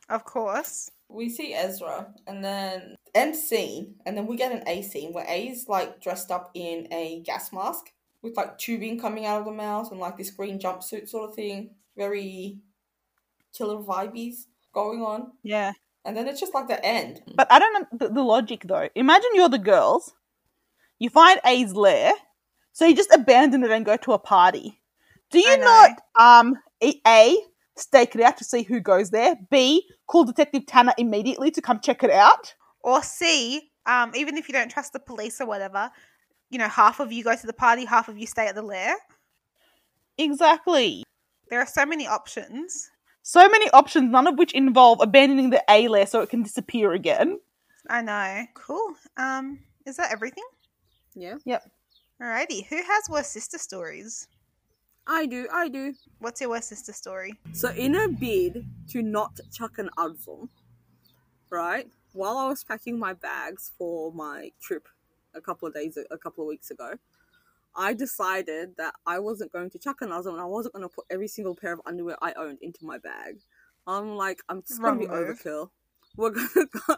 of 0.09 0.25
course. 0.25 0.91
We 1.09 1.29
see 1.29 1.55
Ezra, 1.55 2.07
and 2.29 2.45
then 2.45 2.95
end 3.17 3.35
scene, 3.35 3.97
and 4.07 4.17
then 4.17 4.29
we 4.29 4.37
get 4.37 4.53
an 4.53 4.63
A 4.69 4.83
scene 4.83 5.13
where 5.13 5.27
A 5.29 5.49
is 5.49 5.67
like 5.69 6.01
dressed 6.01 6.31
up 6.31 6.53
in 6.55 6.87
a 6.93 7.21
gas 7.27 7.53
mask 7.53 7.91
with 8.23 8.37
like 8.37 8.59
tubing 8.59 9.01
coming 9.01 9.27
out 9.27 9.41
of 9.41 9.45
the 9.45 9.53
mouth 9.53 9.91
and 9.91 10.01
like 10.01 10.17
this 10.17 10.31
green 10.31 10.59
jumpsuit 10.59 11.09
sort 11.09 11.29
of 11.29 11.35
thing. 11.35 11.71
Very 11.97 12.59
killer 13.57 13.83
vibes 13.83 14.45
going 14.73 15.03
on. 15.03 15.33
Yeah. 15.43 15.73
And 16.05 16.17
then 16.17 16.29
it's 16.29 16.41
just 16.41 16.55
like 16.55 16.69
the 16.69 16.85
end. 16.85 17.21
But 17.35 17.51
I 17.51 17.59
don't 17.59 17.73
know 17.75 17.99
the, 17.99 18.15
the 18.15 18.23
logic 18.23 18.63
though. 18.65 18.89
Imagine 18.95 19.31
you're 19.35 19.49
the 19.49 19.59
girls, 19.59 20.15
you 20.99 21.11
find 21.11 21.41
A's 21.45 21.75
lair, 21.75 22.13
so 22.73 22.87
you 22.87 22.95
just 22.95 23.13
abandon 23.13 23.65
it 23.65 23.71
and 23.71 23.85
go 23.85 23.97
to 23.97 24.13
a 24.13 24.19
party. 24.19 24.81
Do 25.31 25.39
you 25.39 25.59
not 25.59 26.01
um 26.19 26.57
A- 26.83 27.01
A 27.07 27.37
stake 27.77 28.15
it 28.15 28.23
out 28.23 28.37
to 28.39 28.45
see 28.45 28.63
who 28.63 28.81
goes 28.81 29.11
there? 29.11 29.37
B 29.51 29.87
call 30.07 30.25
Detective 30.25 30.67
Tanner 30.67 30.95
immediately 30.99 31.51
to 31.53 31.63
come 31.63 31.81
check 31.81 32.03
it 32.03 32.11
out? 32.11 32.55
Or 32.83 33.03
C, 33.03 33.71
um, 33.87 34.13
even 34.15 34.37
if 34.37 34.49
you 34.49 34.55
don't 34.55 34.71
trust 34.71 34.93
the 34.93 35.01
police 35.01 35.41
or 35.41 35.47
whatever, 35.47 35.91
you 36.51 36.59
know, 36.59 36.69
half 36.69 37.01
of 37.01 37.13
you 37.13 37.25
go 37.25 37.35
to 37.35 37.47
the 37.47 37.53
party, 37.53 37.85
half 37.85 38.09
of 38.09 38.19
you 38.19 38.27
stay 38.27 38.47
at 38.47 38.55
the 38.55 38.63
lair. 38.63 38.97
Exactly. 40.19 41.05
There 41.49 41.61
are 41.61 41.67
so 41.67 41.87
many 41.87 42.07
options. 42.07 42.91
So 43.23 43.49
many 43.49 43.71
options, 43.71 44.11
none 44.11 44.27
of 44.27 44.39
which 44.39 44.53
involve 44.53 45.01
abandoning 45.01 45.51
the 45.51 45.63
A 45.69 45.89
lair 45.89 46.07
so 46.07 46.21
it 46.21 46.31
can 46.31 46.43
disappear 46.43 46.93
again. 46.93 47.39
I 47.89 48.03
know. 48.03 48.47
Cool. 48.55 48.95
Um, 49.17 49.61
is 49.87 49.97
that 49.97 50.13
everything? 50.13 50.45
Yeah. 51.15 51.37
Yep. 51.45 51.63
Alrighty. 52.23 52.67
Who 52.67 52.77
has 52.77 53.09
worst 53.09 53.33
sister 53.33 53.59
stories? 53.59 54.29
I 55.07 55.27
do, 55.27 55.49
I 55.53 55.69
do. 55.69 55.95
What's 56.19 56.41
your 56.41 56.51
worst 56.51 56.69
sister 56.69 56.93
story? 56.93 57.35
So, 57.53 57.71
in 57.71 57.95
a 57.97 58.09
bid 58.09 58.67
to 58.91 59.03
not 59.03 59.41
chuck 59.53 59.79
an 59.79 59.89
Advil, 59.97 60.49
right, 61.49 61.89
while 62.13 62.37
I 62.37 62.49
was 62.49 62.63
packing 62.63 62.99
my 62.99 63.15
bags 63.15 63.73
for 63.77 64.13
my 64.13 64.53
trip 64.61 64.87
a 65.35 65.41
couple 65.41 65.69
of 65.69 65.75
days, 65.75 65.99
a 66.11 66.19
couple 66.19 66.45
of 66.45 66.49
weeks 66.49 66.71
ago, 66.71 66.95
I 67.77 67.95
decided 67.95 68.77
that 68.79 68.95
I 69.07 69.19
wasn't 69.21 69.53
going 69.53 69.71
to 69.71 69.79
chuck 69.79 70.03
an 70.03 70.11
Advil 70.11 70.33
and 70.33 70.41
I 70.41 70.45
wasn't 70.45 70.75
going 70.75 70.89
to 70.89 70.95
put 70.95 71.07
every 71.11 71.29
single 71.29 71.55
pair 71.55 71.73
of 71.73 71.81
underwear 71.87 72.17
I 72.23 72.33
owned 72.35 72.59
into 72.63 72.85
my 72.85 72.99
bag. 72.99 73.39
I'm 73.87 74.17
like, 74.17 74.41
I'm 74.49 74.63
just 74.63 74.83
going 74.83 74.99
to 75.01 75.07
be 75.07 75.13
overkill. 75.13 75.71
We're 76.17 76.31
gonna 76.31 76.67
go. 76.89 76.97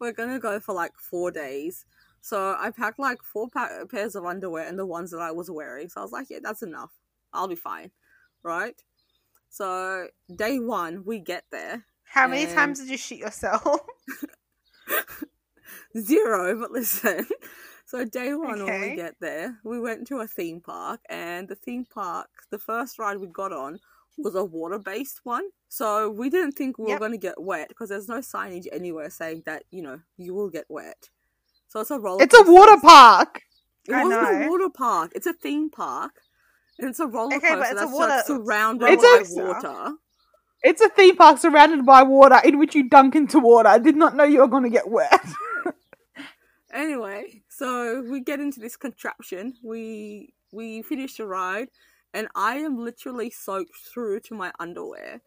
we're 0.00 0.12
gonna 0.12 0.40
go 0.40 0.60
for 0.60 0.74
like 0.74 0.92
four 0.98 1.30
days. 1.30 1.86
So 2.20 2.56
I 2.58 2.70
packed 2.70 2.98
like 2.98 3.22
four 3.22 3.48
pa- 3.48 3.84
pairs 3.90 4.14
of 4.16 4.26
underwear 4.26 4.66
and 4.66 4.78
the 4.78 4.86
ones 4.86 5.10
that 5.12 5.20
I 5.20 5.30
was 5.30 5.50
wearing. 5.50 5.88
So 5.88 6.00
I 6.00 6.04
was 6.04 6.12
like, 6.12 6.28
yeah, 6.28 6.40
that's 6.42 6.62
enough. 6.62 6.90
I'll 7.32 7.48
be 7.48 7.56
fine, 7.56 7.92
right? 8.42 8.74
So 9.48 10.08
day 10.34 10.58
one, 10.58 11.04
we 11.04 11.18
get 11.20 11.44
there 11.50 11.84
How 12.04 12.26
many 12.28 12.46
times 12.46 12.80
did 12.80 12.88
you 12.88 12.96
shoot 12.98 13.18
yourself? 13.18 13.80
zero. 15.98 16.58
But 16.58 16.70
listen, 16.72 17.26
so 17.86 18.04
day 18.04 18.34
one 18.34 18.64
when 18.64 18.80
we 18.80 18.96
get 18.96 19.14
there, 19.20 19.58
we 19.64 19.80
went 19.80 20.06
to 20.08 20.18
a 20.18 20.26
theme 20.26 20.60
park, 20.60 21.00
and 21.08 21.48
the 21.48 21.54
theme 21.54 21.84
park, 21.84 22.28
the 22.50 22.58
first 22.58 22.98
ride 22.98 23.18
we 23.18 23.26
got 23.28 23.52
on 23.52 23.78
was 24.18 24.34
a 24.34 24.44
water 24.44 24.78
based 24.78 25.20
one. 25.24 25.44
So 25.68 26.10
we 26.10 26.28
didn't 26.30 26.52
think 26.52 26.78
we 26.78 26.92
were 26.92 26.98
going 26.98 27.12
to 27.12 27.16
get 27.18 27.40
wet 27.40 27.68
because 27.68 27.88
there's 27.88 28.08
no 28.08 28.18
signage 28.18 28.66
anywhere 28.72 29.08
saying 29.08 29.44
that, 29.46 29.62
you 29.70 29.82
know, 29.82 30.00
you 30.18 30.34
will 30.34 30.50
get 30.50 30.64
wet. 30.68 31.08
So 31.68 31.80
it's 31.80 31.90
a 31.92 31.98
roller 31.98 32.22
It's 32.24 32.34
a 32.36 32.42
water 32.42 32.76
park. 32.82 33.42
It 33.88 33.94
I 33.94 34.02
wasn't 34.02 34.22
know. 34.22 34.46
a 34.46 34.48
water 34.50 34.68
park. 34.68 35.12
It's 35.14 35.26
a 35.26 35.32
theme 35.32 35.70
park. 35.70 36.10
And 36.78 36.88
it's 36.88 36.98
a 37.00 37.06
roller 37.06 37.36
Okay, 37.36 37.48
coaster 37.48 37.56
but 37.60 37.70
it's 37.70 37.80
a 37.80 37.84
that's 37.84 37.92
water- 37.92 38.22
surrounded 38.26 38.88
It's 38.90 39.02
by 39.34 39.40
a- 39.40 39.44
water. 39.44 39.92
It's 40.62 40.80
a 40.82 40.88
theme 40.90 41.16
park 41.16 41.38
surrounded 41.38 41.86
by 41.86 42.02
water 42.02 42.40
in 42.44 42.58
which 42.58 42.74
you 42.74 42.88
dunk 42.90 43.14
into 43.14 43.38
water. 43.38 43.68
I 43.68 43.78
did 43.78 43.96
not 43.96 44.16
know 44.16 44.24
you 44.24 44.40
were 44.40 44.48
going 44.48 44.64
to 44.64 44.70
get 44.70 44.88
wet. 44.88 45.24
Anyway, 46.72 47.42
so 47.48 48.02
we 48.02 48.20
get 48.20 48.40
into 48.40 48.60
this 48.60 48.76
contraption. 48.76 49.54
We 49.62 50.34
we 50.52 50.82
finish 50.82 51.16
the 51.16 51.26
ride, 51.26 51.68
and 52.14 52.28
I 52.34 52.56
am 52.56 52.78
literally 52.78 53.30
soaked 53.30 53.76
through 53.76 54.20
to 54.20 54.34
my 54.34 54.52
underwear. 54.60 55.20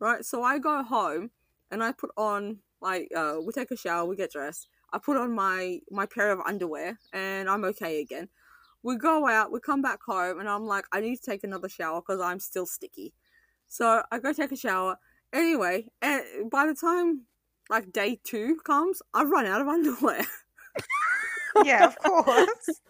Right, 0.00 0.24
so 0.24 0.42
I 0.42 0.58
go 0.58 0.82
home 0.82 1.30
and 1.70 1.82
I 1.82 1.92
put 1.92 2.10
on 2.16 2.58
like 2.80 3.08
uh, 3.16 3.36
we 3.44 3.52
take 3.52 3.70
a 3.70 3.76
shower, 3.76 4.06
we 4.06 4.16
get 4.16 4.32
dressed. 4.32 4.68
I 4.92 4.98
put 4.98 5.16
on 5.16 5.34
my 5.34 5.80
my 5.90 6.06
pair 6.06 6.30
of 6.32 6.40
underwear, 6.46 6.98
and 7.12 7.48
I'm 7.48 7.64
okay 7.64 8.00
again. 8.00 8.28
We 8.82 8.96
go 8.96 9.28
out, 9.28 9.52
we 9.52 9.60
come 9.60 9.82
back 9.82 10.00
home, 10.06 10.40
and 10.40 10.48
I'm 10.48 10.66
like, 10.66 10.86
I 10.92 11.00
need 11.00 11.16
to 11.16 11.30
take 11.30 11.44
another 11.44 11.68
shower 11.68 12.00
because 12.00 12.20
I'm 12.20 12.40
still 12.40 12.66
sticky. 12.66 13.12
So 13.68 14.02
I 14.10 14.18
go 14.18 14.32
take 14.32 14.52
a 14.52 14.56
shower. 14.56 14.98
Anyway, 15.32 15.88
and 16.00 16.50
by 16.50 16.66
the 16.66 16.74
time 16.74 17.26
like 17.70 17.92
day 17.92 18.18
two 18.24 18.56
comes, 18.64 19.02
I've 19.14 19.30
run 19.30 19.46
out 19.46 19.60
of 19.60 19.68
underwear. 19.76 20.24
Yeah, 21.64 21.86
of 21.86 21.98
course. 21.98 22.80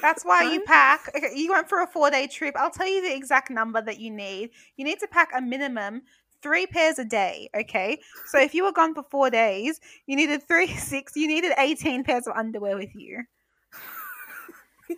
That's 0.00 0.24
why 0.24 0.52
you 0.52 0.60
pack. 0.62 1.10
Okay, 1.14 1.32
you 1.34 1.52
went 1.52 1.68
for 1.68 1.82
a 1.82 1.86
four 1.86 2.10
day 2.10 2.26
trip. 2.26 2.54
I'll 2.58 2.70
tell 2.70 2.88
you 2.88 3.02
the 3.02 3.14
exact 3.14 3.50
number 3.50 3.80
that 3.82 3.98
you 4.00 4.10
need. 4.10 4.50
You 4.76 4.84
need 4.84 4.98
to 5.00 5.06
pack 5.06 5.30
a 5.36 5.40
minimum 5.40 6.02
three 6.42 6.66
pairs 6.66 6.98
a 6.98 7.04
day. 7.04 7.48
Okay, 7.54 7.98
so 8.26 8.38
if 8.38 8.54
you 8.54 8.64
were 8.64 8.72
gone 8.72 8.94
for 8.94 9.04
four 9.10 9.30
days, 9.30 9.80
you 10.06 10.16
needed 10.16 10.46
three 10.46 10.66
six. 10.76 11.12
You 11.16 11.28
needed 11.28 11.52
eighteen 11.58 12.04
pairs 12.04 12.26
of 12.26 12.36
underwear 12.36 12.76
with 12.76 12.94
you. 12.94 13.22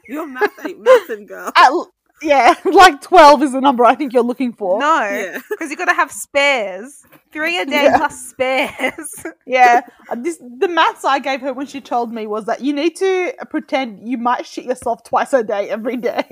Your 0.08 0.26
math 0.26 0.58
ain't 0.64 0.82
mathing, 0.84 1.26
girl. 1.26 1.52
At 1.56 1.68
l- 1.70 1.93
yeah, 2.22 2.54
like 2.64 3.00
12 3.02 3.42
is 3.42 3.52
the 3.52 3.60
number 3.60 3.84
I 3.84 3.94
think 3.94 4.12
you're 4.12 4.22
looking 4.22 4.52
for. 4.52 4.78
No, 4.80 5.00
Yeah. 5.00 5.38
because 5.50 5.70
you've 5.70 5.78
got 5.78 5.86
to 5.86 5.94
have 5.94 6.10
spares. 6.12 7.04
Three 7.32 7.58
a 7.58 7.66
day 7.66 7.84
Yeah. 7.84 7.98
plus 7.98 8.28
spares. 8.30 9.26
Yeah, 9.46 9.82
uh, 10.08 10.14
this 10.16 10.38
the 10.38 10.68
maths 10.68 11.04
I 11.04 11.18
gave 11.18 11.40
her 11.42 11.52
when 11.52 11.66
she 11.66 11.80
told 11.80 12.12
me 12.12 12.26
was 12.26 12.46
that 12.46 12.60
you 12.62 12.72
need 12.72 12.96
to 12.96 13.32
pretend 13.50 14.08
you 14.08 14.16
might 14.18 14.46
shit 14.46 14.64
yourself 14.64 15.02
twice 15.04 15.32
a 15.34 15.42
day 15.44 15.68
every 15.68 15.96
day. 15.96 16.24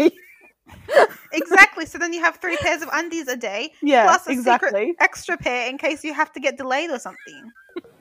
exactly. 1.32 1.86
So 1.86 1.98
then 1.98 2.12
you 2.12 2.20
have 2.22 2.36
three 2.36 2.56
pairs 2.56 2.82
of 2.82 2.88
undies 2.92 3.28
a 3.28 3.36
day, 3.36 3.72
yeah, 3.82 4.04
plus 4.04 4.26
a 4.28 4.30
exactly. 4.32 4.68
secret 4.70 4.96
extra 5.00 5.36
pair 5.36 5.68
in 5.68 5.76
case 5.78 6.04
you 6.04 6.14
have 6.14 6.32
to 6.32 6.40
get 6.40 6.56
delayed 6.56 6.90
or 6.90 6.98
something. 6.98 7.50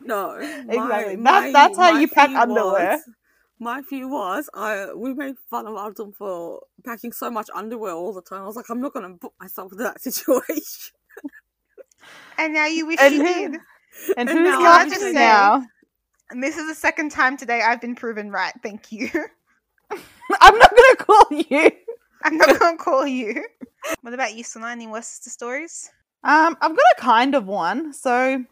No, 0.04 0.32
Exactly. 0.38 1.16
That's- 1.18 1.54
that's 1.54 1.78
how 1.78 1.98
you 1.98 2.08
pack 2.08 2.30
underwear. 2.32 2.92
was- 2.94 3.02
my 3.62 3.82
fear 3.84 4.08
was, 4.10 4.50
I 4.54 4.94
we 4.94 5.14
made 5.14 5.36
fun 5.50 5.68
of 5.68 5.76
Artem 5.76 6.12
for 6.12 6.62
packing 6.84 7.12
so 7.14 7.30
much 7.32 7.48
underwear 7.56 7.94
all 7.94 8.12
the 8.14 8.22
time. 8.22 8.42
I 8.42 8.46
was 8.48 8.56
like, 8.56 8.70
I'm 8.70 8.82
not 8.82 8.94
gonna 8.94 9.16
put 9.16 9.32
myself 9.40 9.72
into 9.72 9.84
that 9.84 10.02
situation. 10.08 10.92
And 12.38 12.54
now 12.54 12.66
you 12.66 12.88
wish 12.88 12.98
And 13.00 13.14
you 13.14 13.26
who- 13.26 13.34
did. 13.34 13.62
And 14.18 14.30
And 14.30 14.30
who's 14.30 14.50
now 14.50 14.60
I 14.60 14.64
laughing 14.64 14.90
just 14.90 15.02
say- 15.02 15.14
now? 15.14 15.64
And 16.32 16.42
this 16.42 16.58
is 16.58 16.68
the 16.68 16.76
second 16.76 17.12
time 17.12 17.38
today 17.38 17.62
I've 17.62 17.82
been 17.82 17.96
proven 17.96 18.32
right. 18.32 18.54
Thank 18.64 18.92
you. 18.92 19.10
I'm 20.42 20.58
not 20.58 20.72
gonna 20.72 20.96
call 20.98 21.26
you. 21.32 21.72
I'm 22.24 22.38
not 22.38 22.60
going 22.60 22.78
to 22.78 22.84
call 22.84 23.08
you. 23.08 23.44
What 24.02 24.14
about 24.14 24.36
you, 24.36 24.44
Sona? 24.44 24.68
Any 24.68 24.86
Worcester 24.86 25.32
stories? 25.32 25.90
Um, 26.24 26.56
I've 26.62 26.76
got 26.76 26.86
a 26.98 27.02
kind 27.02 27.34
of 27.34 27.48
one. 27.48 27.94
So, 27.94 28.46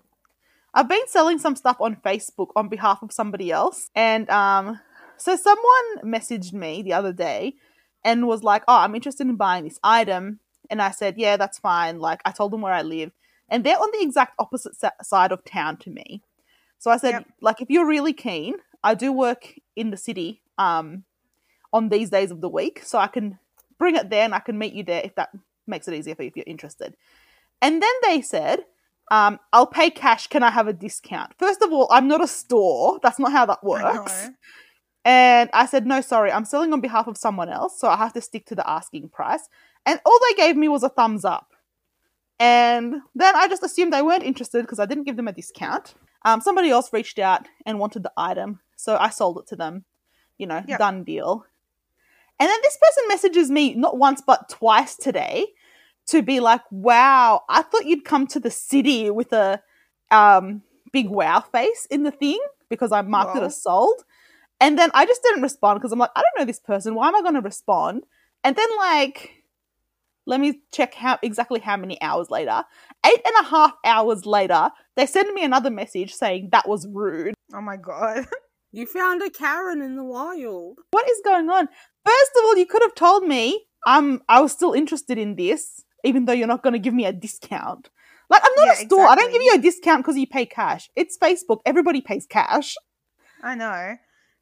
I've 0.74 0.89
been 0.89 1.07
selling 1.07 1.38
some 1.38 1.55
stuff 1.55 1.78
on 1.80 1.97
Facebook 1.97 2.47
on 2.55 2.68
behalf 2.68 3.03
of 3.03 3.12
somebody 3.12 3.51
else, 3.51 3.91
and 3.93 4.28
um, 4.32 4.80
so 5.20 5.36
someone 5.36 5.97
messaged 6.03 6.53
me 6.53 6.82
the 6.82 6.93
other 6.93 7.13
day 7.13 7.55
and 8.03 8.28
was 8.28 8.43
like, 8.43 8.63
"Oh, 8.67 8.78
I'm 8.78 8.95
interested 8.95 9.28
in 9.28 9.36
buying 9.36 9.63
this 9.63 9.80
item," 9.84 10.39
and 10.70 10.82
I 10.82 10.91
said, 10.91 11.17
"Yeah, 11.17 11.38
that's 11.38 11.59
fine." 11.59 11.99
Like, 11.99 12.22
I 12.26 12.32
told 12.32 12.51
them 12.51 12.61
where 12.61 12.74
I 12.74 12.82
live, 12.82 13.11
and 13.49 13.63
they're 13.63 13.78
on 13.78 13.89
the 13.91 14.01
exact 14.01 14.36
opposite 14.39 14.74
side 15.01 15.32
of 15.32 15.43
town 15.45 15.78
to 15.78 15.89
me. 15.89 16.22
So 16.78 16.91
I 16.91 16.97
said, 16.97 17.11
Yep. 17.11 17.28
"Like, 17.41 17.61
if 17.61 17.70
you're 17.70 17.86
really 17.86 18.13
keen, 18.13 18.55
I 18.84 18.95
do 18.95 19.11
work 19.11 19.53
in 19.76 19.91
the 19.91 19.97
city 19.97 20.41
um, 20.57 21.03
on 21.74 21.89
these 21.89 22.09
days 22.09 22.32
of 22.32 22.41
the 22.41 22.49
week, 22.49 22.84
so 22.84 22.97
I 22.97 23.07
can 23.07 23.38
bring 23.78 23.95
it 23.95 24.09
there 24.09 24.24
and 24.24 24.34
I 24.34 24.39
can 24.39 24.57
meet 24.57 24.74
you 24.74 24.84
there 24.84 25.01
if 25.03 25.15
that 25.15 25.30
makes 25.67 25.88
it 25.88 25.93
easier 25.93 26.15
for 26.15 26.24
you 26.24 26.30
if 26.30 26.38
you're 26.38 26.45
interested." 26.47 26.95
And 27.61 27.84
then 27.84 27.93
they 28.03 28.22
said, 28.22 28.63
um, 29.11 29.39
I'll 29.51 29.67
pay 29.67 29.89
cash. 29.89 30.28
Can 30.28 30.43
I 30.43 30.51
have 30.51 30.67
a 30.67 30.74
discount? 30.74 31.34
First 31.38 31.61
of 31.61 31.72
all, 31.72 31.88
I'm 31.91 32.07
not 32.07 32.24
a 32.24 32.28
store. 32.28 32.99
That's 33.01 33.20
not 33.20 33.32
how 33.32 33.45
that 33.47 33.63
works. 33.63 34.30
And 35.05 35.49
I 35.53 35.65
said, 35.65 35.87
no, 35.87 36.01
sorry, 36.01 36.31
I'm 36.31 36.45
selling 36.45 36.73
on 36.73 36.81
behalf 36.81 37.07
of 37.07 37.17
someone 37.17 37.49
else, 37.49 37.79
so 37.79 37.87
I 37.87 37.95
have 37.95 38.13
to 38.13 38.21
stick 38.21 38.45
to 38.47 38.55
the 38.55 38.69
asking 38.69 39.09
price. 39.09 39.47
And 39.85 39.99
all 40.05 40.19
they 40.27 40.35
gave 40.35 40.57
me 40.57 40.67
was 40.67 40.83
a 40.83 40.89
thumbs 40.89 41.23
up. 41.23 41.53
And 42.39 42.95
then 43.15 43.35
I 43.35 43.47
just 43.47 43.63
assumed 43.63 43.91
they 43.91 44.01
weren't 44.01 44.23
interested 44.23 44.61
because 44.61 44.79
I 44.79 44.85
didn't 44.85 45.03
give 45.05 45.17
them 45.17 45.27
a 45.27 45.33
discount. 45.33 45.95
Um, 46.25 46.41
somebody 46.41 46.69
else 46.69 46.91
reached 46.93 47.19
out 47.19 47.47
and 47.65 47.79
wanted 47.79 48.03
the 48.03 48.11
item, 48.17 48.59
so 48.75 48.97
I 48.97 49.09
sold 49.09 49.39
it 49.39 49.47
to 49.47 49.55
them. 49.55 49.85
You 50.37 50.47
know, 50.47 50.63
Yep. 50.67 50.79
done 50.79 51.03
deal. 51.03 51.45
And 52.39 52.49
then 52.49 52.59
this 52.63 52.77
person 52.81 53.03
messages 53.09 53.51
me 53.51 53.73
not 53.73 53.97
once 53.97 54.21
but 54.25 54.47
twice 54.47 54.95
today 54.95 55.47
to 56.07 56.21
be 56.21 56.39
like, 56.39 56.61
"Wow, 56.71 57.43
I 57.49 57.61
thought 57.61 57.85
you'd 57.85 58.05
come 58.05 58.25
to 58.27 58.39
the 58.39 58.51
city 58.51 59.09
with 59.09 59.33
a 59.33 59.61
um, 60.11 60.63
big 60.93 61.09
wow 61.09 61.41
face 61.41 61.85
in 61.89 62.03
the 62.03 62.11
thing 62.11 62.39
because 62.69 62.93
I 62.93 63.01
marked 63.01 63.35
it 63.35 63.43
as 63.43 63.61
sold." 63.61 64.05
And 64.62 64.78
then 64.78 64.91
I 64.93 65.05
just 65.05 65.24
didn't 65.24 65.41
respond 65.41 65.80
because 65.80 65.91
I'm 65.91 65.99
like, 65.99 66.12
I 66.16 66.22
don't 66.22 66.39
know 66.39 66.45
this 66.45 66.60
person. 66.60 66.95
Why 66.95 67.07
am 67.07 67.16
I 67.16 67.22
going 67.22 67.36
to 67.36 67.41
respond? 67.41 68.03
And 68.43 68.55
then 68.55 68.68
like, 68.78 69.32
let 70.26 70.39
me 70.39 70.62
check 70.72 70.93
how 70.93 71.18
exactly 71.22 71.60
how 71.60 71.78
many 71.78 72.01
hours 72.01 72.30
later. 72.30 72.64
Eight 73.05 73.22
and 73.26 73.45
a 73.45 73.49
half 73.49 73.74
hours 73.86 74.26
later, 74.26 74.70
they 74.95 75.05
send 75.05 75.34
me 75.34 75.43
another 75.43 75.70
message 75.70 76.14
saying 76.14 76.49
that 76.51 76.68
was 76.68 76.88
rude. 76.88 77.34
Oh 77.53 77.62
my 77.62 77.78
god. 77.78 78.28
You 78.72 78.86
found 78.86 79.24
a 79.24 79.32
Karen 79.32 79.82
in 79.82 79.95
the 79.95 80.03
wild. 80.03 80.78
What 80.91 81.10
is 81.10 81.22
going 81.26 81.49
on? 81.49 81.68
First 82.05 82.32
of 82.38 82.45
all, 82.45 82.55
you 82.55 82.68
could 82.68 82.84
have 82.84 82.93
told 82.93 83.24
me 83.24 83.66
I'm 83.88 84.22
I 84.30 84.41
was 84.41 84.51
still 84.51 84.74
interested 84.74 85.18
in 85.18 85.38
this, 85.38 85.84
even 86.03 86.26
though 86.26 86.34
you're 86.34 86.45
not 86.45 86.62
going 86.62 86.74
to 86.74 86.80
give 86.80 86.93
me 86.93 87.05
a 87.07 87.12
discount. 87.12 87.89
Like 88.30 88.43
I'm 88.45 88.51
not 88.55 88.68
Yeah, 88.68 88.84
a 88.84 88.86
store. 88.86 89.07
I 89.07 89.16
don't 89.16 89.32
give 89.32 89.41
you 89.41 89.53
a 89.55 89.57
discount 89.57 90.03
because 90.03 90.18
you 90.18 90.28
pay 90.28 90.45
cash. 90.45 90.88
It's 90.95 91.18
Facebook. 91.18 91.62
Everybody 91.66 92.01
pays 92.01 92.28
cash. 92.28 92.76
I 93.41 93.55
know. 93.55 93.95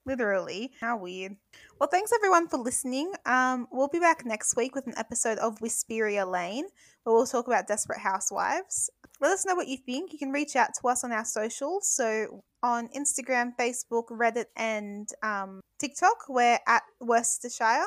Literally. 0.07 0.71
How 0.79 0.97
weird. 0.97 1.35
Well, 1.79 1.89
thanks 1.91 2.13
everyone 2.13 2.47
for 2.47 2.57
listening. 2.57 3.11
Um, 3.25 3.67
we'll 3.73 3.89
be 3.89 3.99
back 3.99 4.25
next 4.25 4.55
week 4.55 4.73
with 4.73 4.87
an 4.87 4.93
episode 4.95 5.37
of 5.39 5.59
Whisperia 5.59 6.25
Lane, 6.25 6.63
where 7.03 7.13
we'll 7.13 7.27
talk 7.27 7.47
about 7.47 7.67
Desperate 7.67 7.99
Housewives. 7.99 8.89
Let 9.19 9.31
us 9.31 9.45
know 9.45 9.53
what 9.53 9.67
you 9.67 9.75
think. 9.75 10.13
You 10.13 10.17
can 10.17 10.31
reach 10.31 10.55
out 10.55 10.69
to 10.79 10.87
us 10.87 11.03
on 11.03 11.11
our 11.11 11.25
socials. 11.25 11.89
So 11.89 12.41
on 12.63 12.87
Instagram, 12.97 13.51
Facebook, 13.59 14.05
Reddit, 14.09 14.45
and 14.55 15.09
um, 15.23 15.59
TikTok, 15.77 16.29
we're 16.29 16.59
at 16.65 16.83
Worcestershire. 17.01 17.83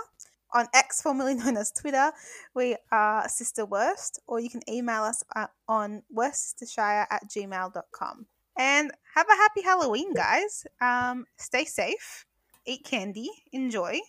On 0.53 0.67
X, 0.75 1.01
formerly 1.01 1.35
known 1.37 1.57
as 1.57 1.73
Twitter, 1.73 2.13
we 2.55 2.77
are 2.93 3.27
Sister 3.31 3.65
Worst, 3.65 4.21
or 4.27 4.41
you 4.41 4.51
can 4.51 4.61
email 4.69 5.05
us 5.05 5.25
uh, 5.35 5.47
on 5.69 6.03
worcestershire 6.11 7.07
at 7.11 7.23
gmail.com. 7.31 8.27
And 8.61 8.93
have 9.15 9.27
a 9.27 9.37
happy 9.37 9.63
Halloween, 9.63 10.13
guys. 10.13 10.67
Um, 10.83 11.25
stay 11.39 11.65
safe, 11.65 12.27
eat 12.67 12.85
candy, 12.85 13.31
enjoy. 13.53 14.01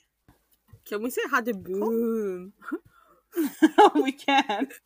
Can 0.83 1.01
we 1.01 1.09
say 1.09 1.21
had 1.31 1.47
a 1.47 1.53
boom? 1.53 2.51
we 3.95 4.11
can. 4.11 4.67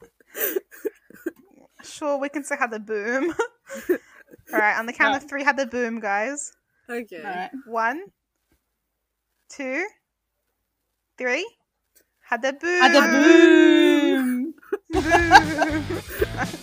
Sure, 1.84 2.18
we 2.18 2.30
can 2.30 2.44
say 2.44 2.56
had 2.58 2.72
the 2.72 2.80
boom. 2.80 3.32
All 3.90 4.60
right, 4.60 4.76
on 4.78 4.88
the 4.88 4.94
count 4.94 5.16
of 5.16 5.30
three, 5.30 5.44
had 5.44 5.56
the 5.56 5.68
boom, 5.68 6.00
guys. 6.00 6.52
Okay. 6.90 7.22
All 7.24 7.30
right. 7.30 7.52
One, 7.68 8.06
two, 9.50 9.86
three. 11.20 11.48
Had 12.22 12.42
the 12.42 12.54
boom. 12.54 12.82
At 12.82 12.92
the 12.92 13.02
boom. 13.12 14.56
boom. 14.92 16.56